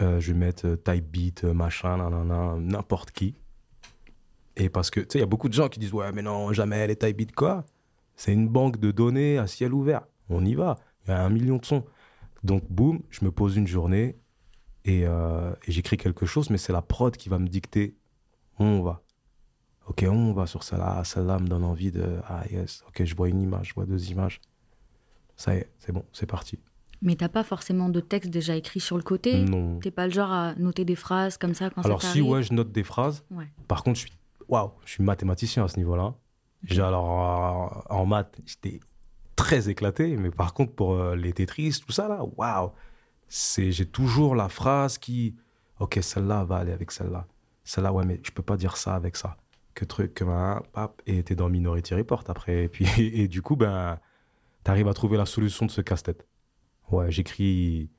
euh, 0.00 0.18
je 0.20 0.32
vais 0.32 0.38
mettre 0.38 0.76
type 0.76 1.04
beat, 1.10 1.44
machin, 1.44 1.98
nanana, 1.98 2.56
n'importe 2.58 3.10
qui. 3.10 3.34
Et 4.56 4.68
parce 4.68 4.90
que, 4.90 5.00
tu 5.00 5.06
sais, 5.10 5.18
il 5.18 5.20
y 5.20 5.24
a 5.24 5.26
beaucoup 5.26 5.48
de 5.48 5.54
gens 5.54 5.68
qui 5.68 5.80
disent 5.80 5.92
Ouais, 5.92 6.12
mais 6.12 6.22
non, 6.22 6.52
jamais 6.52 6.86
les 6.86 6.96
type 6.96 7.16
beat, 7.16 7.34
quoi. 7.34 7.64
C'est 8.16 8.32
une 8.32 8.48
banque 8.48 8.78
de 8.78 8.90
données 8.90 9.38
à 9.38 9.46
ciel 9.46 9.74
ouvert. 9.74 10.02
On 10.28 10.44
y 10.44 10.54
va. 10.54 10.78
Il 11.06 11.10
y 11.10 11.12
a 11.12 11.22
un 11.22 11.30
million 11.30 11.56
de 11.56 11.64
sons. 11.64 11.84
Donc, 12.44 12.62
boum, 12.70 13.00
je 13.10 13.24
me 13.24 13.30
pose 13.30 13.56
une 13.56 13.66
journée 13.66 14.16
et, 14.84 15.06
euh, 15.06 15.52
et 15.66 15.72
j'écris 15.72 15.96
quelque 15.96 16.26
chose, 16.26 16.50
mais 16.50 16.58
c'est 16.58 16.72
la 16.72 16.82
prod 16.82 17.16
qui 17.16 17.28
va 17.28 17.38
me 17.38 17.48
dicter 17.48 17.96
on 18.58 18.82
va. 18.82 19.02
Ok, 19.86 20.04
on 20.08 20.32
va 20.32 20.46
sur 20.46 20.62
celle-là. 20.62 21.02
Celle-là 21.04 21.38
me 21.38 21.46
donne 21.46 21.64
envie 21.64 21.90
de. 21.90 22.20
Ah, 22.26 22.44
yes. 22.50 22.84
Ok, 22.88 23.04
je 23.04 23.14
vois 23.14 23.28
une 23.28 23.40
image, 23.40 23.68
je 23.68 23.74
vois 23.74 23.84
deux 23.84 24.10
images. 24.10 24.40
Ça 25.36 25.54
y 25.54 25.58
est, 25.58 25.70
c'est 25.78 25.92
bon, 25.92 26.04
c'est 26.12 26.26
parti. 26.26 26.58
Mais 27.02 27.16
t'as 27.16 27.28
pas 27.28 27.44
forcément 27.44 27.88
de 27.88 28.00
texte 28.00 28.30
déjà 28.30 28.56
écrit 28.56 28.80
sur 28.80 28.96
le 28.96 29.02
côté? 29.02 29.42
Non. 29.42 29.78
T'es 29.80 29.90
pas 29.90 30.06
le 30.06 30.12
genre 30.12 30.30
à 30.30 30.54
noter 30.54 30.84
des 30.84 30.94
phrases 30.94 31.36
comme 31.36 31.52
ça 31.52 31.68
quand 31.68 31.84
Alors 31.84 32.00
ça 32.00 32.12
si, 32.12 32.22
ouais, 32.22 32.42
je 32.42 32.54
note 32.54 32.72
des 32.72 32.84
phrases. 32.84 33.24
Ouais. 33.30 33.48
Par 33.68 33.82
contre, 33.82 33.98
je 33.98 34.06
suis, 34.06 34.12
waouh, 34.48 34.72
je 34.84 34.92
suis 34.92 35.04
mathématicien 35.04 35.64
à 35.64 35.68
ce 35.68 35.78
niveau-là. 35.78 36.14
J'ai 36.64 36.82
alors 36.82 37.84
euh, 37.90 37.94
en 37.94 38.06
maths, 38.06 38.40
j'étais 38.46 38.80
très 39.36 39.68
éclaté, 39.68 40.16
mais 40.16 40.30
par 40.30 40.54
contre 40.54 40.72
pour 40.72 40.94
euh, 40.94 41.16
les 41.16 41.32
Tetris, 41.32 41.80
tout 41.84 41.92
ça 41.92 42.08
là, 42.08 42.24
waouh, 42.36 42.72
c'est, 43.28 43.70
j'ai 43.70 43.86
toujours 43.86 44.34
la 44.34 44.48
phrase 44.48 44.98
qui, 44.98 45.36
ok, 45.80 45.98
celle-là 46.00 46.44
va 46.44 46.56
aller 46.56 46.72
avec 46.72 46.90
celle-là, 46.90 47.26
celle-là, 47.64 47.92
ouais, 47.92 48.04
mais 48.04 48.20
je 48.22 48.30
peux 48.30 48.42
pas 48.42 48.56
dire 48.56 48.76
ça 48.76 48.94
avec 48.94 49.16
ça. 49.16 49.36
Que 49.74 49.84
truc, 49.84 50.14
que 50.14 50.24
ben, 50.24 50.62
pap, 50.72 51.02
et 51.06 51.22
t'es 51.24 51.34
dans 51.34 51.48
Minority 51.48 51.94
Report 51.94 52.24
après, 52.28 52.64
et 52.64 52.68
puis 52.68 52.86
et, 52.98 53.28
du 53.28 53.42
coup 53.42 53.56
ben, 53.56 53.98
t'arrives 54.62 54.88
à 54.88 54.94
trouver 54.94 55.16
la 55.16 55.26
solution 55.26 55.66
de 55.66 55.70
ce 55.70 55.80
casse-tête. 55.80 56.26
Ouais, 56.90 57.10
j'écris, 57.10 57.90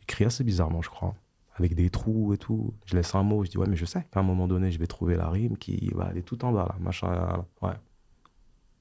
j'écris 0.00 0.24
assez 0.26 0.44
bizarrement, 0.44 0.82
je 0.82 0.90
crois 0.90 1.14
avec 1.58 1.74
des 1.74 1.90
trous 1.90 2.32
et 2.34 2.38
tout. 2.38 2.74
Je 2.86 2.96
laisse 2.96 3.14
un 3.14 3.22
mot, 3.22 3.44
je 3.44 3.50
dis 3.50 3.58
ouais, 3.58 3.66
mais 3.68 3.76
je 3.76 3.84
sais 3.84 4.06
qu'à 4.12 4.20
un 4.20 4.22
moment 4.22 4.46
donné, 4.48 4.70
je 4.70 4.78
vais 4.78 4.86
trouver 4.86 5.16
la 5.16 5.28
rime 5.28 5.56
qui 5.56 5.90
va 5.94 6.04
aller 6.04 6.22
tout 6.22 6.44
en 6.44 6.52
bas 6.52 6.66
là, 6.68 6.76
machin. 6.80 7.10
là, 7.10 7.14
là. 7.62 7.68
Ouais. 7.68 7.74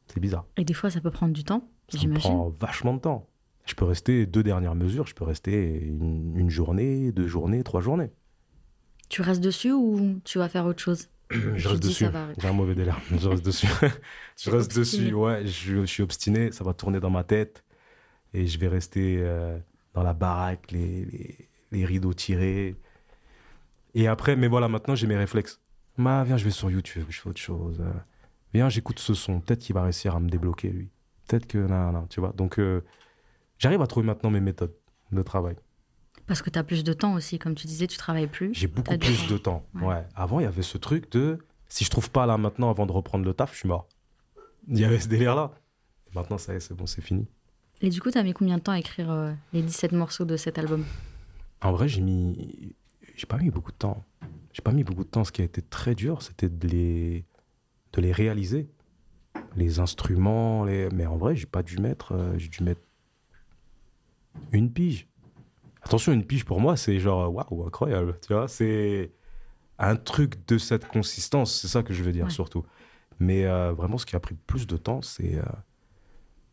C'est 0.08 0.20
bizarre. 0.20 0.46
Et 0.56 0.64
des 0.64 0.74
fois, 0.74 0.90
ça 0.90 1.02
peut 1.02 1.12
prendre 1.12 1.34
du 1.34 1.44
temps, 1.44 1.68
Ça 1.90 2.08
me 2.08 2.14
prend 2.16 2.50
vachement 2.50 2.94
de 2.94 3.00
temps. 3.00 3.28
Je 3.66 3.76
peux 3.76 3.84
rester 3.86 4.26
deux 4.26 4.44
dernières 4.44 4.76
mesures, 4.76 5.06
je 5.08 5.14
peux 5.14 5.26
rester 5.26 5.82
une, 5.82 6.38
une 6.38 6.50
journée, 6.50 7.12
deux 7.12 7.28
journées, 7.28 7.64
trois 7.64 7.82
journées. 7.82 8.12
Tu 9.10 9.22
restes 9.22 9.42
dessus 9.42 9.72
ou 9.74 10.22
tu 10.24 10.38
vas 10.38 10.48
faire 10.48 10.66
autre 10.66 10.82
chose? 10.82 11.10
Je 11.56 11.68
reste 11.68 11.84
dessus. 11.84 12.06
va. 12.06 12.28
J'ai 12.38 12.48
un 12.48 12.54
mauvais 12.54 12.76
délire. 12.76 13.00
Je 13.12 13.28
reste 13.28 13.46
dessus. 13.46 13.68
je 14.38 14.50
reste 14.50 14.78
obstiné. 14.78 15.04
dessus, 15.04 15.14
ouais. 15.14 15.46
Je, 15.46 15.82
je 15.82 15.86
suis 15.86 16.04
obstiné, 16.04 16.52
ça 16.54 16.64
va 16.64 16.74
tourner 16.74 17.00
dans 17.02 17.10
ma 17.10 17.24
tête. 17.26 17.64
Et 18.34 18.48
je 18.48 18.58
vais 18.58 18.68
rester 18.68 19.18
euh, 19.20 19.58
dans 19.94 20.04
la 20.04 20.14
baraque, 20.14 20.72
les, 20.72 21.06
les, 21.06 21.47
les 21.72 21.86
rideaux 21.86 22.14
tirés. 22.14 22.76
Et 23.94 24.08
après, 24.08 24.36
mais 24.36 24.48
voilà, 24.48 24.68
maintenant 24.68 24.96
j'ai 24.96 25.08
mes 25.08 25.18
réflexes. 25.18 25.60
Ma, 25.98 26.24
viens, 26.24 26.38
je 26.38 26.46
vais 26.46 26.52
sur 26.52 26.70
YouTube, 26.70 27.06
je 27.10 27.20
fais 27.20 27.30
autre 27.30 27.40
chose. 27.40 27.84
Viens, 28.54 28.70
j'écoute 28.70 29.00
ce 29.00 29.14
son. 29.14 29.40
Peut-être 29.40 29.60
qu'il 29.60 29.74
va 29.74 29.84
réussir 29.84 30.16
à 30.16 30.20
me 30.20 30.30
débloquer, 30.30 30.70
lui. 30.70 30.90
Peut-être 31.28 31.48
que. 31.48 31.58
Non, 31.58 31.92
non, 31.92 32.08
tu 32.08 32.20
vois. 32.20 32.34
Donc, 32.34 32.60
euh, 32.60 32.82
j'arrive 33.58 33.82
à 33.82 33.88
trouver 33.88 34.06
maintenant 34.06 34.30
mes 34.30 34.40
méthodes 34.40 34.74
de 35.12 35.22
travail. 35.24 35.56
Parce 36.28 36.42
que 36.42 36.50
tu 36.50 36.60
as 36.60 36.64
plus 36.64 36.84
de 36.84 36.94
temps 36.94 37.14
aussi, 37.14 37.40
comme 37.40 37.56
tu 37.56 37.68
disais, 37.68 37.88
tu 37.88 37.98
travailles 37.98 38.28
plus. 38.28 38.54
J'ai 38.54 38.68
beaucoup 38.68 38.98
plus 38.98 39.28
de 39.28 39.38
temps. 39.38 39.66
Ouais. 39.76 39.86
Ouais. 39.86 40.06
Avant, 40.16 40.40
il 40.40 40.44
y 40.44 40.48
avait 40.48 40.62
ce 40.62 40.78
truc 40.78 41.12
de 41.12 41.40
si 41.70 41.84
je 41.84 41.90
trouve 41.90 42.10
pas 42.10 42.26
là 42.26 42.38
maintenant 42.38 42.70
avant 42.70 42.86
de 42.86 42.92
reprendre 42.92 43.26
le 43.26 43.34
taf, 43.34 43.54
je 43.54 43.60
suis 43.60 43.68
mort. 43.68 43.88
Il 44.68 44.80
y 44.80 44.86
avait 44.86 45.00
ce 45.00 45.08
délire 45.08 45.36
là. 45.36 45.52
Maintenant, 46.14 46.38
ça 46.38 46.54
y 46.54 46.58
est, 46.58 46.60
c'est 46.60 46.74
bon, 46.74 46.86
c'est 46.86 47.02
fini. 47.02 47.28
Et 47.82 47.90
du 47.90 48.02
coup, 48.02 48.12
tu 48.12 48.18
as 48.18 48.24
mis 48.24 48.34
combien 48.34 48.58
de 48.58 48.62
temps 48.62 48.72
à 48.72 48.80
écrire 48.80 49.12
euh, 49.12 49.32
les 49.54 49.62
17 49.62 49.92
morceaux 49.92 50.26
de 50.26 50.36
cet 50.36 50.58
album? 50.58 50.84
En 51.62 51.72
vrai, 51.72 51.88
j'ai 51.88 52.02
mis. 52.02 52.76
J'ai 53.16 53.26
pas 53.26 53.38
mis 53.38 53.50
beaucoup 53.50 53.72
de 53.72 53.78
temps. 53.78 54.04
J'ai 54.54 54.62
pas 54.62 54.72
mis 54.72 54.84
beaucoup 54.84 55.04
de 55.04 55.10
temps. 55.10 55.24
Ce 55.24 55.32
qui 55.32 55.42
a 55.42 55.46
été 55.46 55.62
très 55.62 55.96
dur, 55.96 56.22
c'était 56.22 56.50
de 56.50 56.68
les, 56.68 57.26
de 57.94 58.02
les 58.02 58.12
réaliser. 58.12 58.70
Les 59.56 59.80
instruments, 59.80 60.64
les... 60.66 60.90
mais 60.90 61.06
en 61.06 61.18
vrai, 61.18 61.36
j'ai 61.36 61.46
pas 61.48 61.64
dû 61.64 61.78
mettre. 61.78 62.14
euh, 62.14 62.38
j'ai 62.38 62.50
dû 62.50 62.64
mettre 62.64 62.82
une 64.52 64.72
pige. 64.72 65.08
Attention, 65.82 66.12
une 66.14 66.26
pige 66.26 66.46
pour 66.46 66.60
moi, 66.60 66.78
c'est 66.78 67.00
genre 67.00 67.34
waouh, 67.34 67.66
incroyable. 67.66 68.20
Tu 68.26 68.34
vois, 68.34 68.48
c'est 68.48 69.12
un 69.80 69.96
truc 69.96 70.46
de 70.48 70.58
cette 70.58 70.88
consistance. 70.88 71.60
C'est 71.62 71.68
ça 71.68 71.82
que 71.84 71.94
je 71.94 72.04
veux 72.04 72.12
dire 72.12 72.26
Ouais. 72.26 72.32
surtout. 72.32 72.66
Mais 73.20 73.46
euh, 73.46 73.72
vraiment, 73.74 73.98
ce 73.98 74.06
qui 74.06 74.16
a 74.16 74.20
pris 74.20 74.36
plus 74.36 74.68
de 74.68 74.78
temps, 74.78 75.02
c'est 75.02 75.36
euh, 75.38 75.44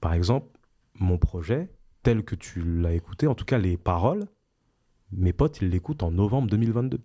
par 0.00 0.14
exemple 0.14 0.48
mon 0.94 1.18
projet 1.18 1.70
tel 2.02 2.22
que 2.24 2.34
tu 2.34 2.62
l'as 2.62 2.92
écouté, 2.92 3.26
en 3.26 3.34
tout 3.34 3.44
cas 3.44 3.58
les 3.58 3.76
paroles 3.76 4.26
mes 5.12 5.32
potes, 5.32 5.60
ils 5.60 5.68
l'écoutent 5.68 6.02
en 6.02 6.10
novembre 6.10 6.48
2022. 6.48 7.00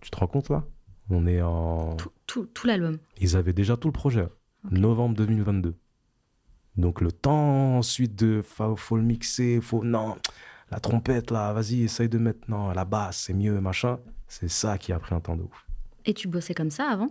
Tu 0.00 0.10
te 0.10 0.16
rends 0.16 0.26
compte 0.26 0.48
là? 0.48 0.64
On 1.10 1.26
est 1.26 1.42
en. 1.42 1.96
Tout, 1.96 2.12
tout, 2.26 2.46
tout 2.46 2.66
l'album. 2.66 2.98
Ils 3.18 3.36
avaient 3.36 3.52
déjà 3.52 3.76
tout 3.76 3.88
le 3.88 3.92
projet. 3.92 4.28
Ok. 4.64 4.72
Novembre 4.72 5.16
2022. 5.16 5.74
Donc 6.76 7.00
le 7.00 7.12
temps 7.12 7.78
ensuite 7.78 8.14
de. 8.16 8.42
Faut, 8.42 8.76
faut 8.76 8.96
le 8.96 9.02
mixer, 9.02 9.60
faut. 9.60 9.84
Non, 9.84 10.16
la 10.70 10.80
trompette 10.80 11.30
là, 11.30 11.52
vas-y, 11.52 11.82
essaye 11.82 12.08
de 12.08 12.18
mettre. 12.18 12.48
Non, 12.48 12.70
la 12.70 12.84
basse, 12.84 13.24
c'est 13.24 13.34
mieux, 13.34 13.60
machin. 13.60 13.98
C'est 14.28 14.48
ça 14.48 14.78
qui 14.78 14.92
a 14.92 14.98
pris 14.98 15.14
un 15.14 15.20
temps 15.20 15.36
de 15.36 15.42
ouf. 15.42 15.66
Et 16.04 16.14
tu 16.14 16.28
bossais 16.28 16.54
comme 16.54 16.70
ça 16.70 16.88
avant? 16.88 17.10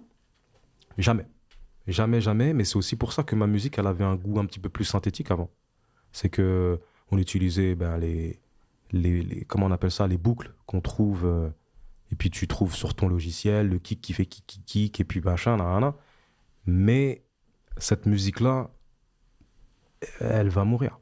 Jamais. 0.98 1.26
Jamais, 1.88 2.22
jamais. 2.22 2.54
Mais 2.54 2.64
c'est 2.64 2.78
aussi 2.78 2.96
pour 2.96 3.14
ça 3.14 3.24
que 3.24 3.36
ma 3.36 3.48
musique, 3.48 3.78
elle 3.78 3.88
avait 3.88 4.06
un 4.06 4.16
goût 4.16 4.40
un 4.40 4.46
petit 4.46 4.60
peu 4.60 4.70
plus 4.70 4.86
synthétique 4.86 5.30
avant. 5.32 5.50
C'est 6.12 6.30
que 6.30 6.80
on 7.12 7.18
utilisait 7.18 7.76
ben, 7.76 7.98
les, 7.98 8.40
les, 8.92 9.46
Comment 9.46 9.68
on 9.68 9.72
appelle 9.72 9.92
ça 9.92 10.08
Les 10.08 10.18
boucles 10.18 10.54
qu'on 10.66 10.82
trouve. 10.82 11.26
euh, 11.26 11.50
et 12.12 12.16
puis 12.16 12.30
tu 12.32 12.48
trouves 12.48 12.74
sur 12.76 12.96
ton 12.96 13.08
logiciel 13.08 13.70
le 13.70 13.78
kick 13.80 14.02
qui 14.02 14.14
fait 14.14 14.26
kick, 14.26 14.46
kick, 14.48 14.66
kick. 14.66 15.00
Et 15.00 15.04
puis 15.04 15.22
machin, 15.22 15.58
nanana. 15.58 15.96
Mais 16.66 17.24
cette 17.78 18.06
musique-là, 18.06 18.72
elle 20.20 20.50
va 20.50 20.64
mourir. 20.64 21.00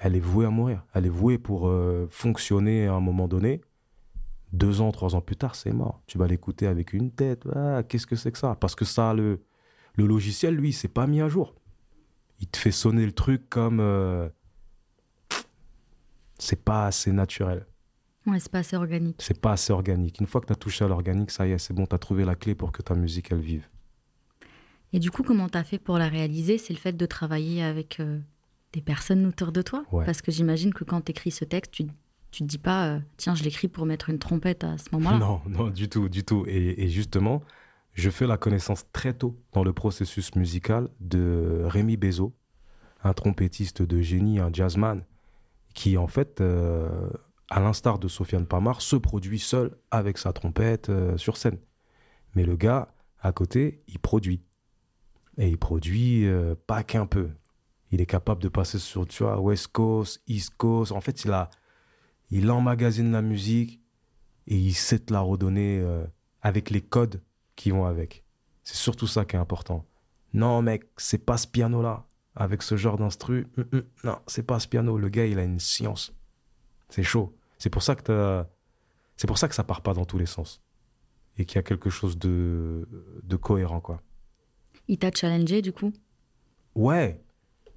Elle 0.00 0.16
est 0.16 0.20
vouée 0.20 0.46
à 0.46 0.50
mourir. 0.50 0.84
Elle 0.94 1.06
est 1.06 1.10
vouée 1.10 1.38
pour 1.38 1.68
euh, 1.68 2.06
fonctionner 2.10 2.86
à 2.86 2.94
un 2.94 3.00
moment 3.00 3.28
donné. 3.28 3.60
Deux 4.52 4.80
ans, 4.80 4.90
trois 4.92 5.14
ans 5.14 5.20
plus 5.20 5.36
tard, 5.36 5.54
c'est 5.54 5.72
mort. 5.72 6.02
Tu 6.06 6.18
vas 6.18 6.26
l'écouter 6.26 6.66
avec 6.66 6.92
une 6.92 7.10
tête. 7.10 7.46
Ah, 7.54 7.82
Qu'est-ce 7.88 8.06
que 8.06 8.16
c'est 8.16 8.32
que 8.32 8.38
ça? 8.38 8.54
Parce 8.56 8.74
que 8.74 8.84
ça, 8.84 9.14
le, 9.14 9.42
le 9.94 10.06
logiciel, 10.06 10.54
lui, 10.56 10.72
c'est 10.72 10.88
pas 10.88 11.06
mis 11.06 11.20
à 11.20 11.28
jour. 11.28 11.54
Il 12.40 12.48
te 12.48 12.58
fait 12.58 12.70
sonner 12.72 13.06
le 13.06 13.12
truc 13.12 13.48
comme. 13.48 13.80
euh, 13.80 14.28
c'est 16.42 16.64
pas 16.64 16.86
assez 16.86 17.12
naturel. 17.12 17.66
Ouais, 18.26 18.38
c'est 18.38 18.50
pas 18.50 18.60
assez 18.60 18.76
organique. 18.76 19.16
C'est 19.18 19.40
pas 19.40 19.52
assez 19.52 19.72
organique. 19.72 20.20
Une 20.20 20.26
fois 20.26 20.40
que 20.40 20.46
tu 20.46 20.52
as 20.52 20.56
touché 20.56 20.84
à 20.84 20.88
l'organique, 20.88 21.30
ça 21.30 21.46
y 21.46 21.52
est, 21.52 21.58
c'est 21.58 21.74
bon, 21.74 21.86
tu 21.86 21.94
as 21.94 21.98
trouvé 21.98 22.24
la 22.24 22.34
clé 22.34 22.54
pour 22.54 22.70
que 22.70 22.82
ta 22.82 22.94
musique, 22.94 23.32
elle 23.32 23.40
vive. 23.40 23.68
Et 24.92 24.98
du 24.98 25.10
coup, 25.10 25.22
comment 25.22 25.48
t'as 25.48 25.64
fait 25.64 25.78
pour 25.78 25.98
la 25.98 26.08
réaliser? 26.08 26.58
C'est 26.58 26.72
le 26.72 26.78
fait 26.78 26.92
de 26.92 27.06
travailler 27.06 27.62
avec 27.62 27.98
euh, 27.98 28.18
des 28.72 28.80
personnes 28.80 29.26
autour 29.26 29.50
de 29.50 29.62
toi? 29.62 29.84
Ouais. 29.90 30.04
Parce 30.04 30.22
que 30.22 30.30
j'imagine 30.30 30.72
que 30.72 30.84
quand 30.84 31.00
t'écris 31.00 31.30
ce 31.30 31.44
texte, 31.44 31.72
tu, 31.72 31.86
tu 32.30 32.42
te 32.42 32.48
dis 32.48 32.58
pas, 32.58 32.86
euh, 32.86 33.00
tiens, 33.16 33.34
je 33.34 33.42
l'écris 33.42 33.68
pour 33.68 33.86
mettre 33.86 34.10
une 34.10 34.18
trompette 34.18 34.64
à 34.64 34.78
ce 34.78 34.88
moment-là. 34.92 35.18
Non, 35.18 35.40
non, 35.46 35.70
du 35.70 35.88
tout, 35.88 36.08
du 36.08 36.24
tout. 36.24 36.44
Et, 36.46 36.84
et 36.84 36.88
justement, 36.88 37.42
je 37.94 38.10
fais 38.10 38.26
la 38.26 38.36
connaissance 38.36 38.84
très 38.92 39.14
tôt 39.14 39.36
dans 39.52 39.64
le 39.64 39.72
processus 39.72 40.34
musical 40.36 40.88
de 41.00 41.62
Rémi 41.64 41.96
Bezo, 41.96 42.34
un 43.02 43.14
trompettiste 43.14 43.82
de 43.82 44.00
génie, 44.00 44.38
un 44.38 44.52
jazzman, 44.52 45.02
qui 45.74 45.96
en 45.96 46.06
fait, 46.06 46.40
euh, 46.40 47.10
à 47.50 47.60
l'instar 47.60 47.98
de 47.98 48.08
Sofiane 48.08 48.46
Pamar, 48.46 48.82
se 48.82 48.96
produit 48.96 49.38
seul 49.38 49.76
avec 49.90 50.18
sa 50.18 50.32
trompette 50.32 50.88
euh, 50.88 51.16
sur 51.16 51.36
scène. 51.36 51.58
Mais 52.34 52.44
le 52.44 52.56
gars, 52.56 52.94
à 53.20 53.32
côté, 53.32 53.82
il 53.88 53.98
produit. 53.98 54.42
Et 55.38 55.48
il 55.48 55.58
produit 55.58 56.26
euh, 56.26 56.54
pas 56.66 56.82
qu'un 56.82 57.06
peu. 57.06 57.30
Il 57.90 58.00
est 58.00 58.06
capable 58.06 58.42
de 58.42 58.48
passer 58.48 58.78
sur, 58.78 59.06
tu 59.06 59.22
vois, 59.22 59.38
West 59.40 59.68
Coast, 59.68 60.22
East 60.26 60.54
Coast. 60.56 60.92
En 60.92 61.00
fait, 61.00 61.24
il 61.24 61.32
a, 61.32 61.50
il 62.30 62.50
emmagasine 62.50 63.12
la 63.12 63.22
musique 63.22 63.80
et 64.46 64.56
il 64.56 64.74
sait 64.74 64.98
te 64.98 65.12
la 65.12 65.20
redonner 65.20 65.84
avec 66.40 66.70
les 66.70 66.80
codes 66.80 67.22
qui 67.54 67.70
vont 67.70 67.84
avec. 67.84 68.24
C'est 68.64 68.76
surtout 68.76 69.06
ça 69.06 69.26
qui 69.26 69.36
est 69.36 69.38
important. 69.38 69.86
Non, 70.32 70.62
mec, 70.62 70.84
c'est 70.96 71.24
pas 71.24 71.36
ce 71.36 71.46
piano-là. 71.46 72.06
Avec 72.34 72.62
ce 72.62 72.76
genre 72.76 72.96
d'instru, 72.96 73.46
hum, 73.58 73.66
hum, 73.72 73.82
non, 74.04 74.18
c'est 74.26 74.42
pas 74.44 74.58
ce 74.58 74.68
piano. 74.68 74.98
Le 74.98 75.08
gars, 75.08 75.26
il 75.26 75.38
a 75.38 75.44
une 75.44 75.60
science. 75.60 76.14
C'est 76.88 77.02
chaud. 77.02 77.36
C'est 77.58 77.70
pour 77.70 77.82
ça 77.82 77.94
que 77.94 78.44
c'est 79.16 79.26
pour 79.26 79.38
ça 79.38 79.48
que 79.48 79.54
ça 79.54 79.64
part 79.64 79.82
pas 79.82 79.94
dans 79.94 80.04
tous 80.04 80.18
les 80.18 80.26
sens 80.26 80.62
et 81.38 81.44
qu'il 81.44 81.56
y 81.56 81.58
a 81.58 81.62
quelque 81.62 81.90
chose 81.90 82.18
de, 82.18 82.88
de 83.22 83.36
cohérent, 83.36 83.80
quoi. 83.80 84.02
Il 84.88 84.98
t'a 84.98 85.10
challengé 85.12 85.62
du 85.62 85.72
coup? 85.72 85.92
Ouais, 86.74 87.20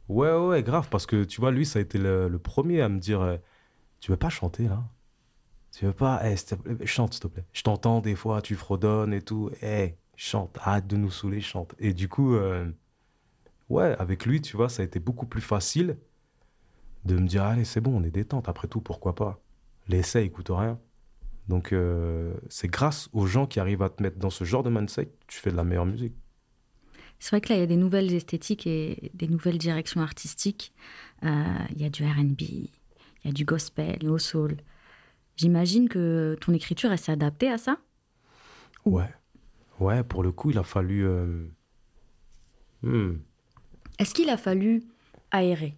ouais, 0.09 0.31
ouais, 0.33 0.63
grave, 0.63 0.89
parce 0.89 1.05
que 1.05 1.23
tu 1.23 1.41
vois, 1.41 1.51
lui, 1.51 1.65
ça 1.65 1.79
a 1.79 1.81
été 1.81 1.97
le, 1.97 2.27
le 2.29 2.39
premier 2.39 2.81
à 2.81 2.89
me 2.89 2.99
dire 2.99 3.21
euh, 3.21 3.37
Tu 3.99 4.11
veux 4.11 4.17
pas 4.17 4.29
chanter 4.29 4.67
là? 4.67 4.83
Tu 5.71 5.85
veux 5.85 5.93
pas 5.93 6.21
Eh, 6.23 6.35
te 6.35 6.55
plaît, 6.55 6.85
Chante, 6.87 7.13
s'il 7.13 7.21
te 7.23 7.27
plaît. 7.27 7.45
Je 7.53 7.61
t'entends 7.63 7.99
des 8.01 8.15
fois, 8.15 8.41
tu 8.41 8.55
fredonnes 8.55 9.13
et 9.13 9.21
tout. 9.21 9.51
Eh, 9.61 9.95
chante, 10.15 10.57
arrête 10.61 10.87
de 10.87 10.95
nous 10.97 11.11
saouler, 11.11 11.41
chante. 11.41 11.75
Et 11.79 11.93
du 11.93 12.07
coup, 12.09 12.35
euh, 12.35 12.71
ouais, 13.69 13.95
avec 13.99 14.25
lui, 14.25 14.41
tu 14.41 14.57
vois, 14.57 14.69
ça 14.69 14.81
a 14.81 14.85
été 14.85 14.99
beaucoup 14.99 15.25
plus 15.27 15.41
facile 15.41 15.97
de 17.05 17.15
me 17.15 17.27
dire 17.27 17.43
Allez, 17.43 17.65
c'est 17.65 17.81
bon, 17.81 17.95
on 17.99 18.03
est 18.03 18.11
détente, 18.11 18.49
après 18.49 18.67
tout, 18.67 18.81
pourquoi 18.81 19.15
pas? 19.15 19.41
L'essai, 19.87 20.25
il 20.25 20.31
coûte 20.31 20.49
rien. 20.49 20.79
Donc, 21.49 21.73
euh, 21.73 22.35
c'est 22.49 22.69
grâce 22.69 23.09
aux 23.13 23.27
gens 23.27 23.47
qui 23.47 23.59
arrivent 23.59 23.83
à 23.83 23.89
te 23.89 24.03
mettre 24.03 24.19
dans 24.19 24.31
ce 24.31 24.43
genre 24.45 24.63
de 24.63 24.69
mindset 24.71 25.07
que 25.07 25.11
tu 25.27 25.39
fais 25.39 25.51
de 25.51 25.57
la 25.57 25.63
meilleure 25.65 25.85
musique. 25.87 26.15
C'est 27.19 27.29
vrai 27.31 27.41
que 27.41 27.49
là, 27.49 27.55
il 27.55 27.59
y 27.59 27.63
a 27.63 27.67
des 27.67 27.77
nouvelles 27.77 28.13
esthétiques 28.13 28.67
et 28.67 29.11
des 29.13 29.27
nouvelles 29.27 29.57
directions 29.57 30.01
artistiques. 30.01 30.73
Euh, 31.23 31.29
Il 31.71 31.81
y 31.81 31.85
a 31.85 31.89
du 31.89 32.03
RB, 32.03 32.41
il 32.41 32.69
y 33.25 33.29
a 33.29 33.31
du 33.31 33.45
gospel, 33.45 33.99
du 33.99 34.19
soul. 34.19 34.57
J'imagine 35.37 35.89
que 35.89 36.37
ton 36.41 36.53
écriture, 36.53 36.91
elle 36.91 36.99
s'est 36.99 37.13
adaptée 37.13 37.49
à 37.51 37.57
ça? 37.57 37.79
Ouais. 38.85 39.13
Ouais, 39.79 40.03
pour 40.03 40.23
le 40.23 40.31
coup, 40.33 40.51
il 40.51 40.57
a 40.59 40.63
fallu. 40.63 41.05
euh, 41.07 41.47
hmm, 42.81 43.25
Est-ce 43.99 44.13
qu'il 44.13 44.29
a 44.29 44.37
fallu 44.37 44.83
aérer? 45.31 45.75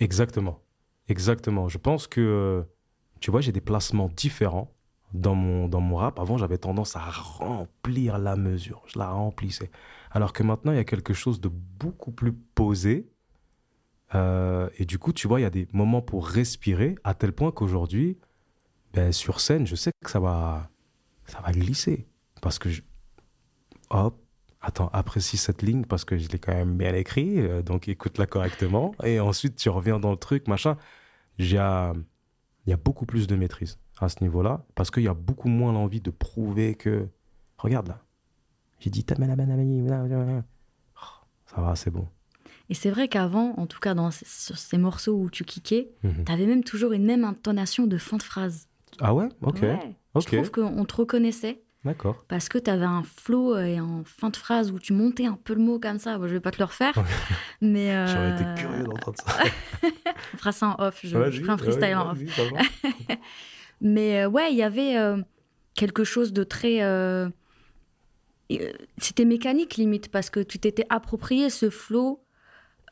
Exactement. 0.00 0.60
Exactement. 1.08 1.68
Je 1.68 1.78
pense 1.78 2.06
que, 2.06 2.64
tu 3.20 3.30
vois, 3.30 3.40
j'ai 3.40 3.52
des 3.52 3.60
placements 3.60 4.08
différents 4.08 4.72
dans 5.12 5.34
mon, 5.34 5.68
dans 5.68 5.80
mon 5.80 5.96
rap. 5.96 6.18
Avant, 6.18 6.38
j'avais 6.38 6.58
tendance 6.58 6.96
à 6.96 7.00
remplir 7.00 8.18
la 8.18 8.36
mesure. 8.36 8.82
Je 8.86 8.98
la 8.98 9.10
remplissais. 9.10 9.70
Alors 10.10 10.32
que 10.32 10.42
maintenant, 10.42 10.72
il 10.72 10.76
y 10.76 10.80
a 10.80 10.84
quelque 10.84 11.14
chose 11.14 11.40
de 11.40 11.48
beaucoup 11.48 12.12
plus 12.12 12.32
posé. 12.32 13.10
Euh, 14.14 14.68
et 14.78 14.84
du 14.84 14.98
coup, 14.98 15.12
tu 15.12 15.28
vois, 15.28 15.40
il 15.40 15.42
y 15.42 15.46
a 15.46 15.50
des 15.50 15.68
moments 15.72 16.02
pour 16.02 16.26
respirer, 16.26 16.96
à 17.04 17.14
tel 17.14 17.32
point 17.32 17.52
qu'aujourd'hui, 17.52 18.18
ben, 18.92 19.12
sur 19.12 19.40
scène, 19.40 19.66
je 19.66 19.76
sais 19.76 19.92
que 20.02 20.10
ça 20.10 20.20
va, 20.20 20.70
ça 21.26 21.40
va 21.40 21.52
glisser. 21.52 22.06
Parce 22.42 22.58
que, 22.58 22.70
je... 22.70 22.82
hop, 23.90 24.20
attends, 24.60 24.88
apprécie 24.92 25.36
cette 25.36 25.62
ligne 25.62 25.84
parce 25.84 26.04
que 26.04 26.16
je 26.18 26.28
l'ai 26.28 26.38
quand 26.38 26.54
même 26.54 26.76
bien 26.76 26.94
écrit, 26.94 27.38
euh, 27.40 27.62
donc 27.62 27.88
écoute-la 27.88 28.26
correctement. 28.26 28.94
Et 29.04 29.20
ensuite, 29.20 29.56
tu 29.56 29.68
reviens 29.68 29.98
dans 29.98 30.10
le 30.10 30.16
truc, 30.16 30.48
machin. 30.48 30.76
J'ai, 31.38 31.58
euh, 31.58 31.92
Il 32.66 32.70
y 32.70 32.72
a 32.72 32.76
beaucoup 32.76 33.06
plus 33.06 33.26
de 33.26 33.36
maîtrise 33.36 33.78
à 34.00 34.08
ce 34.08 34.22
niveau-là, 34.22 34.64
parce 34.74 34.90
qu'il 34.90 35.02
y 35.02 35.08
a 35.08 35.14
beaucoup 35.14 35.48
moins 35.48 35.72
l'envie 35.72 36.00
de 36.00 36.10
prouver 36.10 36.74
que. 36.74 37.08
Regarde 37.58 37.88
là. 37.88 38.02
J'ai 38.78 38.88
dit. 38.90 39.04
Oh, 39.10 39.14
Ça 41.46 41.60
va, 41.60 41.76
c'est 41.76 41.90
bon. 41.90 42.08
Et 42.70 42.74
c'est 42.74 42.90
vrai 42.90 43.08
qu'avant, 43.08 43.54
en 43.58 43.66
tout 43.66 43.80
cas 43.80 43.94
dans 43.94 44.10
ces, 44.10 44.24
sur 44.24 44.56
ces 44.56 44.78
morceaux 44.78 45.14
où 45.18 45.28
tu 45.28 45.44
kickais, 45.44 45.90
t'avais 46.24 46.46
même 46.46 46.62
toujours 46.64 46.92
une 46.92 47.04
même 47.04 47.24
intonation 47.24 47.86
de 47.86 47.98
fin 47.98 48.16
de 48.16 48.22
phrase. 48.22 48.68
Ah 49.00 49.12
ouais? 49.12 49.28
Ok. 49.42 49.62
Ouais. 49.62 49.96
Ok. 50.14 50.28
Je 50.30 50.36
trouve 50.36 50.50
qu'on 50.50 50.84
te 50.84 50.94
reconnaissait 50.94 51.62
D'accord. 51.84 52.24
parce 52.28 52.48
que 52.50 52.58
t'avais 52.58 52.84
un 52.84 53.02
flow 53.02 53.56
et 53.56 53.78
un 53.78 54.02
fin 54.04 54.28
de 54.28 54.36
phrase 54.36 54.70
où 54.70 54.78
tu 54.78 54.92
montais 54.92 55.24
un 55.26 55.38
peu 55.42 55.54
le 55.54 55.62
mot 55.62 55.78
comme 55.78 55.98
ça. 55.98 56.18
Bon, 56.18 56.28
je 56.28 56.34
vais 56.34 56.40
pas 56.40 56.50
te 56.50 56.58
le 56.58 56.64
refaire, 56.64 56.92
mais 57.62 57.90
euh, 57.94 58.06
J'aurais 58.06 58.32
été 58.42 58.62
curieux 58.62 58.84
d'entendre 58.84 59.16
ça. 59.18 59.42
on 60.34 60.36
fera 60.36 60.52
ça 60.52 60.66
en 60.78 60.84
off. 60.84 61.00
Je, 61.02 61.08
je 61.08 61.16
Vas-y, 61.18 61.32
ferai 61.40 61.52
un 61.52 61.56
freestyle 61.56 61.82
ouais, 61.84 61.94
en 61.94 62.10
off. 62.12 62.18
Mais 63.80 64.22
euh, 64.24 64.28
ouais, 64.28 64.52
il 64.52 64.58
y 64.58 64.62
avait 64.62 64.96
euh, 64.98 65.22
quelque 65.74 66.04
chose 66.04 66.32
de 66.34 66.44
très. 66.44 66.82
euh, 66.82 67.28
euh, 68.52 68.72
C'était 68.98 69.24
mécanique 69.24 69.76
limite 69.76 70.10
parce 70.10 70.28
que 70.30 70.40
tu 70.40 70.58
t'étais 70.58 70.84
approprié 70.90 71.48
ce 71.50 71.70
flow 71.70 72.22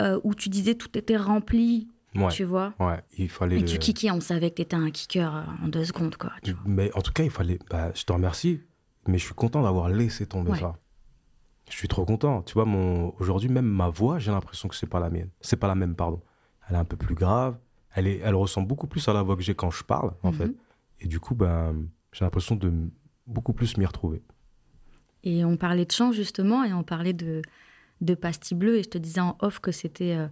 euh, 0.01 0.18
où 0.24 0.35
tu 0.35 0.48
disais 0.48 0.74
tout 0.77 0.96
était 0.96 1.16
rempli, 1.16 1.88
Ouais. 2.14 2.29
tu 2.29 2.44
vois. 2.44 2.72
Ouais, 2.81 3.03
il 3.18 3.29
fallait. 3.29 3.57
Et 3.57 3.61
le- 3.61 3.66
tu 3.66 3.79
kickais, 3.79 4.11
on 4.11 4.20
savait 4.20 4.51
que 4.51 4.57
t'étais 4.57 4.77
un 4.77 4.90
kicker 4.90 5.37
euh, 5.37 5.42
en 5.64 5.68
deux 5.68 5.85
secondes, 5.85 6.16
quoi. 6.16 6.33
tu 6.42 6.53
vois. 6.53 6.62
Mais 6.64 6.90
en 6.94 7.03
tout 7.03 7.12
cas, 7.12 7.22
il 7.22 7.31
fallait. 7.31 7.59
Bah, 7.70 7.92
je 7.94 8.05
te 8.05 8.12
remercie, 8.12 8.62
mais 9.09 9.18
je 9.18 9.25
suis 9.25 9.35
content 9.35 9.62
d'avoir 9.62 9.88
laissé 9.88 10.27
tomber 10.27 10.53
Ouais. 10.53 10.61
ça. 10.61 10.77
Je 11.71 11.75
suis 11.77 11.88
trop 11.88 12.05
content. 12.07 12.42
Tu 12.42 12.55
vois, 12.55 12.64
mon 12.64 13.12
aujourd'hui 13.18 13.49
même 13.51 13.66
ma 13.66 13.88
voix, 13.90 14.18
j'ai 14.18 14.31
l'impression 14.31 14.68
que 14.68 14.75
c'est 14.77 14.87
pas 14.87 15.01
la 15.01 15.11
mienne. 15.11 15.29
C'est 15.40 15.57
pas 15.57 15.66
la 15.68 15.75
même, 15.75 15.94
pardon. 15.97 16.23
Elle 16.68 16.77
est 16.77 16.79
un 16.79 16.85
peu 16.85 16.97
plus 16.97 17.14
grave. 17.14 17.59
Elle 17.94 18.07
est, 18.07 18.18
elle 18.23 18.35
ressemble 18.35 18.68
beaucoup 18.68 18.87
plus 18.87 19.07
à 19.09 19.12
la 19.12 19.23
voix 19.23 19.37
que 19.37 19.42
j'ai 19.42 19.55
quand 19.55 19.71
je 19.71 19.83
parle, 19.85 20.12
en 20.23 20.29
Mhm. 20.31 20.35
fait. 20.38 20.53
Et 21.01 21.09
du 21.09 21.21
coup, 21.21 21.35
ben, 21.35 21.75
j'ai 22.12 22.25
l'impression 22.25 22.55
de 22.57 22.73
beaucoup 23.27 23.53
plus 23.53 23.77
m'y 23.77 23.85
retrouver. 23.87 24.23
Et 25.25 25.44
on 25.44 25.57
parlait 25.57 25.85
de 25.85 25.90
chant 25.92 26.12
justement, 26.12 26.64
et 26.64 26.73
on 26.73 26.83
parlait 26.85 27.12
de, 27.12 27.42
de 28.01 28.14
pastilles 28.14 28.57
bleues, 28.57 28.77
et 28.79 28.83
je 28.83 28.88
te 28.90 28.99
disais 28.99 29.21
en 29.21 29.37
off 29.40 29.59
que 29.61 29.73
c'était. 29.73 30.14
euh, 30.16 30.29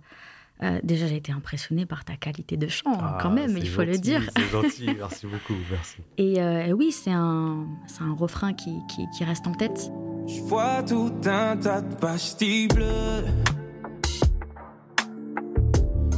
euh, 0.62 0.80
déjà, 0.82 1.06
j'ai 1.06 1.16
été 1.16 1.32
impressionnée 1.32 1.84
par 1.86 2.04
ta 2.04 2.16
qualité 2.16 2.56
de 2.56 2.66
chant, 2.68 2.92
hein, 2.94 3.18
quand 3.20 3.30
Ah, 3.30 3.34
même, 3.34 3.52
c'est 3.54 3.60
il 3.60 3.68
faut 3.68 3.82
le 3.82 3.88
gentil, 3.92 4.00
dire. 4.00 4.22
C'est 4.36 4.48
gentil, 4.50 4.86
merci 4.98 5.26
beaucoup, 5.26 5.58
merci. 5.70 5.96
Et, 6.18 6.40
euh, 6.42 6.66
et 6.66 6.72
oui, 6.72 6.92
c'est 6.92 7.12
un, 7.12 7.66
c'est 7.86 8.02
un 8.02 8.14
refrain 8.14 8.52
qui, 8.54 8.70
qui, 8.88 9.04
qui 9.16 9.24
reste 9.24 9.46
en 9.46 9.52
tête. 9.52 9.90
Je 10.26 10.40
vois 10.42 10.82
tout 10.82 11.12
un 11.26 11.56
tas 11.56 11.82
de 11.82 11.94
pastilles 11.96 12.68
bleues. 12.68 13.24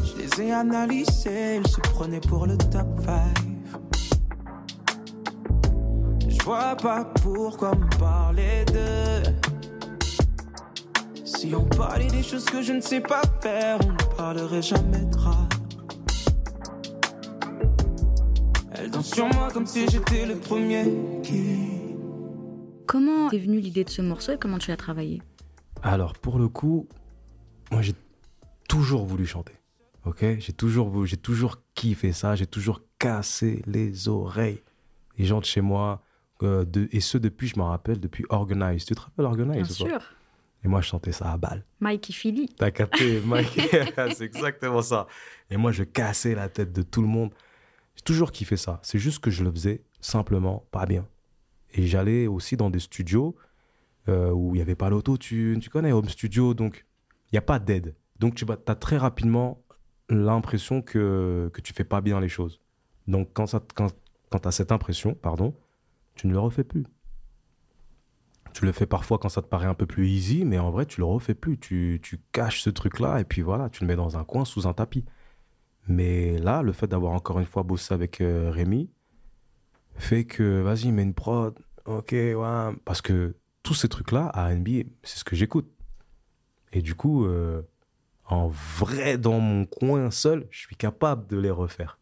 Je 0.05 0.22
les 0.22 0.42
ai 0.48 0.53
analysées, 0.53 1.57
elles 1.57 1.66
se 1.66 1.81
prenaient 1.81 2.20
pour 2.20 2.46
le 2.46 2.57
top 2.57 2.87
5. 3.05 3.24
Je 6.29 6.42
vois 6.44 6.77
pas 6.77 7.05
pourquoi 7.23 7.75
me 7.75 7.98
parler 7.98 8.65
d'eux. 8.73 9.23
Si 11.41 11.55
on 11.55 11.65
parlait 11.67 12.09
des 12.09 12.25
choses 12.25 12.45
que 12.47 12.63
je 12.63 12.73
ne 12.73 12.81
sais 12.81 13.01
pas 13.01 13.23
faire, 13.41 13.79
on 13.85 13.93
ne 13.93 14.17
parlerait 14.17 14.61
jamais 14.61 15.05
de 15.05 15.17
rap. 15.17 15.55
Elle 18.73 18.91
danse 18.91 19.15
sur 19.15 19.29
moi 19.29 19.49
comme 19.53 19.65
si 19.65 19.89
j'étais 19.89 20.27
le 20.27 20.35
premier 20.35 20.93
qui. 21.23 21.61
Comment 22.87 23.31
est 23.31 23.39
venue 23.39 23.61
l'idée 23.61 23.85
de 23.85 23.89
ce 23.89 24.03
morceau 24.03 24.33
et 24.33 24.37
comment 24.37 24.59
tu 24.59 24.73
l'as 24.73 24.77
travaillé? 24.77 25.23
Alors, 25.85 26.15
pour 26.15 26.41
le 26.41 26.49
coup, 26.49 26.89
moi, 27.71 27.83
j'ai 27.83 27.95
toujours 28.69 29.07
voulu 29.07 29.25
chanter. 29.25 29.55
Ok? 30.07 30.25
J'ai 30.41 30.53
toujours, 30.53 31.07
j'ai 31.07 31.19
toujours 31.19 31.59
kiffé 31.77 32.11
ça. 32.11 32.35
J'ai 32.35 32.49
toujours 32.49 32.83
cassé 32.99 33.63
les 33.69 34.09
oreilles. 34.09 34.61
Les 35.19 35.27
gens 35.27 35.39
de 35.39 35.45
chez 35.45 35.61
moi, 35.61 36.03
euh, 36.43 36.65
de, 36.65 36.89
et 36.91 36.99
ce 36.99 37.17
depuis, 37.17 37.47
je 37.47 37.57
m'en 37.61 37.69
rappelle, 37.69 38.01
depuis 38.01 38.25
Organize. 38.29 38.87
Tu 38.87 38.97
te 38.97 39.01
rappelles 39.03 39.27
Organize 39.27 39.55
Bien 39.55 39.87
ou 39.87 39.91
pas 39.91 40.01
sûr. 40.01 40.17
Et 40.65 40.69
moi, 40.69 40.81
je 40.81 40.88
chantais 40.88 41.13
ça 41.13 41.33
à 41.33 41.37
balle. 41.37 41.65
Mike 41.81 42.11
et 42.11 42.13
Philly. 42.13 42.48
T'as 42.56 42.71
capté, 42.71 43.21
Mike 43.25 43.61
C'est 44.15 44.25
exactement 44.25 44.83
ça. 44.83 45.06
Et 45.50 45.56
moi, 45.56 45.73
je 45.73 45.85
cassais 45.85 46.35
la 46.35 46.48
tête 46.48 46.73
de 46.73 46.83
tout 46.83 47.00
le 47.00 47.09
monde. 47.09 47.33
J'ai 47.94 48.02
toujours 48.02 48.33
kiffé 48.33 48.56
ça. 48.56 48.81
C'est 48.83 48.98
juste 48.98 49.21
que 49.21 49.31
je 49.31 49.44
le 49.44 49.50
faisais 49.50 49.83
simplement 50.00 50.65
pas 50.71 50.87
bien. 50.87 51.06
Et 51.73 51.87
j'allais 51.87 52.27
aussi 52.27 52.56
dans 52.56 52.71
des 52.71 52.79
studios 52.79 53.37
euh, 54.09 54.31
où 54.31 54.54
il 54.54 54.59
n'y 54.59 54.63
avait 54.63 54.75
pas 54.75 54.90
l'autotune. 54.90 55.61
Tu 55.61 55.71
connais 55.71 55.92
Home 55.92 56.09
Studio, 56.09 56.54
donc 56.54 56.87
il 57.27 57.35
n'y 57.35 57.38
a 57.38 57.42
pas 57.42 57.59
d'aide. 57.59 57.94
Donc 58.19 58.35
tu 58.35 58.44
as 58.48 58.75
très 58.75 58.96
rapidement 58.96 59.63
l'impression 60.09 60.83
que, 60.83 61.50
que 61.52 61.61
tu 61.61 61.73
fais 61.73 61.85
pas 61.85 62.00
bien 62.00 62.21
les 62.21 62.29
choses. 62.29 62.61
Donc 63.06 63.31
quand, 63.33 63.46
ça, 63.46 63.63
quand, 63.75 63.94
quand 64.31 64.38
tu 64.40 64.48
as 64.48 64.52
cette 64.52 64.73
impression, 64.73 65.15
pardon, 65.15 65.54
tu 66.15 66.27
ne 66.27 66.33
le 66.33 66.38
refais 66.38 66.65
plus. 66.65 66.85
Tu 68.53 68.65
le 68.65 68.73
fais 68.73 68.87
parfois 68.87 69.19
quand 69.19 69.29
ça 69.29 69.42
te 69.42 69.46
paraît 69.46 69.67
un 69.67 69.75
peu 69.75 69.87
plus 69.87 70.09
easy, 70.09 70.44
mais 70.44 70.59
en 70.59 70.71
vrai, 70.71 70.87
tu 70.87 71.01
le 71.01 71.07
refais 71.07 71.35
plus. 71.35 71.59
Tu, 71.59 72.01
tu 72.03 72.21
caches 72.33 72.61
ce 72.63 72.71
truc-là 72.71 73.21
et 73.21 73.25
puis 73.25 73.42
voilà, 73.42 73.69
tu 73.69 73.83
le 73.83 73.88
mets 73.88 73.96
dans 73.96 74.17
un 74.17 74.25
coin 74.25 74.44
sous 74.44 74.67
un 74.67 74.73
tapis. 74.73 75.05
Mais 75.87 76.38
là, 76.38 76.63
le 76.63 76.73
fait 76.73 76.87
d'avoir 76.87 77.13
encore 77.13 77.40
une 77.40 77.46
fois 77.46 77.63
bossé 77.63 77.94
avec 77.94 78.21
euh, 78.21 78.51
Rémi 78.51 78.90
fait 79.96 80.25
que, 80.25 80.61
vas-y, 80.61 80.92
mets 80.92 81.03
une 81.03 81.15
prod. 81.15 81.59
Ok, 81.85 82.13
ouais. 82.13 82.35
Parce 82.85 83.03
que 83.03 83.37
tous 83.63 83.75
ces 83.75 83.88
trucs-là, 83.88 84.27
à 84.27 84.55
NBA, 84.55 84.88
c'est 85.03 85.19
ce 85.19 85.25
que 85.25 85.35
j'écoute. 85.35 85.69
Et 86.73 86.83
du 86.83 86.94
coup, 86.94 87.25
euh, 87.25 87.63
en 88.27 88.49
vrai, 88.49 89.19
dans 89.19 89.40
mon 89.40 89.65
coin 89.65 90.11
seul, 90.11 90.46
je 90.51 90.61
suis 90.61 90.77
capable 90.77 91.27
de 91.27 91.38
les 91.38 91.51
refaire. 91.51 91.99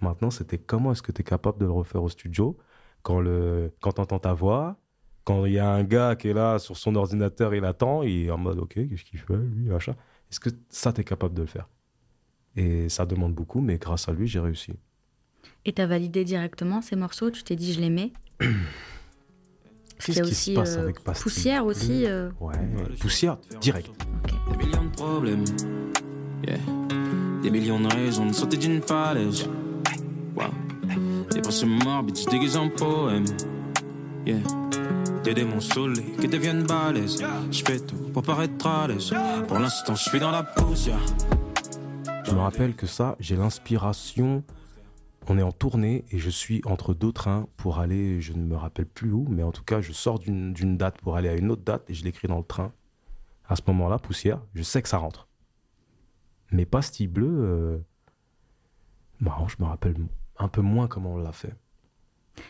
Maintenant, 0.00 0.30
c'était 0.30 0.58
comment 0.58 0.92
est-ce 0.92 1.02
que 1.02 1.12
tu 1.12 1.22
es 1.22 1.24
capable 1.24 1.58
de 1.58 1.64
le 1.64 1.72
refaire 1.72 2.02
au 2.02 2.08
studio 2.08 2.58
quand, 3.02 3.22
quand 3.80 3.92
t'entends 3.92 4.18
ta 4.18 4.34
voix, 4.34 4.76
quand 5.24 5.44
il 5.46 5.52
y 5.52 5.58
a 5.58 5.68
un 5.70 5.84
gars 5.84 6.16
qui 6.16 6.28
est 6.28 6.32
là 6.34 6.58
sur 6.58 6.76
son 6.76 6.94
ordinateur, 6.96 7.54
il 7.54 7.64
attend, 7.64 8.02
il 8.02 8.26
est 8.26 8.30
en 8.30 8.38
mode 8.38 8.58
ok, 8.58 8.74
qu'est-ce 8.74 9.04
qu'il 9.04 9.18
fait, 9.20 9.36
lui, 9.36 9.68
machin. 9.70 9.94
Est-ce 10.30 10.40
que 10.40 10.50
ça, 10.68 10.92
tu 10.92 11.02
es 11.02 11.04
capable 11.04 11.34
de 11.34 11.42
le 11.42 11.46
faire? 11.46 11.68
Et 12.56 12.88
ça 12.88 13.06
demande 13.06 13.34
beaucoup, 13.34 13.60
mais 13.60 13.78
grâce 13.78 14.08
à 14.08 14.12
lui, 14.12 14.26
j'ai 14.26 14.40
réussi. 14.40 14.72
Et 15.64 15.72
t'as 15.72 15.86
validé 15.86 16.24
directement 16.24 16.82
ces 16.82 16.96
morceaux? 16.96 17.30
Tu 17.30 17.42
t'es 17.44 17.56
dit, 17.56 17.72
je 17.72 17.80
les 17.80 17.90
mets 17.90 18.12
Qu'est-ce 20.04 20.12
qui 20.22 20.22
aussi 20.22 20.54
se 20.54 20.58
passe 20.58 20.76
euh, 20.76 20.82
avec 20.82 21.00
Pastille 21.00 21.22
Poussière 21.22 21.64
aussi. 21.64 22.06
euh, 22.06 22.30
Ouais, 22.40 22.54
poussière, 23.00 23.38
direct. 23.60 23.88
Des 24.50 24.56
millions 24.66 24.84
de 24.84 24.90
problèmes. 24.90 25.44
Yeah. 26.44 26.58
Des 27.40 27.50
millions 27.50 27.78
de 27.80 27.94
raisons 27.94 28.26
de 28.26 28.32
sauter 28.32 28.56
d'une 28.56 28.82
falaise. 28.82 29.48
Wow. 30.34 30.44
Des 31.30 31.40
pensées 31.40 31.66
morbides, 31.66 32.18
je 32.18 32.28
déguise 32.28 32.56
en 32.56 32.68
poème. 32.68 33.24
Yeah. 34.26 34.38
Des 35.24 35.34
démons 35.34 35.60
saoulés 35.60 36.16
qui 36.20 36.26
deviennent 36.26 36.64
balèzes. 36.64 37.24
Je 37.50 37.62
fais 37.64 37.78
tout 37.78 38.10
pour 38.12 38.24
paraître 38.24 38.66
à 38.66 38.88
l'aise. 38.88 39.14
Pour 39.46 39.60
l'instant, 39.60 39.94
je 39.94 40.08
suis 40.08 40.18
dans 40.18 40.32
la 40.32 40.42
poussière. 40.42 40.98
Je 42.24 42.32
me 42.32 42.40
rappelle 42.40 42.74
que 42.74 42.88
ça, 42.88 43.14
j'ai 43.20 43.36
l'inspiration. 43.36 44.42
On 45.28 45.38
est 45.38 45.42
en 45.42 45.52
tournée 45.52 46.04
et 46.10 46.18
je 46.18 46.28
suis 46.28 46.60
entre 46.64 46.92
deux 46.92 47.12
trains 47.12 47.46
pour 47.56 47.78
aller, 47.78 48.20
je 48.20 48.32
ne 48.32 48.42
me 48.42 48.56
rappelle 48.56 48.86
plus 48.86 49.12
où, 49.12 49.24
mais 49.30 49.44
en 49.44 49.52
tout 49.52 49.62
cas, 49.62 49.80
je 49.80 49.92
sors 49.92 50.18
d'une 50.18 50.52
d'une 50.52 50.76
date 50.76 51.00
pour 51.00 51.14
aller 51.16 51.28
à 51.28 51.34
une 51.34 51.52
autre 51.52 51.62
date 51.62 51.88
et 51.88 51.94
je 51.94 52.02
l'écris 52.02 52.26
dans 52.26 52.38
le 52.38 52.44
train. 52.44 52.72
À 53.48 53.54
ce 53.54 53.62
moment-là, 53.68 53.98
poussière, 53.98 54.42
je 54.54 54.64
sais 54.64 54.82
que 54.82 54.88
ça 54.88 54.98
rentre. 54.98 55.28
Mais 56.50 56.66
pastille 56.66 57.06
bleue, 57.06 57.28
euh... 57.28 57.78
marrant, 59.20 59.46
je 59.46 59.56
me 59.60 59.66
rappelle 59.66 59.94
un 60.38 60.48
peu 60.48 60.62
moins 60.62 60.88
comment 60.88 61.14
on 61.14 61.18
l'a 61.18 61.32
fait. 61.32 61.54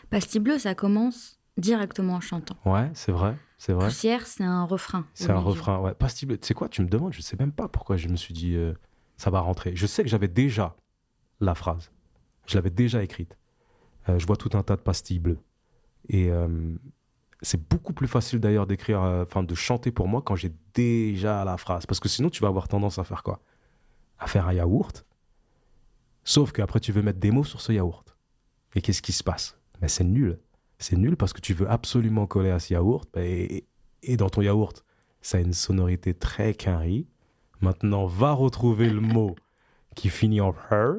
Pastille 0.09 0.41
bleue, 0.41 0.57
ça 0.57 0.73
commence 0.73 1.42
directement 1.57 2.15
en 2.15 2.21
chantant. 2.21 2.57
Ouais, 2.65 2.89
c'est 2.93 3.11
vrai, 3.11 3.37
c'est 3.57 3.73
vrai. 3.73 3.87
Poussière, 3.87 4.25
c'est 4.25 4.43
un 4.43 4.63
refrain. 4.63 5.05
C'est 5.13 5.29
un 5.29 5.39
refrain, 5.39 5.79
ouais. 5.79 5.93
Pastille 5.93 6.27
bleue. 6.27 6.37
Tu 6.37 6.47
sais 6.47 6.53
quoi, 6.53 6.69
tu 6.69 6.81
me 6.81 6.87
demandes, 6.87 7.13
je 7.13 7.21
sais 7.21 7.37
même 7.37 7.51
pas 7.51 7.67
pourquoi 7.67 7.97
je 7.97 8.07
me 8.07 8.15
suis 8.15 8.33
dit 8.33 8.55
euh, 8.55 8.73
ça 9.17 9.29
va 9.29 9.39
rentrer. 9.39 9.75
Je 9.75 9.85
sais 9.85 10.03
que 10.03 10.09
j'avais 10.09 10.27
déjà 10.27 10.75
la 11.39 11.55
phrase. 11.55 11.91
Je 12.47 12.55
l'avais 12.55 12.69
déjà 12.69 13.03
écrite. 13.03 13.37
Euh, 14.09 14.19
je 14.19 14.25
vois 14.25 14.35
tout 14.35 14.49
un 14.53 14.63
tas 14.63 14.75
de 14.75 14.81
pastilles 14.81 15.19
bleues. 15.19 15.39
Et 16.09 16.29
euh, 16.29 16.75
c'est 17.41 17.69
beaucoup 17.69 17.93
plus 17.93 18.07
facile 18.07 18.39
d'ailleurs 18.39 18.67
d'écrire, 18.67 19.01
enfin 19.01 19.43
de 19.43 19.55
chanter 19.55 19.91
pour 19.91 20.07
moi 20.07 20.21
quand 20.21 20.35
j'ai 20.35 20.53
déjà 20.73 21.45
la 21.45 21.57
phrase. 21.57 21.85
Parce 21.85 21.99
que 21.99 22.09
sinon, 22.09 22.29
tu 22.29 22.41
vas 22.41 22.49
avoir 22.49 22.67
tendance 22.67 22.99
à 22.99 23.03
faire 23.03 23.23
quoi? 23.23 23.41
À 24.19 24.27
faire 24.27 24.47
un 24.47 24.53
yaourt. 24.53 25.05
Sauf 26.25 26.51
qu'après, 26.51 26.79
tu 26.79 26.91
veux 26.91 27.01
mettre 27.01 27.19
des 27.19 27.31
mots 27.31 27.43
sur 27.43 27.61
ce 27.61 27.71
yaourt. 27.71 28.15
Et 28.75 28.81
qu'est-ce 28.81 29.01
qui 29.01 29.11
se 29.11 29.23
passe? 29.23 29.57
Mais 29.81 29.87
c'est 29.87 30.03
nul. 30.03 30.39
C'est 30.83 30.97
nul 30.97 31.15
parce 31.15 31.31
que 31.31 31.39
tu 31.39 31.53
veux 31.53 31.69
absolument 31.69 32.27
coller 32.27 32.49
à 32.49 32.59
ce 32.59 32.73
yaourt. 32.73 33.07
Et, 33.15 33.65
et 34.01 34.17
dans 34.17 34.29
ton 34.29 34.41
yaourt, 34.41 34.83
ça 35.21 35.37
a 35.37 35.39
une 35.39 35.53
sonorité 35.53 36.13
très 36.13 36.53
quinri. 36.53 37.07
Maintenant, 37.61 38.05
va 38.05 38.33
retrouver 38.33 38.89
le 38.89 38.99
mot 38.99 39.33
qui 39.95 40.09
finit 40.09 40.41
en 40.41 40.53
her. 40.69 40.95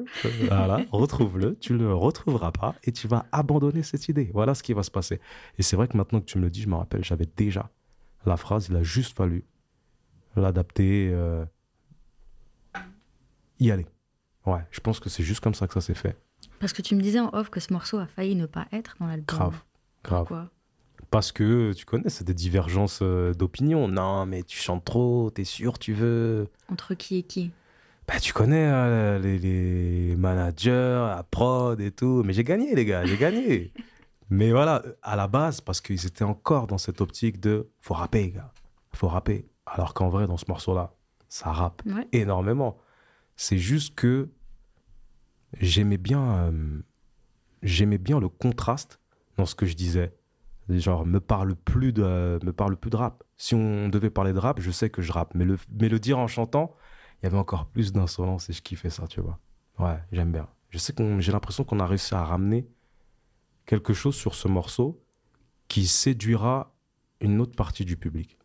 Voilà, 0.47 0.79
retrouve-le. 0.91 1.55
Tu 1.59 1.77
le 1.77 1.93
retrouveras 1.93 2.51
pas 2.51 2.73
et 2.83 2.91
tu 2.91 3.07
vas 3.07 3.27
abandonner 3.31 3.83
cette 3.83 4.09
idée. 4.09 4.31
Voilà 4.33 4.55
ce 4.55 4.63
qui 4.63 4.73
va 4.73 4.81
se 4.81 4.89
passer. 4.89 5.21
Et 5.59 5.61
c'est 5.61 5.75
vrai 5.75 5.87
que 5.87 5.95
maintenant 5.95 6.19
que 6.19 6.25
tu 6.25 6.39
me 6.39 6.43
le 6.43 6.49
dis, 6.49 6.63
je 6.63 6.67
me 6.67 6.75
rappelle, 6.75 7.03
j'avais 7.03 7.27
déjà 7.37 7.69
la 8.25 8.37
phrase. 8.37 8.69
Il 8.71 8.75
a 8.77 8.81
juste 8.81 9.15
fallu 9.15 9.45
l'adapter, 10.35 11.11
euh, 11.13 11.45
y 13.59 13.69
aller. 13.69 13.85
Ouais, 14.47 14.65
je 14.71 14.79
pense 14.79 14.99
que 14.99 15.09
c'est 15.09 15.23
juste 15.23 15.41
comme 15.41 15.53
ça 15.53 15.67
que 15.67 15.75
ça 15.75 15.81
s'est 15.81 15.93
fait. 15.93 16.17
Parce 16.59 16.73
que 16.73 16.81
tu 16.81 16.95
me 16.95 17.01
disais 17.01 17.19
en 17.19 17.29
off 17.33 17.51
que 17.51 17.59
ce 17.59 17.71
morceau 17.71 17.99
a 17.99 18.07
failli 18.07 18.35
ne 18.35 18.47
pas 18.47 18.65
être 18.71 18.95
dans 18.99 19.05
l'album. 19.05 19.37
Grave, 19.37 19.63
grave. 20.05 20.25
Pourquoi? 20.27 20.49
Parce 21.11 21.31
que 21.31 21.73
tu 21.73 21.85
connais, 21.85 22.09
c'est 22.09 22.23
des 22.25 22.33
divergences 22.33 22.99
euh, 23.01 23.33
d'opinion. 23.33 23.87
Non, 23.87 24.25
mais 24.25 24.43
tu 24.43 24.57
chantes 24.57 24.83
trop, 24.85 25.29
t'es 25.29 25.43
sûr, 25.43 25.77
tu 25.79 25.93
veux. 25.93 26.47
Entre 26.69 26.93
qui 26.95 27.17
et 27.17 27.23
qui? 27.23 27.51
Bah, 28.07 28.19
tu 28.19 28.33
connais 28.33 28.67
euh, 28.67 29.17
les, 29.19 29.37
les 29.39 30.15
managers, 30.15 31.05
la 31.15 31.23
prod 31.23 31.79
et 31.79 31.91
tout. 31.91 32.21
Mais 32.25 32.33
j'ai 32.33 32.43
gagné, 32.43 32.75
les 32.75 32.85
gars, 32.85 33.05
j'ai 33.05 33.17
gagné. 33.17 33.71
mais 34.29 34.51
voilà, 34.51 34.83
à 35.03 35.15
la 35.15 35.27
base, 35.27 35.61
parce 35.61 35.79
qu'ils 35.81 36.05
étaient 36.05 36.23
encore 36.23 36.67
dans 36.67 36.77
cette 36.77 37.01
optique 37.01 37.39
de 37.39 37.69
faut 37.79 37.93
rapper, 37.93 38.23
les 38.23 38.31
gars. 38.31 38.51
Faut 38.93 39.07
rapper. 39.07 39.47
Alors 39.65 39.93
qu'en 39.93 40.09
vrai, 40.09 40.27
dans 40.27 40.37
ce 40.37 40.45
morceau-là, 40.47 40.93
ça 41.29 41.51
rappe 41.51 41.81
Ouais. 41.85 42.07
énormément. 42.11 42.77
C'est 43.37 43.57
juste 43.57 43.95
que 43.95 44.29
j'aimais 45.59 45.97
bien, 45.97 46.21
euh, 46.37 46.79
j'aimais 47.63 47.97
bien 47.97 48.19
le 48.19 48.29
contraste 48.29 48.99
dans 49.37 49.45
ce 49.45 49.55
que 49.55 49.65
je 49.65 49.75
disais. 49.75 50.13
Genre, 50.69 51.05
me 51.05 51.19
parle 51.19 51.55
plus 51.55 51.93
de, 51.93 52.39
me 52.43 52.51
parle 52.51 52.75
plus 52.75 52.89
de 52.89 52.95
rap. 52.95 53.23
Si 53.37 53.53
on 53.53 53.87
devait 53.87 54.09
parler 54.09 54.33
de 54.33 54.39
rap, 54.39 54.59
je 54.59 54.71
sais 54.71 54.89
que 54.89 55.01
je 55.01 55.11
rappe. 55.11 55.35
Mais 55.35 55.45
le, 55.45 55.57
mais 55.79 55.89
le 55.89 55.99
dire 55.99 56.17
en 56.17 56.27
chantant, 56.27 56.75
il 57.21 57.25
y 57.25 57.27
avait 57.27 57.37
encore 57.37 57.67
plus 57.67 57.93
d'insolence 57.93 58.49
et 58.49 58.53
je 58.53 58.61
kiffais 58.61 58.89
ça, 58.89 59.07
tu 59.07 59.21
vois. 59.21 59.39
Ouais, 59.77 59.99
j'aime 60.11 60.31
bien. 60.31 60.47
Je 60.69 60.79
sais 60.79 60.93
qu'on, 60.93 61.19
j'ai 61.19 61.31
l'impression 61.31 61.63
qu'on 61.63 61.79
a 61.79 61.85
réussi 61.85 62.15
à 62.15 62.23
ramener 62.23 62.67
quelque 63.65 63.93
chose 63.93 64.15
sur 64.15 64.33
ce 64.33 64.47
morceau 64.47 65.03
qui 65.67 65.85
séduira 65.85 66.75
une 67.21 67.39
autre 67.41 67.55
partie 67.55 67.85
du 67.85 67.95
public. 67.95 68.37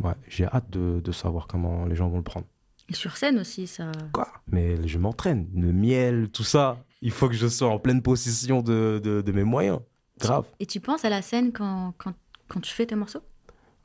Ouais, 0.00 0.14
j'ai 0.26 0.46
hâte 0.46 0.70
de, 0.70 1.00
de 1.00 1.12
savoir 1.12 1.46
comment 1.46 1.84
les 1.84 1.94
gens 1.94 2.08
vont 2.08 2.16
le 2.16 2.22
prendre. 2.24 2.46
Et 2.88 2.94
sur 2.94 3.16
scène 3.16 3.38
aussi, 3.38 3.66
ça. 3.66 3.92
Quoi? 4.12 4.28
Mais 4.48 4.86
je 4.88 4.98
m'entraîne. 4.98 5.48
Le 5.54 5.72
miel, 5.72 6.28
tout 6.30 6.42
ça. 6.42 6.84
Il 7.02 7.12
faut 7.12 7.28
que 7.28 7.34
je 7.34 7.46
sois 7.46 7.68
en 7.68 7.78
pleine 7.78 8.02
possession 8.02 8.62
de, 8.62 9.00
de, 9.02 9.20
de 9.20 9.32
mes 9.32 9.44
moyens. 9.44 9.80
Grave. 10.20 10.46
Et 10.60 10.66
tu 10.66 10.80
penses 10.80 11.04
à 11.04 11.08
la 11.10 11.22
scène 11.22 11.52
quand, 11.52 11.94
quand, 11.98 12.14
quand 12.48 12.60
tu 12.60 12.72
fais 12.72 12.86
tes 12.86 12.94
morceaux? 12.94 13.22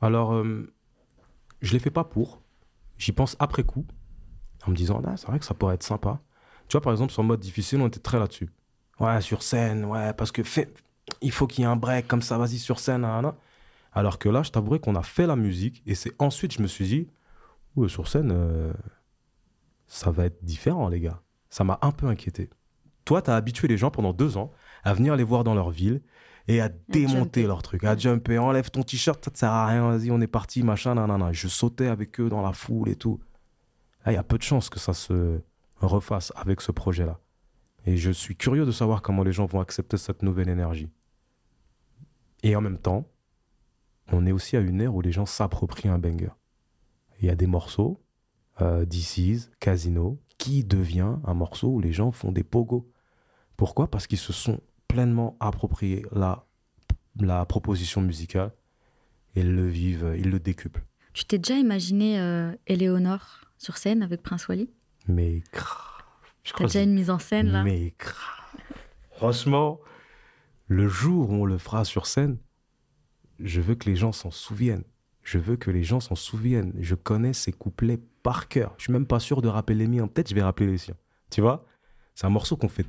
Alors, 0.00 0.34
euh, 0.34 0.72
je 1.62 1.72
les 1.72 1.78
fais 1.78 1.90
pas 1.90 2.04
pour. 2.04 2.42
J'y 2.98 3.12
pense 3.12 3.36
après 3.38 3.64
coup, 3.64 3.86
en 4.66 4.70
me 4.70 4.76
disant, 4.76 5.02
ah, 5.06 5.16
c'est 5.16 5.26
vrai 5.26 5.38
que 5.38 5.44
ça 5.44 5.54
pourrait 5.54 5.74
être 5.74 5.82
sympa. 5.82 6.20
Tu 6.68 6.72
vois, 6.72 6.80
par 6.80 6.92
exemple, 6.92 7.12
sur 7.12 7.22
mode 7.22 7.40
difficile, 7.40 7.80
on 7.80 7.86
était 7.86 8.00
très 8.00 8.18
là-dessus. 8.18 8.50
Ouais, 8.98 9.20
sur 9.20 9.42
scène, 9.42 9.84
ouais, 9.84 10.12
parce 10.14 10.32
que 10.32 10.42
fait, 10.42 10.72
il 11.20 11.30
faut 11.30 11.46
qu'il 11.46 11.62
y 11.62 11.64
ait 11.64 11.70
un 11.70 11.76
break 11.76 12.08
comme 12.08 12.22
ça, 12.22 12.38
vas-y, 12.38 12.58
sur 12.58 12.80
scène. 12.80 13.06
Alors 13.92 14.18
que 14.18 14.28
là, 14.28 14.42
je 14.42 14.50
t'avouerai 14.50 14.80
qu'on 14.80 14.94
a 14.94 15.02
fait 15.02 15.26
la 15.26 15.36
musique, 15.36 15.82
et 15.86 15.94
c'est 15.94 16.12
ensuite, 16.18 16.52
je 16.52 16.62
me 16.62 16.66
suis 16.66 16.86
dit, 16.86 17.08
ouais, 17.76 17.88
sur 17.88 18.08
scène, 18.08 18.30
euh, 18.32 18.72
ça 19.86 20.10
va 20.10 20.26
être 20.26 20.44
différent, 20.44 20.88
les 20.88 21.00
gars. 21.00 21.20
Ça 21.50 21.64
m'a 21.64 21.78
un 21.82 21.92
peu 21.92 22.06
inquiété. 22.06 22.50
Toi, 23.04 23.22
t'as 23.22 23.36
habitué 23.36 23.68
les 23.68 23.78
gens 23.78 23.90
pendant 23.90 24.12
deux 24.12 24.36
ans 24.36 24.50
à 24.86 24.94
venir 24.94 25.16
les 25.16 25.24
voir 25.24 25.42
dans 25.42 25.54
leur 25.54 25.70
ville 25.70 26.00
et 26.46 26.60
à 26.60 26.68
démonter 26.68 27.42
leur 27.42 27.60
truc, 27.62 27.82
à 27.82 27.96
jumper, 27.96 28.38
enlève 28.38 28.70
ton 28.70 28.84
t-shirt, 28.84 29.22
ça 29.24 29.32
te 29.32 29.36
sert 29.36 29.50
à 29.50 29.66
rien, 29.66 29.90
vas-y, 29.90 30.12
on 30.12 30.20
est 30.20 30.28
parti, 30.28 30.62
machin, 30.62 30.94
nanana. 30.94 31.32
Je 31.32 31.48
sautais 31.48 31.88
avec 31.88 32.20
eux 32.20 32.28
dans 32.28 32.40
la 32.40 32.52
foule 32.52 32.88
et 32.88 32.94
tout. 32.94 33.18
Là, 34.04 34.12
il 34.12 34.14
y 34.14 34.18
a 34.18 34.22
peu 34.22 34.38
de 34.38 34.44
chances 34.44 34.70
que 34.70 34.78
ça 34.78 34.92
se 34.92 35.40
refasse 35.80 36.32
avec 36.36 36.60
ce 36.60 36.70
projet-là. 36.70 37.18
Et 37.84 37.96
je 37.96 38.12
suis 38.12 38.36
curieux 38.36 38.64
de 38.64 38.70
savoir 38.70 39.02
comment 39.02 39.24
les 39.24 39.32
gens 39.32 39.46
vont 39.46 39.58
accepter 39.58 39.96
cette 39.96 40.22
nouvelle 40.22 40.48
énergie. 40.48 40.88
Et 42.44 42.54
en 42.54 42.60
même 42.60 42.78
temps, 42.78 43.08
on 44.12 44.24
est 44.24 44.30
aussi 44.30 44.56
à 44.56 44.60
une 44.60 44.80
ère 44.80 44.94
où 44.94 45.00
les 45.00 45.10
gens 45.10 45.26
s'approprient 45.26 45.88
un 45.88 45.98
banger. 45.98 46.30
Il 47.20 47.26
y 47.26 47.30
a 47.30 47.34
des 47.34 47.48
morceaux, 47.48 48.00
euh, 48.60 48.86
Is, 48.88 49.48
Casino, 49.58 50.20
qui 50.38 50.62
devient 50.62 51.16
un 51.24 51.34
morceau 51.34 51.70
où 51.70 51.80
les 51.80 51.92
gens 51.92 52.12
font 52.12 52.30
des 52.30 52.44
pogos. 52.44 52.88
Pourquoi? 53.56 53.90
Parce 53.90 54.06
qu'ils 54.06 54.18
se 54.18 54.32
sont 54.32 54.60
pleinement 54.88 55.36
appropriés 55.40 56.04
la, 56.12 56.46
la 57.20 57.44
proposition 57.44 58.00
musicale 58.00 58.52
et 59.34 59.40
ils 59.40 59.54
le 59.54 59.66
vivent, 59.66 60.14
ils 60.18 60.30
le 60.30 60.40
décuplent. 60.40 60.84
Tu 61.12 61.24
t'es 61.24 61.38
déjà 61.38 61.58
imaginé 61.58 62.20
euh, 62.20 62.52
Éléonore 62.66 63.40
sur 63.58 63.76
scène 63.78 64.02
avec 64.02 64.22
Prince 64.22 64.48
Wally? 64.48 64.70
Mais 65.08 65.42
grave. 65.52 66.04
T'as 66.56 66.64
déjà 66.64 66.82
une 66.82 66.94
mise 66.94 67.10
en 67.10 67.18
scène 67.18 67.48
là? 67.48 67.62
Mais 67.62 67.94
grave. 67.98 68.60
Franchement, 69.12 69.80
le 70.66 70.88
jour 70.88 71.30
où 71.30 71.34
on 71.34 71.44
le 71.46 71.58
fera 71.58 71.84
sur 71.84 72.06
scène, 72.06 72.38
je 73.40 73.60
veux 73.60 73.74
que 73.74 73.88
les 73.88 73.96
gens 73.96 74.12
s'en 74.12 74.30
souviennent. 74.30 74.84
Je 75.22 75.38
veux 75.38 75.56
que 75.56 75.70
les 75.70 75.82
gens 75.82 76.00
s'en 76.00 76.14
souviennent. 76.14 76.72
Je 76.78 76.94
connais 76.94 77.32
ces 77.32 77.52
couplets 77.52 77.98
par 78.22 78.48
cœur. 78.48 78.74
Je 78.78 78.84
suis 78.84 78.92
même 78.92 79.06
pas 79.06 79.20
sûr 79.20 79.42
de 79.42 79.48
rappeler 79.48 79.76
les 79.76 79.88
miens. 79.88 80.06
Peut-être 80.06 80.28
je 80.28 80.34
vais 80.34 80.42
rappeler 80.42 80.66
les 80.66 80.78
siens. 80.78 80.96
Tu 81.30 81.40
vois? 81.40 81.66
C'est 82.14 82.26
un 82.26 82.30
morceau 82.30 82.56
qu'on 82.56 82.68
fait 82.68 82.86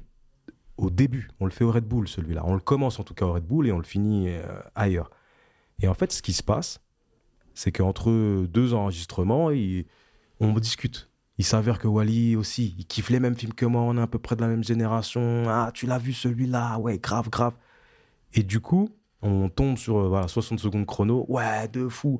au 0.77 0.89
début. 0.89 1.29
On 1.39 1.45
le 1.45 1.51
fait 1.51 1.63
au 1.63 1.71
Red 1.71 1.85
Bull, 1.85 2.07
celui-là. 2.07 2.43
On 2.45 2.53
le 2.53 2.59
commence 2.59 2.99
en 2.99 3.03
tout 3.03 3.13
cas 3.13 3.25
au 3.25 3.33
Red 3.33 3.45
Bull 3.45 3.67
et 3.67 3.71
on 3.71 3.77
le 3.77 3.83
finit 3.83 4.29
euh, 4.29 4.41
ailleurs. 4.75 5.11
Et 5.81 5.87
en 5.87 5.93
fait, 5.93 6.11
ce 6.11 6.21
qui 6.21 6.33
se 6.33 6.43
passe, 6.43 6.79
c'est 7.53 7.71
qu'entre 7.71 8.45
deux 8.45 8.73
enregistrements, 8.73 9.49
on 10.39 10.53
discute. 10.53 11.09
Il 11.39 11.45
s'avère 11.45 11.77
que 11.77 11.87
Wally 11.87 12.35
aussi, 12.35 12.75
il 12.77 12.85
kiffe 12.85 13.09
les 13.09 13.19
mêmes 13.19 13.35
films 13.35 13.53
que 13.53 13.65
moi, 13.65 13.81
on 13.81 13.97
est 13.97 14.01
à 14.01 14.07
peu 14.07 14.17
près 14.17 14.35
de 14.35 14.41
la 14.41 14.47
même 14.47 14.63
génération. 14.63 15.43
Ah, 15.47 15.71
tu 15.73 15.85
l'as 15.85 15.99
vu 15.99 16.13
celui-là, 16.13 16.79
ouais, 16.79 16.97
grave, 16.97 17.29
grave. 17.29 17.53
Et 18.33 18.43
du 18.43 18.59
coup, 18.59 18.89
on 19.21 19.49
tombe 19.49 19.77
sur 19.77 19.97
euh, 19.97 20.07
voilà, 20.07 20.27
60 20.27 20.59
secondes 20.59 20.85
chrono, 20.85 21.25
ouais, 21.29 21.67
de 21.67 21.87
fou. 21.89 22.19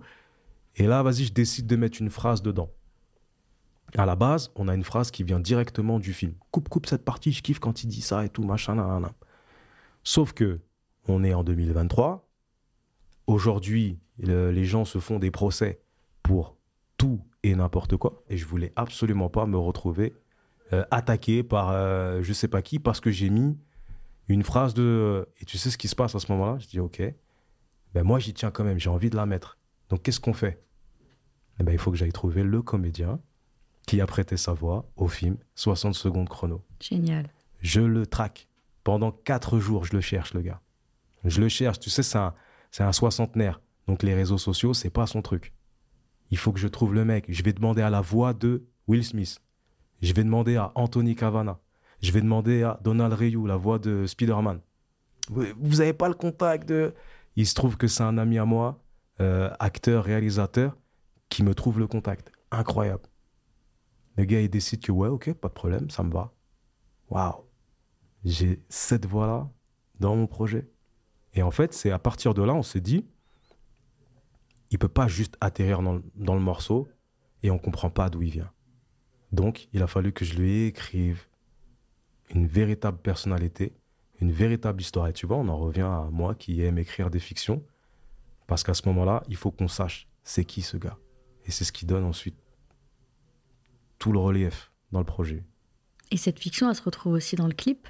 Et 0.75 0.85
là, 0.85 1.01
vas-y, 1.01 1.25
je 1.25 1.33
décide 1.33 1.65
de 1.65 1.75
mettre 1.75 2.01
une 2.01 2.11
phrase 2.11 2.43
dedans. 2.43 2.69
À 3.95 4.05
la 4.05 4.15
base, 4.15 4.51
on 4.55 4.67
a 4.67 4.75
une 4.75 4.83
phrase 4.83 5.11
qui 5.11 5.23
vient 5.23 5.39
directement 5.39 5.99
du 5.99 6.13
film. 6.13 6.33
Coupe, 6.51 6.67
coupe 6.69 6.87
cette 6.87 7.05
partie, 7.05 7.31
je 7.31 7.41
kiffe 7.41 7.59
quand 7.59 7.83
il 7.83 7.87
dit 7.87 8.01
ça 8.01 8.25
et 8.25 8.29
tout, 8.29 8.43
machin, 8.43 8.75
nanana. 8.75 9.11
Sauf 10.03 10.33
que, 10.33 10.59
on 11.07 11.23
est 11.23 11.33
en 11.33 11.43
2023. 11.43 12.27
Aujourd'hui, 13.27 13.99
le- 14.19 14.51
les 14.51 14.65
gens 14.65 14.85
se 14.85 14.99
font 14.99 15.19
des 15.19 15.31
procès 15.31 15.79
pour 16.23 16.57
tout 16.97 17.21
et 17.43 17.55
n'importe 17.55 17.97
quoi. 17.97 18.23
Et 18.29 18.37
je 18.37 18.45
voulais 18.45 18.73
absolument 18.75 19.29
pas 19.29 19.45
me 19.45 19.57
retrouver 19.57 20.13
euh, 20.73 20.83
attaqué 20.91 21.43
par 21.43 21.69
euh, 21.71 22.21
je 22.23 22.33
sais 22.33 22.47
pas 22.49 22.61
qui 22.61 22.79
parce 22.79 22.99
que 22.99 23.09
j'ai 23.11 23.29
mis 23.29 23.57
une 24.27 24.43
phrase 24.43 24.73
de. 24.73 25.27
Et 25.39 25.45
tu 25.45 25.57
sais 25.57 25.69
ce 25.69 25.77
qui 25.77 25.87
se 25.87 25.95
passe 25.95 26.13
à 26.15 26.19
ce 26.19 26.29
moment-là? 26.33 26.57
Je 26.59 26.67
dis 26.67 26.79
ok. 26.81 27.01
Ben 27.93 28.03
moi 28.03 28.19
j'y 28.19 28.33
tiens 28.33 28.51
quand 28.51 28.65
même, 28.65 28.77
j'ai 28.79 28.89
envie 28.89 29.09
de 29.09 29.15
la 29.15 29.25
mettre. 29.25 29.57
Donc 29.89 30.03
qu'est-ce 30.03 30.19
qu'on 30.19 30.33
fait? 30.33 30.61
Eh 31.59 31.63
ben, 31.63 31.71
Il 31.71 31.77
faut 31.77 31.89
que 31.91 31.97
j'aille 31.97 32.11
trouver 32.11 32.43
le 32.43 32.61
comédien 32.61 33.19
qui 33.87 34.01
a 34.01 34.05
prêté 34.05 34.37
sa 34.37 34.53
voix 34.53 34.85
au 34.97 35.07
film 35.07 35.37
60 35.55 35.95
secondes 35.95 36.29
chrono. 36.29 36.63
Génial. 36.79 37.31
Je 37.61 37.81
le 37.81 38.05
traque. 38.05 38.47
Pendant 38.83 39.11
quatre 39.11 39.59
jours, 39.59 39.85
je 39.85 39.93
le 39.93 40.01
cherche, 40.01 40.35
le 40.35 40.41
gars. 40.41 40.61
Je 41.23 41.41
le 41.41 41.49
cherche. 41.49 41.79
Tu 41.79 41.89
sais, 41.89 42.03
c'est 42.03 42.17
un, 42.17 42.35
c'est 42.69 42.83
un 42.83 42.91
soixantenaire. 42.91 43.61
Donc 43.87 44.03
les 44.03 44.13
réseaux 44.13 44.37
sociaux, 44.37 44.73
c'est 44.73 44.89
pas 44.89 45.07
son 45.07 45.21
truc. 45.21 45.53
Il 46.29 46.37
faut 46.37 46.51
que 46.51 46.59
je 46.59 46.67
trouve 46.67 46.93
le 46.93 47.05
mec. 47.05 47.25
Je 47.29 47.41
vais 47.43 47.53
demander 47.53 47.81
à 47.81 47.89
la 47.89 48.01
voix 48.01 48.33
de 48.33 48.67
Will 48.87 49.03
Smith. 49.03 49.39
Je 50.01 50.13
vais 50.13 50.23
demander 50.23 50.57
à 50.57 50.71
Anthony 50.75 51.15
Cavana. 51.15 51.59
Je 52.01 52.11
vais 52.11 52.21
demander 52.21 52.63
à 52.63 52.79
Donald 52.83 53.13
Reyou, 53.13 53.47
la 53.47 53.55
voix 53.55 53.79
de 53.79 54.05
Spider-Man. 54.05 54.59
Vous 55.29 55.45
vous 55.57 55.81
avez 55.81 55.93
pas 55.93 56.09
le 56.09 56.13
contact 56.13 56.67
de... 56.67 56.93
Il 57.37 57.47
se 57.47 57.55
trouve 57.55 57.77
que 57.77 57.87
c'est 57.87 58.03
un 58.03 58.17
ami 58.17 58.37
à 58.37 58.45
moi, 58.45 58.83
euh, 59.21 59.49
acteur, 59.59 60.03
réalisateur, 60.03 60.77
qui 61.29 61.43
me 61.43 61.55
trouve 61.55 61.79
le 61.79 61.87
contact. 61.87 62.31
Incroyable. 62.51 63.03
Le 64.17 64.25
gars, 64.25 64.41
il 64.41 64.49
décide 64.49 64.81
que 64.81 64.91
ouais, 64.91 65.07
ok, 65.07 65.33
pas 65.33 65.47
de 65.47 65.53
problème, 65.53 65.89
ça 65.89 66.03
me 66.03 66.11
va. 66.11 66.33
Waouh. 67.09 67.43
J'ai 68.25 68.61
cette 68.67 69.05
voix-là 69.05 69.49
dans 69.99 70.15
mon 70.15 70.27
projet. 70.27 70.67
Et 71.33 71.43
en 71.43 71.51
fait, 71.51 71.73
c'est 71.73 71.91
à 71.91 71.99
partir 71.99 72.33
de 72.33 72.41
là, 72.41 72.53
on 72.53 72.63
s'est 72.63 72.81
dit, 72.81 73.05
il 74.71 74.79
peut 74.79 74.87
pas 74.87 75.07
juste 75.07 75.37
atterrir 75.39 75.81
dans, 75.81 75.93
le- 75.93 76.03
dans 76.15 76.33
le 76.33 76.41
morceau 76.41 76.87
et 77.43 77.51
on 77.51 77.59
comprend 77.59 77.89
pas 77.89 78.09
d'où 78.09 78.21
il 78.23 78.31
vient. 78.31 78.51
Donc, 79.31 79.69
il 79.71 79.83
a 79.83 79.87
fallu 79.87 80.11
que 80.11 80.25
je 80.25 80.35
lui 80.35 80.63
écrive 80.63 81.27
une 82.33 82.47
véritable 82.47 82.97
personnalité, 82.97 83.73
une 84.19 84.31
véritable 84.31 84.81
histoire. 84.81 85.07
Et 85.07 85.13
tu 85.13 85.27
vois, 85.27 85.37
on 85.37 85.47
en 85.47 85.57
revient 85.57 85.81
à 85.81 86.09
moi 86.11 86.33
qui 86.33 86.61
aime 86.61 86.79
écrire 86.79 87.09
des 87.09 87.19
fictions, 87.19 87.63
parce 88.47 88.63
qu'à 88.63 88.73
ce 88.73 88.87
moment-là, 88.87 89.23
il 89.29 89.35
faut 89.35 89.51
qu'on 89.51 89.67
sache 89.67 90.07
c'est 90.23 90.43
qui 90.43 90.61
ce 90.61 90.75
gars. 90.75 90.97
Et 91.45 91.51
c'est 91.51 91.63
ce 91.63 91.71
qui 91.71 91.85
donne 91.85 92.03
ensuite 92.03 92.35
tout 93.99 94.11
le 94.11 94.19
relief 94.19 94.71
dans 94.91 94.99
le 94.99 95.05
projet. 95.05 95.43
Et 96.11 96.17
cette 96.17 96.39
fiction, 96.39 96.69
elle 96.69 96.75
se 96.75 96.81
retrouve 96.81 97.13
aussi 97.13 97.35
dans 97.35 97.47
le 97.47 97.53
clip. 97.53 97.87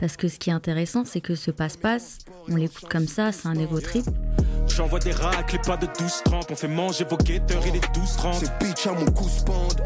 Parce 0.00 0.16
que 0.16 0.26
ce 0.26 0.38
qui 0.38 0.50
est 0.50 0.52
intéressant, 0.52 1.04
c'est 1.04 1.20
que 1.20 1.34
ce 1.36 1.50
passe-passe, 1.50 2.18
on 2.48 2.56
l'écoute 2.56 2.88
comme 2.88 3.06
ça, 3.06 3.30
c'est 3.30 3.46
un 3.46 3.54
ego 3.54 3.80
trip. 3.80 4.04
J'envoie 4.66 4.98
des 4.98 5.12
racles 5.12 5.60
pas 5.64 5.76
de 5.76 5.86
12-30. 5.86 6.46
On 6.50 6.56
fait 6.56 6.68
manger 6.68 7.04
vos 7.04 7.16
guetteurs, 7.16 7.62
il 7.66 7.76
est 7.76 7.94
12-30. 7.94 8.34
C'est 8.40 8.58
bitch 8.58 8.86
à 8.86 8.92
mon 8.92 9.04
cou 9.06 9.28
spande. 9.28 9.80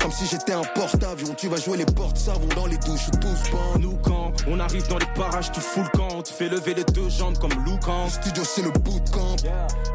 Comme 0.00 0.10
si 0.10 0.26
j'étais 0.26 0.52
un 0.52 0.62
porte-avions. 0.74 1.34
Tu 1.34 1.48
vas 1.48 1.56
jouer 1.56 1.76
les 1.76 1.84
portes 1.84 2.16
savons 2.16 2.48
dans 2.56 2.66
les 2.66 2.78
douches, 2.78 3.10
tous 3.20 3.50
bandes. 3.50 3.82
Nous 3.82 3.96
quand 3.98 4.32
on 4.48 4.58
arrive 4.58 4.88
dans 4.88 4.98
les 4.98 5.12
parages, 5.14 5.52
tu 5.52 5.60
fous 5.60 5.82
le 5.82 5.96
camp. 5.96 6.08
On 6.12 6.22
te 6.22 6.30
fait 6.30 6.48
lever 6.48 6.74
les 6.74 6.84
deux 6.84 7.08
jambes 7.08 7.38
comme 7.38 7.52
Lucan. 7.64 8.06
Le 8.06 8.10
studio, 8.10 8.42
c'est 8.44 8.62
le 8.62 8.70
bootcamp. 8.70 9.36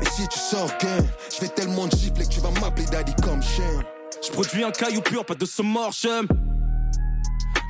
Et 0.02 0.06
si 0.06 0.28
tu 0.28 0.40
sors 0.40 0.70
gain, 0.80 1.04
je 1.34 1.42
vais 1.42 1.50
tellement 1.50 1.88
te 1.88 1.98
gifler 1.98 2.26
que 2.26 2.30
tu 2.30 2.40
vas 2.40 2.52
m'appeler 2.62 2.86
daddy 2.86 3.14
comme 3.24 3.42
chien. 3.42 3.84
Je 4.26 4.32
produis 4.32 4.64
un 4.64 4.72
caillou 4.72 5.02
pur, 5.02 5.26
pas 5.26 5.36
de 5.36 5.46
somorchum. 5.46 6.28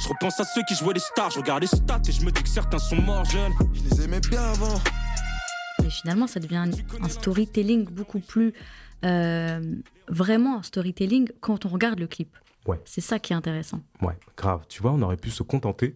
Je 0.01 0.09
repense 0.09 0.39
à 0.39 0.43
ceux 0.43 0.61
qui 0.67 0.75
jouaient 0.75 0.93
les 0.93 0.99
stars, 0.99 1.31
je 1.31 1.39
regarde 1.39 1.61
les 1.61 1.67
stats 1.67 2.01
et 2.07 2.11
je 2.11 2.23
me 2.23 2.31
dis 2.31 2.43
que 2.43 2.49
certains 2.49 2.77
sont 2.79 3.01
morts 3.01 3.25
jeunes. 3.25 3.53
Je 3.73 3.81
les 3.83 4.03
aimais 4.03 4.19
bien 4.19 4.41
avant. 4.43 4.79
Et 5.83 5.89
finalement, 5.89 6.27
ça 6.27 6.39
devient 6.39 6.63
un- 7.01 7.09
storytelling 7.09 7.85
beaucoup 7.85 8.19
plus. 8.19 8.53
euh, 9.03 9.61
vraiment 10.07 10.59
un 10.59 10.63
storytelling 10.63 11.29
quand 11.41 11.65
on 11.65 11.69
regarde 11.69 11.99
le 11.99 12.07
clip. 12.07 12.35
Ouais. 12.67 12.79
C'est 12.85 13.01
ça 13.01 13.19
qui 13.19 13.33
est 13.33 13.35
intéressant. 13.35 13.81
Ouais, 14.01 14.17
grave. 14.37 14.61
Tu 14.69 14.81
vois, 14.81 14.91
on 14.91 15.01
aurait 15.01 15.17
pu 15.17 15.29
se 15.31 15.43
contenter 15.43 15.95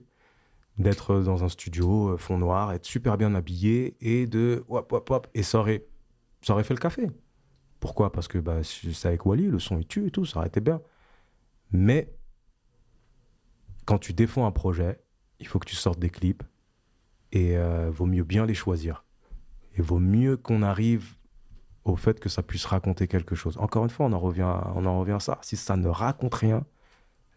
d'être 0.78 1.20
dans 1.22 1.44
un 1.44 1.50
studio, 1.50 2.10
euh, 2.10 2.18
fond 2.18 2.38
noir, 2.38 2.72
être 2.74 2.86
super 2.86 3.18
bien 3.18 3.34
habillé 3.36 3.96
et 4.02 4.28
de 4.28 4.64
hop, 4.68 4.92
hop, 4.94 5.10
hop. 5.12 5.28
Et 5.34 5.44
ça 5.44 5.60
aurait, 5.60 5.86
ça 6.42 6.54
aurait 6.54 6.64
fait 6.64 6.74
le 6.74 6.80
café. 6.80 7.08
Pourquoi? 7.80 8.12
Parce 8.12 8.28
que 8.28 8.38
bah, 8.38 8.62
c'est 8.64 9.08
avec 9.08 9.26
Wally, 9.26 9.48
le 9.48 9.60
son 9.60 9.78
il 9.78 9.88
tue 9.88 10.08
et 10.08 10.12
tout, 10.12 10.26
ça 10.26 10.40
aurait 10.40 10.48
été 10.48 10.60
bien. 10.60 10.82
Mais 11.72 12.14
quand 13.86 13.98
tu 13.98 14.14
défends 14.14 14.46
un 14.46 14.52
projet, 14.52 15.02
il 15.40 15.48
faut 15.48 15.60
que 15.60 15.68
tu 15.68 15.76
sortes 15.76 16.00
des 16.00 16.10
clips 16.10 16.44
et 17.32 17.58
euh, 17.58 17.90
vaut 17.90 18.06
mieux 18.06 18.24
bien 18.24 18.46
les 18.46 18.54
choisir. 18.54 19.06
Et 19.76 19.82
vaut 19.82 20.00
mieux 20.00 20.36
qu'on 20.36 20.62
arrive 20.62 21.16
au 21.86 21.96
fait 21.96 22.20
que 22.20 22.30
ça 22.30 22.44
puisse 22.44 22.66
raconter 22.66 23.08
quelque 23.08 23.36
chose. 23.36 23.58
Encore 23.58 23.84
une 23.84 23.90
fois, 23.90 24.06
on 24.08 24.14
en 24.14 24.20
revient, 24.20 24.54
on 24.76 24.86
en 24.86 25.00
revient 25.00 25.14
à 25.14 25.20
ça. 25.20 25.40
Si 25.42 25.56
ça 25.56 25.78
ne 25.78 25.88
raconte 25.88 26.36
rien, 26.36 26.66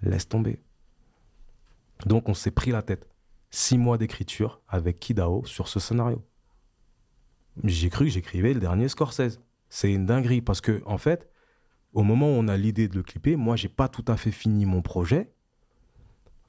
laisse 0.03 0.29
tomber. 0.29 0.61
Donc 2.07 2.29
on 2.29 2.35
s'est 2.35 2.51
pris 2.51 2.71
la 2.71 2.83
tête. 2.83 3.09
Six 3.51 3.79
mois 3.79 3.99
d'écriture 3.99 4.61
avec 4.67 4.99
Kidao 4.99 5.45
sur 5.45 5.69
ce 5.69 5.79
scénario. 5.79 6.25
J'ai 7.65 7.91
cru 7.91 8.07
que 8.07 8.11
j'écrivais 8.11 8.55
le 8.55 8.61
dernier 8.61 8.89
Scorsese. 8.89 9.41
C'est 9.75 9.91
une 9.91 10.05
dinguerie 10.05 10.43
parce 10.43 10.61
que 10.61 10.83
en 10.85 10.99
fait, 10.99 11.31
au 11.95 12.03
moment 12.03 12.27
où 12.27 12.35
on 12.35 12.47
a 12.47 12.59
l'idée 12.59 12.89
de 12.89 12.95
le 12.95 13.03
clipper, 13.03 13.37
moi 13.37 13.57
j'ai 13.57 13.71
pas 13.71 13.89
tout 13.89 14.05
à 14.07 14.19
fait 14.19 14.31
fini 14.31 14.67
mon 14.67 14.83
projet. 14.83 15.33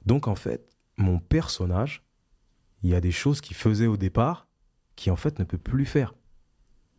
Donc 0.04 0.28
en 0.28 0.34
fait, 0.34 0.68
mon 0.98 1.20
personnage, 1.20 2.04
il 2.82 2.90
y 2.90 2.94
a 2.94 3.00
des 3.00 3.12
choses 3.12 3.40
qu'il 3.40 3.56
faisait 3.56 3.86
au 3.86 3.96
départ 3.96 4.46
qui 4.94 5.10
en 5.10 5.16
fait 5.16 5.38
ne 5.38 5.44
peut 5.44 5.56
plus 5.56 5.86
faire. 5.86 6.14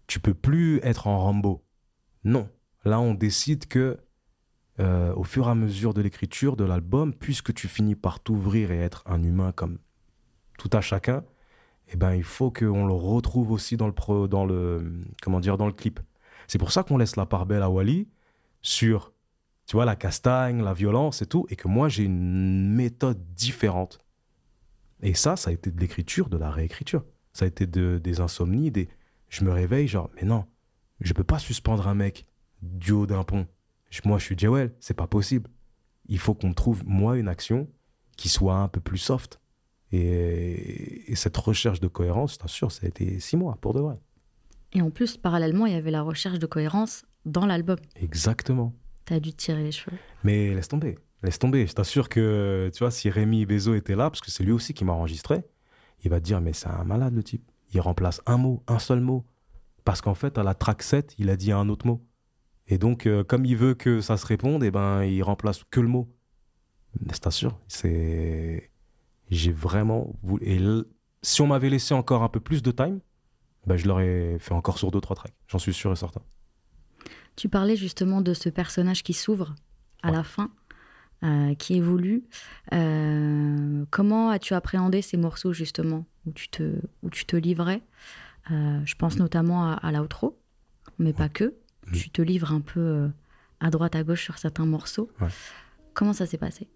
Tu 0.08 0.20
peux 0.20 0.34
plus 0.34 0.80
être 0.82 1.06
en 1.06 1.20
Rambo. 1.20 1.64
Non. 2.24 2.50
Là, 2.86 3.00
on 3.00 3.14
décide 3.14 3.68
que 3.68 4.00
euh, 4.80 5.14
au 5.14 5.26
fur 5.26 5.48
et 5.48 5.52
à 5.52 5.56
mesure 5.56 5.94
de 5.94 6.02
l'écriture 6.02 6.56
de 6.56 6.64
l'album, 6.64 7.14
puisque 7.14 7.54
tu 7.54 7.68
finis 7.68 7.96
par 7.96 8.20
t'ouvrir 8.20 8.72
et 8.72 8.80
être 8.80 9.04
un 9.06 9.22
humain 9.22 9.52
comme 9.52 9.78
tout 10.58 10.72
à 10.74 10.82
chacun, 10.82 11.24
eh 11.90 11.98
ben, 11.98 12.16
il 12.16 12.24
faut 12.24 12.50
qu'on 12.50 12.88
le 12.88 12.94
retrouve 12.94 13.52
aussi 13.52 13.78
dans 13.78 13.86
le, 13.86 13.94
pro, 13.94 14.28
dans 14.28 14.44
le, 14.44 15.04
comment 15.22 15.40
dire, 15.40 15.58
dans 15.58 15.68
le 15.68 15.72
clip. 15.72 16.00
C'est 16.48 16.58
pour 16.58 16.72
ça 16.72 16.84
qu'on 16.84 16.98
laisse 16.98 17.16
la 17.16 17.26
part 17.26 17.46
belle 17.46 17.64
à 17.64 17.70
Wally 17.70 18.08
sur, 18.62 19.14
tu 19.66 19.76
vois, 19.76 19.86
la 19.86 19.96
castagne, 19.96 20.62
la 20.62 20.74
violence 20.74 21.22
et 21.22 21.26
tout, 21.26 21.46
et 21.50 21.56
que 21.56 21.68
moi, 21.68 21.90
j'ai 21.90 22.04
une 22.04 22.74
méthode 22.74 23.22
différente. 23.34 24.00
Et 25.02 25.14
ça, 25.14 25.36
ça 25.36 25.50
a 25.50 25.54
été 25.54 25.72
de 25.72 25.80
l'écriture, 25.80 26.30
de 26.30 26.38
la 26.38 26.50
réécriture. 26.50 27.04
Ça 27.34 27.46
a 27.46 27.48
été 27.48 27.68
de, 27.68 28.00
des 28.04 28.22
insomnies, 28.22 28.72
des... 28.72 28.90
Je 29.28 29.44
me 29.44 29.52
réveille, 29.52 29.88
genre, 29.88 30.10
mais 30.16 30.24
non, 30.24 30.46
je 31.02 31.14
peux 31.14 31.24
pas 31.24 31.40
suspendre 31.40 31.88
un 31.88 31.96
mec 31.96 32.26
du 32.62 32.92
haut 32.92 33.06
d'un 33.06 33.24
pont. 33.24 33.48
Moi, 34.04 34.18
je 34.20 34.26
suis 34.26 34.38
Jewel, 34.38 34.74
c'est 34.80 34.94
pas 34.94 35.08
possible. 35.08 35.50
Il 36.08 36.20
faut 36.20 36.34
qu'on 36.34 36.54
trouve, 36.54 36.86
moi, 36.86 37.18
une 37.18 37.28
action 37.28 37.68
qui 38.18 38.30
soit 38.30 38.56
un 38.56 38.68
peu 38.68 38.80
plus 38.80 38.98
soft. 38.98 39.40
Et, 39.92 41.12
et 41.12 41.16
cette 41.16 41.38
recherche 41.38 41.80
de 41.80 41.88
cohérence, 41.88 42.34
je 42.34 42.40
t'assure, 42.40 42.72
ça 42.72 42.86
a 42.86 42.88
été 42.88 43.20
six 43.20 43.38
mois, 43.38 43.58
pour 43.62 43.74
de 43.74 43.80
vrai. 43.80 44.00
Et 44.76 44.82
en 44.82 44.90
plus, 44.92 45.18
parallèlement, 45.18 45.66
il 45.66 45.74
y 45.74 45.76
avait 45.76 45.90
la 45.90 46.02
recherche 46.04 46.38
de 46.38 46.46
cohérence 46.46 47.06
dans 47.26 47.46
l'album. 47.48 47.78
Exactement. 47.96 48.74
T'as 49.06 49.20
dû 49.20 49.34
tirer 49.34 49.64
les 49.64 49.72
cheveux. 49.72 49.98
Mais 50.24 50.54
laisse 50.54 50.68
tomber, 50.68 50.98
laisse 51.24 51.40
tomber. 51.40 51.66
Je 51.66 51.74
t'assure 51.74 52.10
que, 52.10 52.70
tu 52.74 52.80
vois, 52.80 52.92
si 52.92 53.10
Rémi 53.10 53.46
Bezo 53.46 53.74
était 53.74 53.96
là, 53.96 54.10
parce 54.10 54.22
que 54.22 54.30
c'est 54.32 54.44
lui 54.44 54.52
aussi 54.52 54.74
qui 54.74 54.84
m'a 54.86 54.92
enregistré, 54.94 55.44
il 56.04 56.10
va 56.10 56.20
te 56.20 56.26
dire, 56.26 56.42
mais 56.42 56.54
c'est 56.54 56.68
un 56.68 56.84
malade 56.84 57.16
le 57.16 57.24
type. 57.24 57.50
Il 57.74 57.80
remplace 57.80 58.22
un 58.26 58.38
mot, 58.38 58.64
un 58.68 58.80
seul 58.80 59.00
mot. 59.00 59.26
Parce 59.86 60.02
qu'en 60.02 60.14
fait, 60.16 60.38
à 60.38 60.44
la 60.44 60.54
track 60.56 60.82
7, 60.84 61.16
il 61.20 61.30
a 61.30 61.36
dit 61.36 61.52
un 61.52 61.70
autre 61.70 61.88
mot. 61.88 62.06
Et 62.68 62.78
donc, 62.78 63.06
euh, 63.06 63.24
comme 63.24 63.46
il 63.46 63.56
veut 63.56 63.76
que 63.76 64.02
ça 64.02 64.18
se 64.18 64.26
réponde, 64.26 64.64
eh 64.64 64.72
ben, 64.72 65.04
il 65.04 65.22
remplace 65.24 65.64
que 65.70 65.80
le 65.80 65.88
mot. 65.88 66.10
Mais 67.00 67.14
Je 67.14 67.20
t'assure, 67.20 67.60
c'est. 67.68 68.72
J'ai 69.30 69.52
vraiment 69.52 70.14
voulu. 70.24 70.44
Et 70.46 70.56
l- 70.58 70.84
si 71.22 71.42
on 71.42 71.48
m'avait 71.48 71.70
laissé 71.70 71.94
encore 71.94 72.24
un 72.24 72.30
peu 72.30 72.40
plus 72.40 72.62
de 72.64 72.72
time, 72.72 73.00
ben, 73.68 73.78
je 73.78 73.88
l'aurais 73.88 74.38
fait 74.40 74.54
encore 74.54 74.78
sur 74.78 74.92
deux, 74.92 75.02
trois 75.02 75.16
tracks. 75.16 75.34
J'en 75.48 75.60
suis 75.60 75.74
sûr 75.74 75.92
et 75.92 75.96
certain. 75.96 76.22
Tu 77.36 77.50
parlais 77.50 77.76
justement 77.76 78.22
de 78.22 78.34
ce 78.34 78.50
personnage 78.50 79.04
qui 79.04 79.14
s'ouvre 79.14 79.56
à 80.04 80.10
Ouais. 80.10 80.18
la 80.18 80.24
fin. 80.24 80.50
euh, 81.24 81.56
qui 81.56 81.76
évolue. 81.76 82.26
Euh, 82.74 83.86
comment 83.90 84.30
as-tu 84.30 84.54
appréhendé 84.54 85.02
ces 85.02 85.18
morceaux 85.18 85.54
justement 85.54 86.06
où 86.26 86.32
tu 86.34 86.50
te, 86.50 86.76
où 87.04 87.10
tu 87.10 87.26
te 87.26 87.36
livrais? 87.36 87.82
Euh, 88.52 88.82
Je 88.86 88.96
pense 88.96 89.18
notamment 89.18 89.66
à, 89.72 89.74
à 89.76 89.92
l'outro, 89.92 90.38
mais 91.00 91.14
pas 91.14 91.30
que. 91.30 91.56
Mhm. 91.88 91.94
Tu 91.94 92.10
te 92.10 92.22
livres 92.22 92.52
un 92.52 92.60
peu 92.62 93.10
à 93.60 93.70
droite, 93.72 93.96
à 93.96 94.04
gauche 94.04 94.24
sur 94.24 94.38
certains 94.38 94.66
morceaux. 94.66 95.10
Ouais. 95.22 95.30
Comment 95.94 96.14
ça 96.14 96.26
s'est 96.26 96.38
passé? 96.38 96.68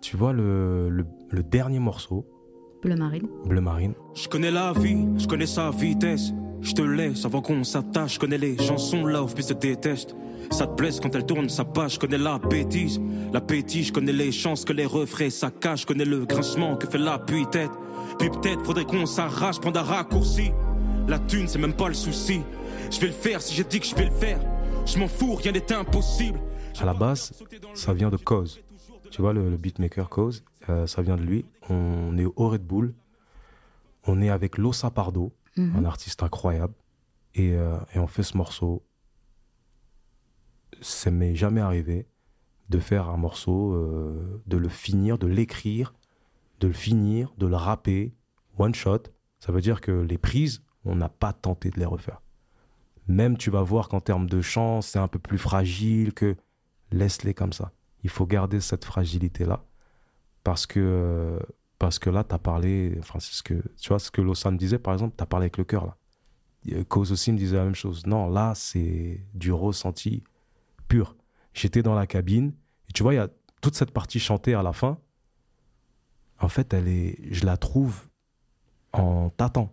Tu 0.00 0.16
vois, 0.16 0.32
le, 0.32 0.88
le, 0.88 1.04
le 1.30 1.42
dernier 1.42 1.78
morceau, 1.80 2.26
Bleu 2.82 2.96
Marine 2.96 3.28
Bleu 3.46 3.60
Marine, 3.60 3.94
Je 4.14 4.28
connais 4.28 4.50
la 4.50 4.72
vie, 4.72 5.06
je 5.16 5.26
connais 5.26 5.46
sa 5.46 5.70
vitesse. 5.70 6.32
Je 6.60 6.72
te 6.72 6.82
laisse 6.82 7.24
avant 7.24 7.40
qu'on 7.40 7.64
s'attache. 7.64 8.14
Je 8.14 8.18
connais 8.20 8.38
les 8.38 8.56
chansons 8.58 9.04
love, 9.04 9.34
puis 9.34 9.42
se 9.44 9.52
déteste. 9.52 10.14
Ça 10.50 10.66
te 10.66 10.74
blesse 10.74 11.00
quand 11.00 11.14
elle 11.14 11.24
tourne 11.26 11.48
sa 11.48 11.64
page. 11.64 11.94
Je 11.94 11.98
connais 11.98 12.18
la 12.18 12.38
bêtise, 12.38 13.00
l'appétit. 13.32 13.84
Je 13.84 13.92
connais 13.92 14.12
les 14.12 14.32
chances 14.32 14.64
que 14.64 14.72
les 14.72 14.86
refrains 14.86 15.30
ça 15.30 15.50
cache. 15.50 15.82
Je 15.82 15.86
connais 15.86 16.04
le 16.04 16.24
grincement 16.24 16.76
que 16.76 16.86
fait 16.88 16.98
l'appui-tête. 16.98 17.70
Puis 18.18 18.30
peut-être 18.30 18.64
faudrait 18.64 18.84
qu'on 18.84 19.06
s'arrache, 19.06 19.60
prendre 19.60 19.80
un 19.80 19.84
raccourci. 19.84 20.50
La 21.08 21.18
thune, 21.18 21.48
c'est 21.48 21.58
même 21.58 21.72
pas 21.74 21.88
le 21.88 21.94
souci. 21.94 22.40
Je 22.90 23.00
vais 23.00 23.08
le 23.08 23.12
faire 23.12 23.40
si 23.42 23.54
j'ai 23.54 23.64
dit 23.64 23.80
que 23.80 23.86
je 23.86 23.94
vais 23.94 24.04
le 24.04 24.10
faire. 24.12 24.38
Je 24.86 24.98
m'en 24.98 25.08
fous, 25.08 25.34
rien 25.34 25.52
n'est 25.52 25.72
impossible. 25.72 26.38
à 26.80 26.84
la 26.84 26.94
base, 26.94 27.32
ça 27.74 27.92
vient 27.92 28.10
de 28.10 28.16
Cause. 28.16 28.60
Tu 29.12 29.20
vois, 29.20 29.32
le, 29.34 29.50
le 29.50 29.56
beatmaker 29.58 30.08
Cause, 30.08 30.42
euh, 30.70 30.86
ça 30.86 31.02
vient 31.02 31.16
de 31.16 31.22
lui. 31.22 31.44
On 31.68 32.16
est 32.16 32.24
au 32.24 32.48
Red 32.48 32.64
Bull. 32.66 32.94
On 34.06 34.20
est 34.22 34.30
avec 34.30 34.56
Losa 34.58 34.90
Pardo, 34.90 35.32
Mhm. 35.56 35.76
un 35.76 35.84
artiste 35.84 36.22
incroyable. 36.22 36.74
Et, 37.34 37.54
euh, 37.54 37.76
et 37.94 37.98
on 37.98 38.06
fait 38.06 38.22
ce 38.22 38.36
morceau. 38.36 38.82
Ça 40.80 41.10
m'est 41.10 41.34
jamais 41.36 41.60
arrivé 41.60 42.06
de 42.70 42.78
faire 42.78 43.08
un 43.10 43.16
morceau, 43.18 43.74
euh, 43.74 44.42
de 44.46 44.56
le 44.56 44.68
finir, 44.68 45.18
de 45.18 45.26
l'écrire, 45.26 45.92
de 46.60 46.68
le 46.68 46.72
finir, 46.72 47.34
de 47.38 47.46
le 47.46 47.56
rapper, 47.56 48.14
one 48.58 48.74
shot. 48.74 49.02
Ça 49.40 49.52
veut 49.52 49.60
dire 49.60 49.80
que 49.80 49.92
les 49.92 50.18
prises, 50.18 50.62
on 50.84 50.96
n'a 50.96 51.08
pas 51.10 51.32
tenté 51.32 51.70
de 51.70 51.78
les 51.78 51.84
refaire. 51.84 52.22
Même 53.08 53.36
tu 53.36 53.50
vas 53.50 53.62
voir 53.62 53.88
qu'en 53.88 54.00
termes 54.00 54.28
de 54.28 54.40
chant, 54.40 54.80
c'est 54.80 54.98
un 54.98 55.08
peu 55.08 55.18
plus 55.18 55.38
fragile 55.38 56.14
que 56.14 56.36
laisse-les 56.92 57.34
comme 57.34 57.52
ça. 57.52 57.72
Il 58.04 58.10
faut 58.10 58.26
garder 58.26 58.60
cette 58.60 58.84
fragilité-là. 58.84 59.64
Parce 60.44 60.66
que, 60.66 61.38
parce 61.78 61.98
que 61.98 62.10
là, 62.10 62.24
tu 62.24 62.34
as 62.34 62.38
parlé, 62.38 62.96
enfin, 62.98 63.20
ce 63.20 63.42
que, 63.42 63.54
tu 63.80 63.88
vois, 63.88 63.98
ce 63.98 64.10
que 64.10 64.20
Lawson 64.20 64.52
me 64.52 64.56
disait, 64.56 64.78
par 64.78 64.92
exemple, 64.92 65.14
tu 65.16 65.22
as 65.22 65.26
parlé 65.26 65.44
avec 65.44 65.58
le 65.58 65.64
cœur, 65.64 65.86
là. 65.86 65.96
Cause 66.88 67.10
aussi 67.10 67.32
me 67.32 67.38
disait 67.38 67.56
la 67.56 67.64
même 67.64 67.74
chose. 67.74 68.06
Non, 68.06 68.28
là, 68.30 68.52
c'est 68.54 69.26
du 69.34 69.52
ressenti 69.52 70.22
pur. 70.86 71.16
J'étais 71.54 71.82
dans 71.82 71.94
la 71.94 72.06
cabine, 72.06 72.52
et 72.88 72.92
tu 72.92 73.02
vois, 73.02 73.14
il 73.14 73.16
y 73.16 73.20
a 73.20 73.28
toute 73.60 73.74
cette 73.74 73.90
partie 73.90 74.20
chantée 74.20 74.54
à 74.54 74.62
la 74.62 74.72
fin. 74.72 74.98
En 76.38 76.48
fait, 76.48 76.72
elle 76.72 76.88
est, 76.88 77.18
je 77.32 77.44
la 77.46 77.56
trouve 77.56 78.08
en 78.92 79.30
tâtant. 79.30 79.72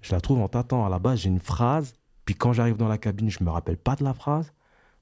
Je 0.00 0.12
la 0.12 0.20
trouve 0.20 0.40
en 0.40 0.48
tâtant. 0.48 0.84
À 0.84 0.88
la 0.88 0.98
base, 0.98 1.20
j'ai 1.20 1.28
une 1.28 1.40
phrase, 1.40 1.94
puis 2.24 2.34
quand 2.34 2.52
j'arrive 2.52 2.76
dans 2.76 2.88
la 2.88 2.98
cabine, 2.98 3.30
je 3.30 3.42
me 3.42 3.50
rappelle 3.50 3.78
pas 3.78 3.96
de 3.96 4.04
la 4.04 4.14
phrase. 4.14 4.52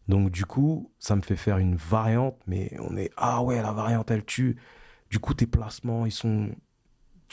Donc 0.09 0.31
du 0.31 0.45
coup, 0.47 0.93
ça 0.99 1.17
me 1.17 1.21
fait 1.23 1.37
faire 1.37 1.59
une 1.59 1.77
variante, 1.77 2.39
mais 2.47 2.77
on 2.81 2.97
est 2.97 3.11
ah 3.17 3.43
ouais, 3.43 3.61
la 3.61 3.73
variante 3.73 4.11
elle 4.11 4.25
tue. 4.25 4.57
Du 5.11 5.19
coup, 5.19 5.35
tes 5.35 5.47
placements, 5.47 6.07
ils 6.07 6.13
sont 6.13 6.51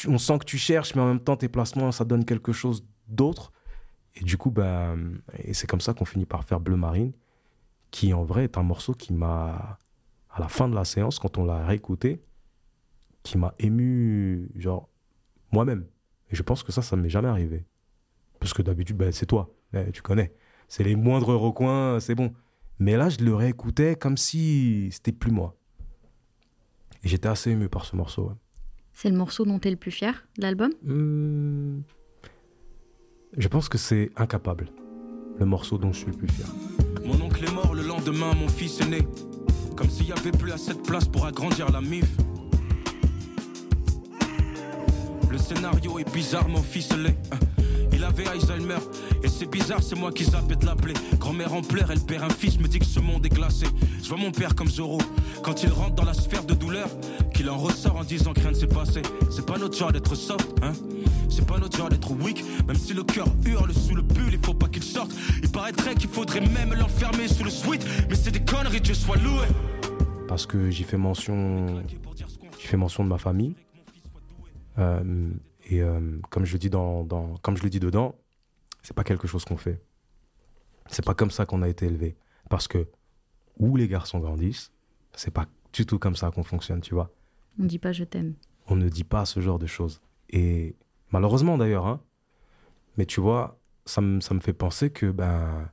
on 0.07 0.17
sent 0.17 0.39
que 0.39 0.45
tu 0.45 0.57
cherches, 0.57 0.95
mais 0.95 1.01
en 1.01 1.07
même 1.07 1.19
temps 1.19 1.38
tes 1.38 1.49
placements, 1.49 1.91
ça 1.91 2.05
donne 2.05 2.26
quelque 2.26 2.51
chose 2.51 2.86
d'autre. 3.07 3.51
Et 4.15 4.24
du 4.24 4.38
coup, 4.38 4.51
ben, 4.51 5.21
et 5.38 5.53
c'est 5.53 5.67
comme 5.67 5.82
ça 5.82 5.93
qu'on 5.93 6.05
finit 6.05 6.26
par 6.26 6.43
faire 6.43 6.59
Bleu 6.59 6.76
Marine, 6.76 7.13
qui 7.91 8.13
en 8.13 8.24
vrai 8.24 8.45
est 8.45 8.57
un 8.57 8.63
morceau 8.63 8.93
qui 8.93 9.13
m'a, 9.13 9.80
à 10.30 10.39
la 10.39 10.47
fin 10.47 10.67
de 10.67 10.76
la 10.76 10.86
séance, 10.86 11.19
quand 11.19 11.38
on 11.38 11.45
l'a 11.45 11.65
réécouté, 11.65 12.24
qui 13.24 13.38
m'a 13.38 13.53
ému, 13.59 14.49
genre, 14.55 14.89
moi-même. 15.51 15.86
Et 16.32 16.36
je 16.36 16.43
pense 16.43 16.63
que 16.63 16.71
ça, 16.71 16.82
ça 16.82 16.95
m'est 16.95 17.09
jamais 17.09 17.28
arrivé. 17.28 17.65
Parce 18.39 18.53
que 18.53 18.61
d'habitude, 18.61 18.97
ben, 18.97 19.11
c'est 19.11 19.26
toi, 19.26 19.53
Eh, 19.74 19.91
tu 19.91 20.01
connais. 20.01 20.34
C'est 20.67 20.84
les 20.84 20.95
moindres 20.95 21.36
recoins, 21.36 21.99
c'est 21.99 22.15
bon. 22.15 22.34
Mais 22.80 22.97
là, 22.97 23.09
je 23.09 23.19
le 23.24 23.34
réécoutais 23.36 23.95
comme 23.95 24.17
si 24.17 24.89
c'était 24.91 25.11
plus 25.11 25.32
moi. 25.32 25.55
Et 27.03 27.07
j'étais 27.07 27.28
assez 27.30 27.51
ému 27.51 27.69
par 27.69 27.86
ce 27.86 27.95
morceau. 27.95 28.28
ouais. 28.30 28.36
C'est 28.93 29.09
le 29.09 29.17
morceau 29.17 29.45
dont 29.45 29.59
tu 29.59 29.67
es 29.67 29.71
le 29.71 29.78
plus 29.78 29.91
fier 29.91 30.26
de 30.38 30.43
l'album? 30.43 30.71
Hmm. 30.84 31.82
Je 33.38 33.47
pense 33.47 33.67
que 33.69 33.78
c'est 33.78 34.11
Incapable, 34.15 34.69
le 35.39 35.45
morceau 35.45 35.78
dont 35.78 35.91
je 35.91 35.97
suis 35.99 36.11
le 36.11 36.17
plus 36.17 36.28
fier. 36.28 36.47
Mon 37.05 37.19
oncle 37.21 37.43
est 37.43 37.51
mort 37.51 37.74
le 37.74 37.82
lendemain, 37.84 38.34
mon 38.36 38.47
fils 38.47 38.80
est 38.82 38.88
né. 38.88 39.07
Comme 39.76 39.89
s'il 39.89 40.07
y 40.07 40.11
avait 40.11 40.32
plus 40.32 40.51
assez 40.51 40.74
de 40.74 40.80
place 40.80 41.07
pour 41.07 41.26
agrandir 41.26 41.71
la 41.71 41.82
mif. 41.82 42.05
Le 45.32 45.38
scénario 45.39 45.97
est 45.99 46.13
bizarrement 46.13 46.61
ficelé. 46.61 47.15
hein. 47.32 47.39
Alzheimer, 48.04 48.80
et 49.24 49.28
c'est 49.28 49.49
bizarre, 49.49 49.82
c'est 49.82 49.95
moi 49.95 50.12
qui 50.12 50.26
zappais 50.26 50.56
de 50.56 50.66
l'appeler. 50.66 50.93
Grand-mère 51.20 51.54
en 51.54 51.62
pleure, 51.62 51.91
elle 51.91 51.99
perd 51.99 52.24
un 52.24 52.30
fils, 52.30 52.60
me 52.60 52.68
dit 52.68 52.80
que 52.80 52.86
ce 52.86 52.99
monde 52.99 53.26
est 53.26 53.30
glacé. 53.30 53.66
Je 54.01 54.10
vois 54.10 54.18
mon 54.18 54.32
père 54.32 54.56
comme 54.56 54.70
Zorro, 54.70 54.99
quand 55.43 55.64
il 55.64 55.70
rentre 55.70 55.95
dans 55.95 56.06
la 56.06 56.14
sphère 56.14 56.43
de 56.43 56.54
douleur, 56.54 56.88
qu'il 57.34 57.49
en 57.49 57.58
ressort 57.58 57.95
en 57.95 58.04
disant 58.04 58.34
que 58.34 58.41
rien 58.41 58.51
ne 58.51 58.56
s'est 58.56 58.68
passé. 58.68 59.01
C'est 59.32 59.45
pas 59.45 59.58
notre 59.58 59.78
genre 59.78 59.91
d'être 59.91 60.16
soft, 60.16 60.54
hein. 60.62 60.74
C'est 61.30 61.45
pas 61.47 61.58
notre 61.58 61.78
genre 61.78 61.89
d'être 61.89 62.12
weak, 62.12 62.43
même 62.68 62.76
si 62.76 62.93
le 62.93 63.04
cœur 63.04 63.28
hurle 63.45 63.74
sous 63.74 63.95
le 63.95 64.04
pull, 64.04 64.32
il 64.32 64.45
faut 64.45 64.54
pas 64.54 64.68
qu'il 64.68 64.84
sorte. 64.84 65.12
Il 65.41 65.49
paraîtrait 65.49 65.95
qu'il 65.95 66.10
faudrait 66.10 66.41
même 66.41 66.74
l'enfermer 66.74 67.28
sous 67.28 67.43
le 67.43 67.49
sweat, 67.49 67.86
mais 68.10 68.16
c'est 68.16 68.32
des 68.32 68.43
conneries, 68.43 68.82
Dieu 68.82 68.93
soit 68.93 69.18
loué. 69.18 69.47
Parce 70.28 70.45
que 70.45 70.70
j'y 70.70 70.84
fais 70.84 70.97
mention, 70.97 71.82
j'y 72.60 72.68
fais 72.68 72.78
mention 72.78 73.04
de 73.04 73.10
ma 73.10 73.18
famille. 73.18 73.56
Euh, 74.78 75.32
et 75.66 75.82
euh, 75.82 76.20
comme 76.30 76.45
je 76.45 76.53
le 76.53 76.59
dis 76.59 76.70
dans, 76.70 77.03
dans- 77.03 77.36
comme 77.38 77.57
je 77.57 77.64
le 77.64 77.70
dis 77.70 77.80
dedans, 77.80 78.16
c'est 78.82 78.95
pas 78.95 79.03
quelque 79.03 79.28
chose 79.28 79.45
qu'on 79.45 79.57
fait. 79.57 79.82
C'est 80.88 81.05
pas 81.05 81.14
comme 81.16 81.32
ça 81.32 81.45
qu'on 81.45 81.61
a 81.61 81.70
été 81.70 81.86
élevé. 81.86 82.16
Parce 82.49 82.68
que 82.68 82.88
où 83.57 83.76
les 83.78 83.88
garçons 83.88 84.20
grandissent, 84.20 84.72
c'est 85.14 85.32
pas 85.32 85.45
du 85.72 85.86
tout 85.86 85.99
comme 85.99 86.16
ça 86.16 86.32
qu'on 86.32 86.43
fonctionne, 86.43 86.82
tu 86.82 86.93
vois. 86.93 87.11
On 87.59 87.64
dit 87.66 87.80
pas 87.80 87.91
je 87.93 88.03
t'aime. 88.03 88.34
on 88.68 88.76
ne 88.76 88.89
dit 88.89 89.03
pas 89.03 89.26
ce 89.26 89.39
genre 89.39 89.59
de 89.59 89.68
choses. 89.68 90.01
Et 90.30 90.76
malheureusement 91.11 91.57
d'ailleurs, 91.57 91.88
hein, 91.88 92.01
mais 92.97 93.05
tu 93.05 93.22
vois, 93.22 93.59
ça 93.86 94.01
me, 94.01 94.20
ça 94.22 94.34
me 94.34 94.39
fait 94.39 94.53
penser 94.53 94.89
que, 94.91 95.11
ben, 95.11 95.70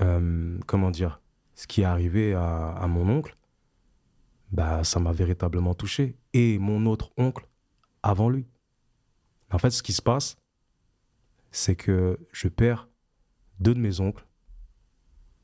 euh, 0.00 0.58
comment 0.66 0.90
dire, 0.90 1.20
ce 1.54 1.66
qui 1.66 1.82
est 1.82 1.84
arrivé 1.84 2.34
à, 2.34 2.70
à 2.70 2.86
mon 2.86 3.08
oncle, 3.08 3.36
bah, 4.52 4.84
ça 4.84 5.00
m'a 5.00 5.12
véritablement 5.12 5.74
touché. 5.74 6.16
Et 6.32 6.58
mon 6.58 6.86
autre 6.86 7.10
oncle 7.16 7.48
avant 8.02 8.28
lui. 8.28 8.46
En 9.50 9.58
fait, 9.58 9.70
ce 9.70 9.82
qui 9.82 9.92
se 9.92 10.02
passe, 10.02 10.36
c'est 11.50 11.76
que 11.76 12.18
je 12.32 12.48
perds 12.48 12.88
deux 13.60 13.74
de 13.74 13.80
mes 13.80 14.00
oncles 14.00 14.26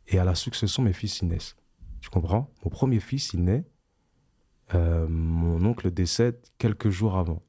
et 0.07 0.19
à 0.19 0.25
la 0.25 0.35
succession, 0.35 0.83
mes 0.83 0.95
fils 0.95 1.21
y 1.21 1.27
naissent. 1.27 1.57
Tu 2.01 2.09
comprends? 2.09 2.51
Mon 2.65 2.71
premier 2.71 3.01
fils, 3.01 3.33
il 3.35 3.45
naît 3.45 3.67
euh, 4.75 5.07
mon 5.09 5.65
oncle 5.65 5.91
décède 5.91 6.39
quelques 6.59 6.91
jours 6.91 7.17
avant. 7.17 7.43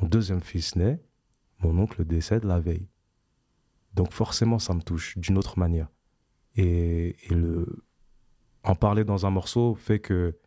Mon 0.00 0.08
deuxième 0.08 0.40
fils 0.40 0.76
naît, 0.76 1.02
mon 1.60 1.78
oncle 1.78 2.04
décède 2.04 2.44
la 2.44 2.60
veille. 2.60 2.88
Donc 3.94 4.12
forcément, 4.12 4.58
ça 4.58 4.74
me 4.74 4.82
touche 4.82 5.16
d'une 5.18 5.38
autre 5.38 5.58
manière. 5.58 5.88
Et, 6.54 7.16
et 7.24 7.34
le, 7.34 7.84
en 8.62 8.74
parler 8.74 9.04
dans 9.04 9.26
un 9.26 9.30
morceau 9.30 9.74
fait 9.74 10.00
que, 10.00 10.38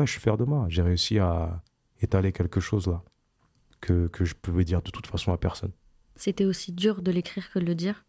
ouais, 0.00 0.06
je 0.06 0.12
suis 0.12 0.20
fier 0.20 0.36
de 0.36 0.44
moi. 0.44 0.66
J'ai 0.68 0.82
réussi 0.82 1.18
à 1.18 1.62
étaler 2.00 2.32
quelque 2.32 2.60
chose 2.60 2.86
là 2.86 3.02
que, 3.80 4.08
que 4.08 4.24
je 4.24 4.34
pouvais 4.34 4.64
dire 4.64 4.82
de 4.82 4.90
toute 4.90 5.06
façon 5.06 5.32
à 5.32 5.38
personne. 5.38 5.72
C'était 6.16 6.44
aussi 6.44 6.72
dur 6.72 7.02
de 7.02 7.10
l'écrire 7.10 7.50
que 7.50 7.58
de 7.58 7.64
le 7.64 7.74
dire? 7.74 8.04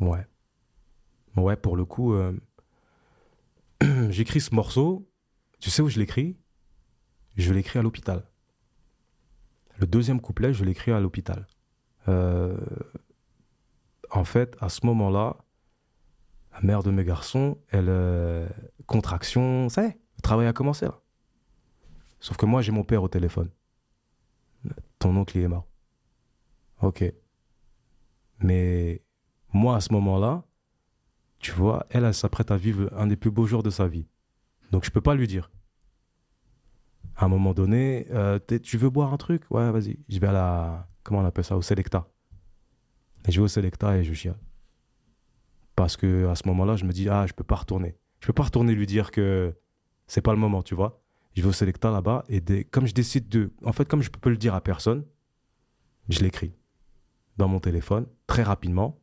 Ouais. 0.00 0.26
Ouais, 1.36 1.56
pour 1.56 1.76
le 1.76 1.84
coup, 1.84 2.14
euh, 2.14 2.32
j'écris 4.10 4.40
ce 4.40 4.54
morceau. 4.54 5.08
Tu 5.60 5.70
sais 5.70 5.82
où 5.82 5.88
je 5.88 5.98
l'écris? 5.98 6.36
Je 7.36 7.52
l'écris 7.52 7.78
à 7.78 7.82
l'hôpital. 7.82 8.24
Le 9.78 9.86
deuxième 9.86 10.20
couplet, 10.20 10.52
je 10.52 10.64
l'écris 10.64 10.90
à 10.92 11.00
l'hôpital. 11.00 11.46
Euh, 12.08 12.56
en 14.10 14.24
fait, 14.24 14.56
à 14.60 14.68
ce 14.68 14.84
moment-là, 14.86 15.36
la 16.52 16.60
mère 16.62 16.82
de 16.82 16.90
mes 16.90 17.04
garçons, 17.04 17.58
elle, 17.68 17.88
euh, 17.88 18.48
contraction, 18.86 19.68
ça 19.68 19.84
y 19.84 19.86
est, 19.86 19.99
le 20.20 20.22
travail 20.22 20.46
a 20.46 20.52
commencé 20.52 20.84
là. 20.84 21.00
Sauf 22.20 22.36
que 22.36 22.44
moi, 22.44 22.60
j'ai 22.60 22.72
mon 22.72 22.84
père 22.84 23.02
au 23.02 23.08
téléphone. 23.08 23.48
Ton 24.98 25.16
oncle, 25.16 25.38
il 25.38 25.44
est 25.44 25.48
mort. 25.48 25.66
Ok. 26.82 27.10
Mais 28.40 29.02
moi, 29.54 29.76
à 29.76 29.80
ce 29.80 29.94
moment-là, 29.94 30.44
tu 31.38 31.52
vois, 31.52 31.86
elle, 31.88 32.04
elle 32.04 32.12
s'apprête 32.12 32.50
à 32.50 32.58
vivre 32.58 32.90
un 32.94 33.06
des 33.06 33.16
plus 33.16 33.30
beaux 33.30 33.46
jours 33.46 33.62
de 33.62 33.70
sa 33.70 33.88
vie. 33.88 34.06
Donc, 34.72 34.84
je 34.84 34.90
peux 34.90 35.00
pas 35.00 35.14
lui 35.14 35.26
dire. 35.26 35.50
À 37.16 37.24
un 37.24 37.28
moment 37.28 37.54
donné, 37.54 38.06
euh, 38.10 38.38
tu 38.62 38.76
veux 38.76 38.90
boire 38.90 39.14
un 39.14 39.16
truc? 39.16 39.44
Ouais, 39.50 39.70
vas-y. 39.70 39.98
Je 40.10 40.18
vais 40.18 40.26
à 40.26 40.32
la. 40.32 40.88
Comment 41.02 41.20
on 41.20 41.24
appelle 41.24 41.44
ça? 41.44 41.56
Au 41.56 41.62
Selecta. 41.62 42.06
Et 43.26 43.32
je 43.32 43.40
vais 43.40 43.44
au 43.44 43.48
Selecta 43.48 43.96
et 43.96 44.04
je 44.04 44.12
chiale. 44.12 44.38
Parce 45.76 45.96
que 45.96 46.28
à 46.28 46.34
ce 46.34 46.46
moment-là, 46.48 46.76
je 46.76 46.84
me 46.84 46.92
dis, 46.92 47.08
ah, 47.08 47.26
je 47.26 47.32
peux 47.32 47.42
pas 47.42 47.56
retourner. 47.56 47.96
je 48.20 48.26
peux 48.26 48.34
pas 48.34 48.42
retourner 48.42 48.74
lui 48.74 48.86
dire 48.86 49.10
que 49.10 49.56
c'est 50.10 50.22
pas 50.22 50.32
le 50.32 50.40
moment, 50.40 50.60
tu 50.60 50.74
vois. 50.74 51.00
Je 51.36 51.42
vais 51.42 51.48
au 51.48 51.52
Selecta 51.52 51.92
là-bas 51.92 52.24
et 52.28 52.40
des, 52.40 52.64
comme 52.64 52.84
je 52.84 52.92
décide 52.92 53.28
de. 53.28 53.52
En 53.64 53.72
fait, 53.72 53.84
comme 53.84 54.02
je 54.02 54.10
peux 54.10 54.28
le 54.28 54.36
dire 54.36 54.56
à 54.56 54.60
personne, 54.60 55.04
je 56.08 56.18
l'écris 56.18 56.52
dans 57.36 57.46
mon 57.46 57.60
téléphone 57.60 58.06
très 58.26 58.42
rapidement. 58.42 58.98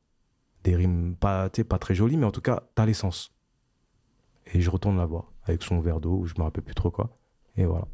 Des 0.66 0.76
rimes 0.76 1.16
pas, 1.16 1.50
pas 1.50 1.80
très 1.80 1.96
jolies, 1.96 2.18
mais 2.18 2.26
en 2.26 2.32
tout 2.32 2.42
cas, 2.42 2.64
t'as 2.76 2.86
l'essence. 2.86 3.34
Et 4.54 4.60
je 4.60 4.70
retourne 4.70 4.98
la 4.98 5.06
voir 5.06 5.32
avec 5.46 5.64
son 5.64 5.80
verre 5.80 6.02
d'eau, 6.02 6.18
ou 6.18 6.26
je 6.26 6.34
me 6.38 6.44
rappelle 6.44 6.66
plus 6.66 6.76
trop 6.76 6.92
quoi. 6.92 7.18
Et 7.56 7.64
voilà. 7.64 7.88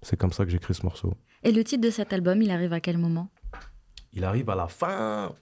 C'est 0.00 0.16
comme 0.16 0.32
ça 0.32 0.46
que 0.46 0.50
j'écris 0.50 0.72
ce 0.72 0.84
morceau. 0.84 1.12
Et 1.42 1.52
le 1.52 1.62
titre 1.64 1.82
de 1.82 1.90
cet 1.90 2.14
album, 2.14 2.40
il 2.40 2.50
arrive 2.50 2.72
à 2.72 2.80
quel 2.80 2.96
moment? 2.96 3.28
Il 4.14 4.24
arrive 4.24 4.48
à 4.48 4.54
la 4.54 4.68
fin. 4.68 5.34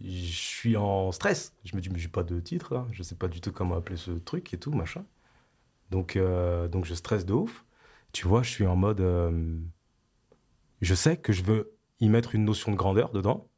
Je 0.00 0.32
suis 0.32 0.78
en 0.78 1.12
stress. 1.12 1.52
Je 1.62 1.76
me 1.76 1.82
dis, 1.82 1.90
mais 1.90 1.98
j'ai 1.98 2.08
pas 2.08 2.22
de 2.22 2.40
titre 2.40 2.72
là. 2.72 2.86
Je 2.90 3.02
sais 3.02 3.16
pas 3.16 3.28
du 3.28 3.42
tout 3.42 3.52
comment 3.52 3.76
appeler 3.76 3.98
ce 3.98 4.12
truc 4.12 4.54
et 4.54 4.58
tout, 4.58 4.72
machin. 4.72 5.04
Donc, 5.90 6.16
euh, 6.16 6.68
donc 6.68 6.84
je 6.84 6.94
stresse 6.94 7.26
de 7.26 7.32
ouf. 7.34 7.64
Tu 8.12 8.26
vois, 8.26 8.42
je 8.42 8.50
suis 8.50 8.66
en 8.66 8.76
mode. 8.76 9.00
euh, 9.00 9.58
je 10.80 10.94
sais 10.94 11.16
que 11.16 11.32
je 11.32 11.42
veux 11.42 11.76
y 12.00 12.08
mettre 12.08 12.34
une 12.34 12.44
notion 12.44 12.72
de 12.72 12.76
grandeur 12.76 13.10
dedans. 13.12 13.48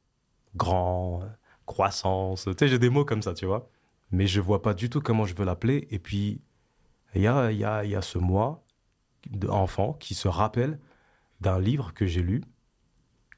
Grand, 0.56 1.22
croissance. 1.66 2.44
Tu 2.46 2.54
sais, 2.58 2.68
j'ai 2.68 2.78
des 2.78 2.90
mots 2.90 3.04
comme 3.04 3.22
ça, 3.22 3.34
tu 3.34 3.46
vois. 3.46 3.70
Mais 4.10 4.26
je 4.26 4.40
vois 4.40 4.62
pas 4.62 4.74
du 4.74 4.90
tout 4.90 5.00
comment 5.00 5.24
je 5.26 5.34
veux 5.34 5.44
l'appeler. 5.44 5.86
Et 5.90 5.98
puis, 5.98 6.42
il 7.14 7.22
y 7.22 7.26
a, 7.28 7.52
y, 7.52 7.64
a, 7.64 7.84
y 7.84 7.94
a 7.96 8.02
ce 8.02 8.18
moi 8.18 8.64
d'enfant 9.30 9.94
qui 9.94 10.14
se 10.14 10.28
rappelle 10.28 10.80
d'un 11.40 11.60
livre 11.60 11.94
que 11.94 12.06
j'ai 12.06 12.22
lu 12.22 12.42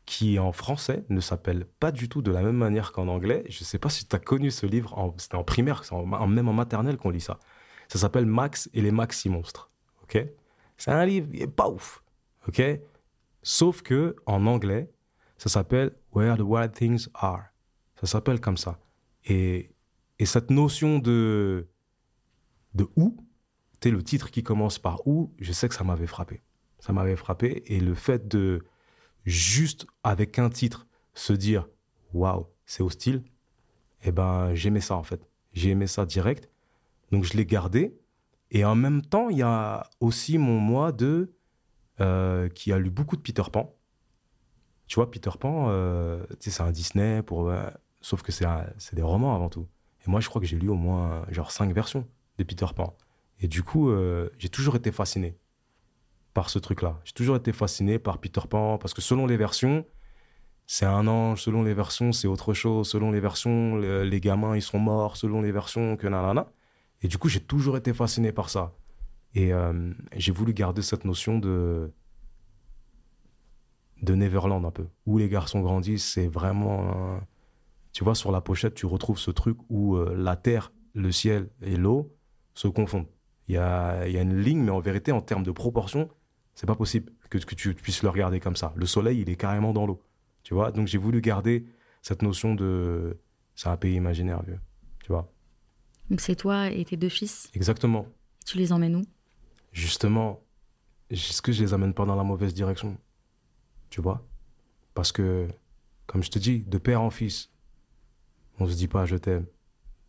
qui 0.07 0.39
en 0.39 0.53
français 0.53 1.05
ne 1.09 1.21
s'appelle 1.21 1.67
pas 1.81 1.93
du 1.93 2.09
tout 2.09 2.23
de 2.23 2.31
la 2.33 2.43
même 2.43 2.57
manière 2.57 2.93
qu'en 2.93 3.09
anglais. 3.09 3.45
Je 3.49 3.65
sais 3.65 3.79
pas 3.79 3.89
si 3.89 4.07
tu 4.07 4.17
as 4.17 4.19
connu 4.19 4.51
ce 4.51 4.67
livre, 4.67 5.15
c'était 5.19 5.37
en 5.37 5.45
primaire, 5.45 5.83
même 6.29 6.49
en 6.49 6.53
maternelle 6.53 6.97
qu'on 6.99 7.11
lit 7.11 7.21
ça. 7.21 7.39
Ça 7.93 7.99
s'appelle 7.99 8.25
Max 8.25 8.71
et 8.73 8.81
les 8.81 8.91
Maxi 8.91 9.29
Monstres. 9.29 9.71
Ok? 10.03 10.19
C'est 10.79 10.91
un 10.91 11.05
livre, 11.05 11.29
il 11.31 11.43
est 11.43 11.47
pas 11.47 11.69
ouf. 11.69 12.03
Ok? 12.49 12.63
Sauf 13.43 13.83
que 13.83 14.17
en 14.25 14.47
anglais, 14.47 14.91
ça 15.37 15.51
s'appelle 15.51 15.95
Where 16.15 16.39
the 16.39 16.41
Wild 16.41 16.73
Things 16.73 17.09
Are. 17.13 17.43
Ça 18.01 18.07
s'appelle 18.07 18.41
comme 18.41 18.57
ça. 18.57 18.81
Et, 19.27 19.75
et 20.19 20.25
cette 20.25 20.51
notion 20.51 21.01
de, 21.01 21.69
de 22.73 22.89
où, 22.97 23.15
sais, 23.83 23.91
le 23.91 24.03
titre 24.03 24.31
qui 24.31 24.43
commence 24.43 24.79
par 24.79 25.07
où, 25.07 25.35
je 25.39 25.53
sais 25.53 25.69
que 25.69 25.75
ça 25.75 25.85
m'avait 25.85 26.07
frappé. 26.07 26.41
Ça 26.79 26.95
m'avait 26.95 27.15
frappé. 27.15 27.63
Et 27.67 27.79
le 27.79 27.95
fait 27.95 28.27
de 28.27 28.65
juste 29.27 29.87
avec 30.03 30.39
un 30.39 30.49
titre 30.49 30.87
se 31.13 31.35
dire 31.35 31.69
waouh, 32.15 32.47
c'est 32.65 32.83
hostile, 32.83 33.23
eh 34.03 34.13
ben 34.13 34.55
j'aimais 34.55 34.81
ça 34.81 34.97
en 34.97 35.03
fait. 35.03 35.29
J'ai 35.53 35.69
aimé 35.69 35.87
ça 35.87 36.07
direct. 36.07 36.49
Donc 37.13 37.25
je 37.25 37.37
l'ai 37.37 37.47
gardé. 37.47 37.97
Et 38.51 38.65
en 38.65 38.75
même 38.75 39.03
temps, 39.03 39.29
il 39.31 39.39
y 39.39 39.43
a 39.43 39.89
aussi 40.01 40.37
mon 40.37 40.59
moi 40.59 40.93
de 40.93 41.35
euh, 42.01 42.49
qui 42.49 42.73
a 42.73 42.79
lu 42.79 42.91
beaucoup 42.91 43.17
de 43.17 43.23
Peter 43.23 43.45
Pan. 43.51 43.75
Tu 44.87 44.97
vois, 44.97 45.11
Peter 45.11 45.31
Pan, 45.39 45.69
euh, 45.69 46.27
c'est 46.41 46.61
un 46.63 46.71
Disney, 46.71 47.23
pour, 47.23 47.49
euh, 47.49 47.71
sauf 48.01 48.23
que 48.23 48.33
c'est 48.33 48.47
des 48.95 49.03
romans 49.03 49.35
avant 49.35 49.49
tout. 49.49 49.69
Et 50.07 50.11
moi, 50.11 50.21
je 50.21 50.29
crois 50.29 50.41
que 50.41 50.47
j'ai 50.47 50.59
lu 50.59 50.69
au 50.69 50.75
moins 50.75 51.25
genre 51.31 51.51
cinq 51.51 51.73
versions 51.73 52.07
de 52.39 52.45
Peter 52.45 52.67
Pan. 52.75 52.97
Et 53.41 53.49
du 53.49 53.63
coup, 53.63 53.91
j'ai 54.39 54.49
toujours 54.49 54.77
été 54.77 54.93
fasciné 54.93 55.39
par 56.35 56.51
ce 56.51 56.59
truc-là. 56.59 57.01
J'ai 57.05 57.13
toujours 57.13 57.37
été 57.37 57.53
fasciné 57.53 57.99
par 57.99 58.19
Peter 58.19 58.41
Pan, 58.49 58.79
parce 58.79 58.95
que 58.95 59.01
selon 59.01 59.27
les 59.27 59.37
versions, 59.37 59.87
c'est 60.67 60.87
un 60.87 61.07
ange, 61.07 61.43
selon 61.43 61.63
les 61.63 61.75
versions, 61.75 62.13
c'est 62.13 62.29
autre 62.29 62.55
chose, 62.55 62.89
selon 62.89 63.11
les 63.11 63.21
versions, 63.21 63.77
le- 63.77 64.05
les 64.05 64.21
gamins, 64.21 64.57
ils 64.57 64.63
sont 64.63 64.79
morts, 64.79 65.17
selon 65.17 65.41
les 65.41 65.53
versions, 65.53 65.97
que 65.97 66.07
nanana. 66.07 66.51
Et 67.03 67.09
du 67.09 67.19
coup, 67.19 67.29
j'ai 67.29 67.41
toujours 67.41 67.77
été 67.77 67.93
fasciné 67.93 68.33
par 68.33 68.49
ça. 68.49 68.75
Et 69.35 69.53
euh, 69.53 69.93
j'ai 70.17 70.33
voulu 70.33 70.53
garder 70.53 70.83
cette 70.83 71.05
notion 71.05 71.39
de 71.39 71.91
de 74.03 74.15
Neverland 74.17 74.65
un 74.65 74.73
peu, 74.73 74.89
où 75.07 75.19
les 75.19 75.29
garçons 75.29 75.61
grandissent, 75.61 76.05
c'est 76.05 76.27
vraiment... 76.27 77.21
Tu 77.93 78.03
vois, 78.03 78.15
sur 78.15 78.33
la 78.33 78.41
pochette, 78.41 78.75
tu 78.75 78.85
retrouves 78.87 79.19
ce 79.19 79.31
truc 79.31 79.57
où 79.69 79.97
euh, 79.97 80.15
la 80.17 80.35
terre, 80.35 80.73
le 80.95 81.13
ciel 81.13 81.49
et 81.61 81.77
l'eau 81.77 82.13
se 82.55 82.67
confondent. 82.67 83.07
Il 83.49 83.55
y 83.55 83.59
a, 83.59 84.07
il 84.09 84.13
y 84.13 84.19
a 84.19 84.23
une 84.23 84.37
ligne, 84.41 84.61
mais 84.61 84.71
en 84.71 84.81
vérité, 84.81 85.13
en 85.13 85.21
termes 85.21 85.45
de 85.45 85.53
proportion, 85.53 86.09
c'est 86.55 86.67
pas 86.67 86.75
possible 86.75 87.13
que, 87.31 87.39
que 87.39 87.55
tu 87.55 87.75
puisses 87.75 88.03
le 88.03 88.09
regarder 88.09 88.41
comme 88.41 88.57
ça. 88.57 88.73
Le 88.77 88.87
soleil, 88.87 89.21
il 89.21 89.31
est 89.31 89.37
carrément 89.37 89.73
dans 89.73 89.87
l'eau. 89.87 90.03
Tu 90.43 90.55
vois, 90.55 90.73
donc 90.73 90.89
j'ai 90.89 90.99
voulu 90.99 91.21
garder 91.21 91.67
cette 92.03 92.23
notion 92.23 92.55
de. 92.55 93.19
C'est 93.55 93.69
un 93.69 93.77
pays 93.77 93.95
imaginaire, 93.95 94.43
vieux. 94.43 94.59
Donc 96.13 96.21
c'est 96.21 96.37
toi 96.37 96.71
et 96.71 96.85
tes 96.85 96.99
deux 96.99 97.09
fils. 97.09 97.49
exactement. 97.55 98.07
Tu 98.45 98.59
les 98.59 98.71
emmènes 98.71 98.97
où? 98.97 99.03
Justement, 99.73 100.45
est-ce 101.09 101.41
que 101.41 101.53
je 101.53 101.63
les 101.63 101.73
amène 101.73 101.95
pas 101.95 102.05
dans 102.05 102.17
la 102.17 102.23
mauvaise 102.23 102.53
direction? 102.53 102.99
Tu 103.89 104.03
vois? 104.03 104.23
Parce 104.93 105.11
que, 105.11 105.49
comme 106.07 106.23
je 106.23 106.29
te 106.29 106.39
dis, 106.39 106.61
de 106.65 106.77
père 106.77 107.01
en 107.01 107.09
fils, 107.09 107.51
on 108.59 108.67
se 108.67 108.75
dit 108.75 108.89
pas 108.89 109.07
je 109.07 109.17
t'aime. 109.17 109.47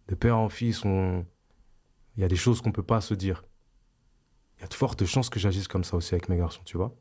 De 0.10 0.16
père 0.16 0.38
en 0.38 0.50
fils, 0.50 0.84
on... 0.84 1.26
il 2.18 2.22
y 2.22 2.26
a 2.26 2.28
des 2.28 2.36
choses 2.36 2.60
qu'on 2.60 2.74
peut 2.74 2.84
pas 2.84 3.00
se 3.00 3.14
dire. 3.14 3.46
Il 4.58 4.62
y 4.64 4.66
a 4.66 4.68
de 4.68 4.74
fortes 4.74 5.06
chances 5.06 5.30
que 5.30 5.40
j'agisse 5.40 5.70
comme 5.70 5.86
ça 5.86 5.96
aussi 5.96 6.16
avec 6.16 6.28
mes 6.28 6.36
garçons, 6.36 6.64
tu 6.66 6.76
vois? 6.76 6.94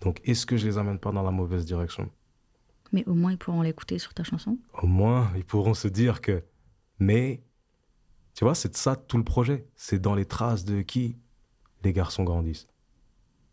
Donc, 0.00 0.20
est-ce 0.24 0.46
que 0.46 0.56
je 0.56 0.66
les 0.66 0.78
amène 0.78 0.98
pas 0.98 1.12
dans 1.12 1.22
la 1.22 1.30
mauvaise 1.30 1.64
direction? 1.64 2.10
Mais 2.90 3.04
au 3.06 3.14
moins 3.14 3.30
ils 3.30 3.38
pourront 3.38 3.62
l'écouter 3.62 4.00
sur 4.00 4.14
ta 4.14 4.24
chanson. 4.24 4.58
au 4.82 4.88
moins, 4.88 5.30
ils 5.36 5.44
pourront 5.44 5.74
se 5.74 5.86
dire 5.86 6.20
que. 6.20 6.42
Mais, 6.98 7.44
tu 8.38 8.44
vois, 8.44 8.54
c'est 8.54 8.76
ça 8.76 8.94
tout 8.94 9.16
le 9.16 9.24
projet. 9.24 9.66
C'est 9.74 9.98
dans 9.98 10.14
les 10.14 10.24
traces 10.24 10.64
de 10.64 10.82
qui 10.82 11.18
les 11.82 11.92
garçons 11.92 12.22
grandissent. 12.22 12.68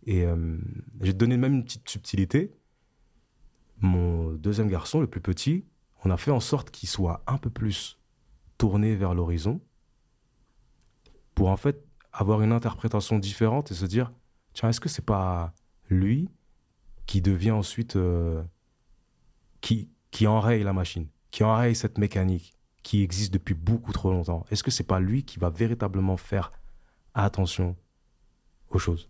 Et 0.06 0.24
euh, 0.26 0.60
j'ai 1.02 1.14
donné 1.14 1.38
même 1.38 1.56
une 1.56 1.64
petite 1.64 1.90
subtilité. 1.90 2.54
Mon 3.80 4.34
deuxième 4.34 4.68
garçon, 4.68 5.00
le 5.02 5.08
plus 5.08 5.22
petit, 5.22 5.66
on 6.04 6.12
a 6.12 6.18
fait 6.18 6.30
en 6.30 6.40
sorte 6.40 6.70
qu'il 6.70 6.88
soit 6.88 7.24
un 7.26 7.40
peu 7.40 7.50
plus 7.50 7.98
tourné 8.60 8.96
vers 8.96 9.16
l'horizon 9.16 9.60
pour 11.34 11.50
en 11.50 11.58
fait 11.58 11.84
avoir 12.14 12.44
une 12.44 12.52
interprétation 12.52 13.18
différente 13.18 13.72
et 13.72 13.74
se 13.74 13.88
dire 13.88 14.14
tiens, 14.54 14.70
est-ce 14.70 14.80
que 14.80 14.88
c'est 14.88 15.04
pas 15.04 15.56
lui 15.90 16.30
qui 17.08 17.24
devient 17.24 17.50
ensuite. 17.50 17.96
euh, 17.96 18.44
qui, 19.62 19.90
qui 20.12 20.28
enraye 20.28 20.62
la 20.62 20.74
machine, 20.74 21.08
qui 21.32 21.44
enraye 21.44 21.76
cette 21.76 21.98
mécanique? 21.98 22.55
Qui 22.86 23.02
existe 23.02 23.34
depuis 23.34 23.56
beaucoup 23.56 23.92
trop 23.92 24.12
longtemps 24.12 24.46
Est-ce 24.52 24.64
que 24.64 24.70
c'est 24.70 24.84
pas 24.84 25.00
lui 25.00 25.24
qui 25.24 25.40
va 25.40 25.50
véritablement 25.50 26.18
faire 26.18 26.52
attention 27.16 27.76
aux 28.70 28.78
choses? 28.78 29.10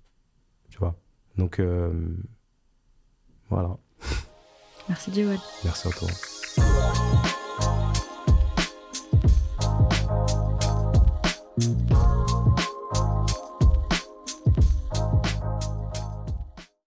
Tu 0.69 0.77
vois? 0.77 0.95
Donc, 1.35 1.59
euh, 1.59 2.15
voilà. 3.49 3.75
Merci 4.87 5.13
Jewel. 5.13 5.39
Merci 5.65 5.89
à 5.89 5.91
toi. 5.91 7.14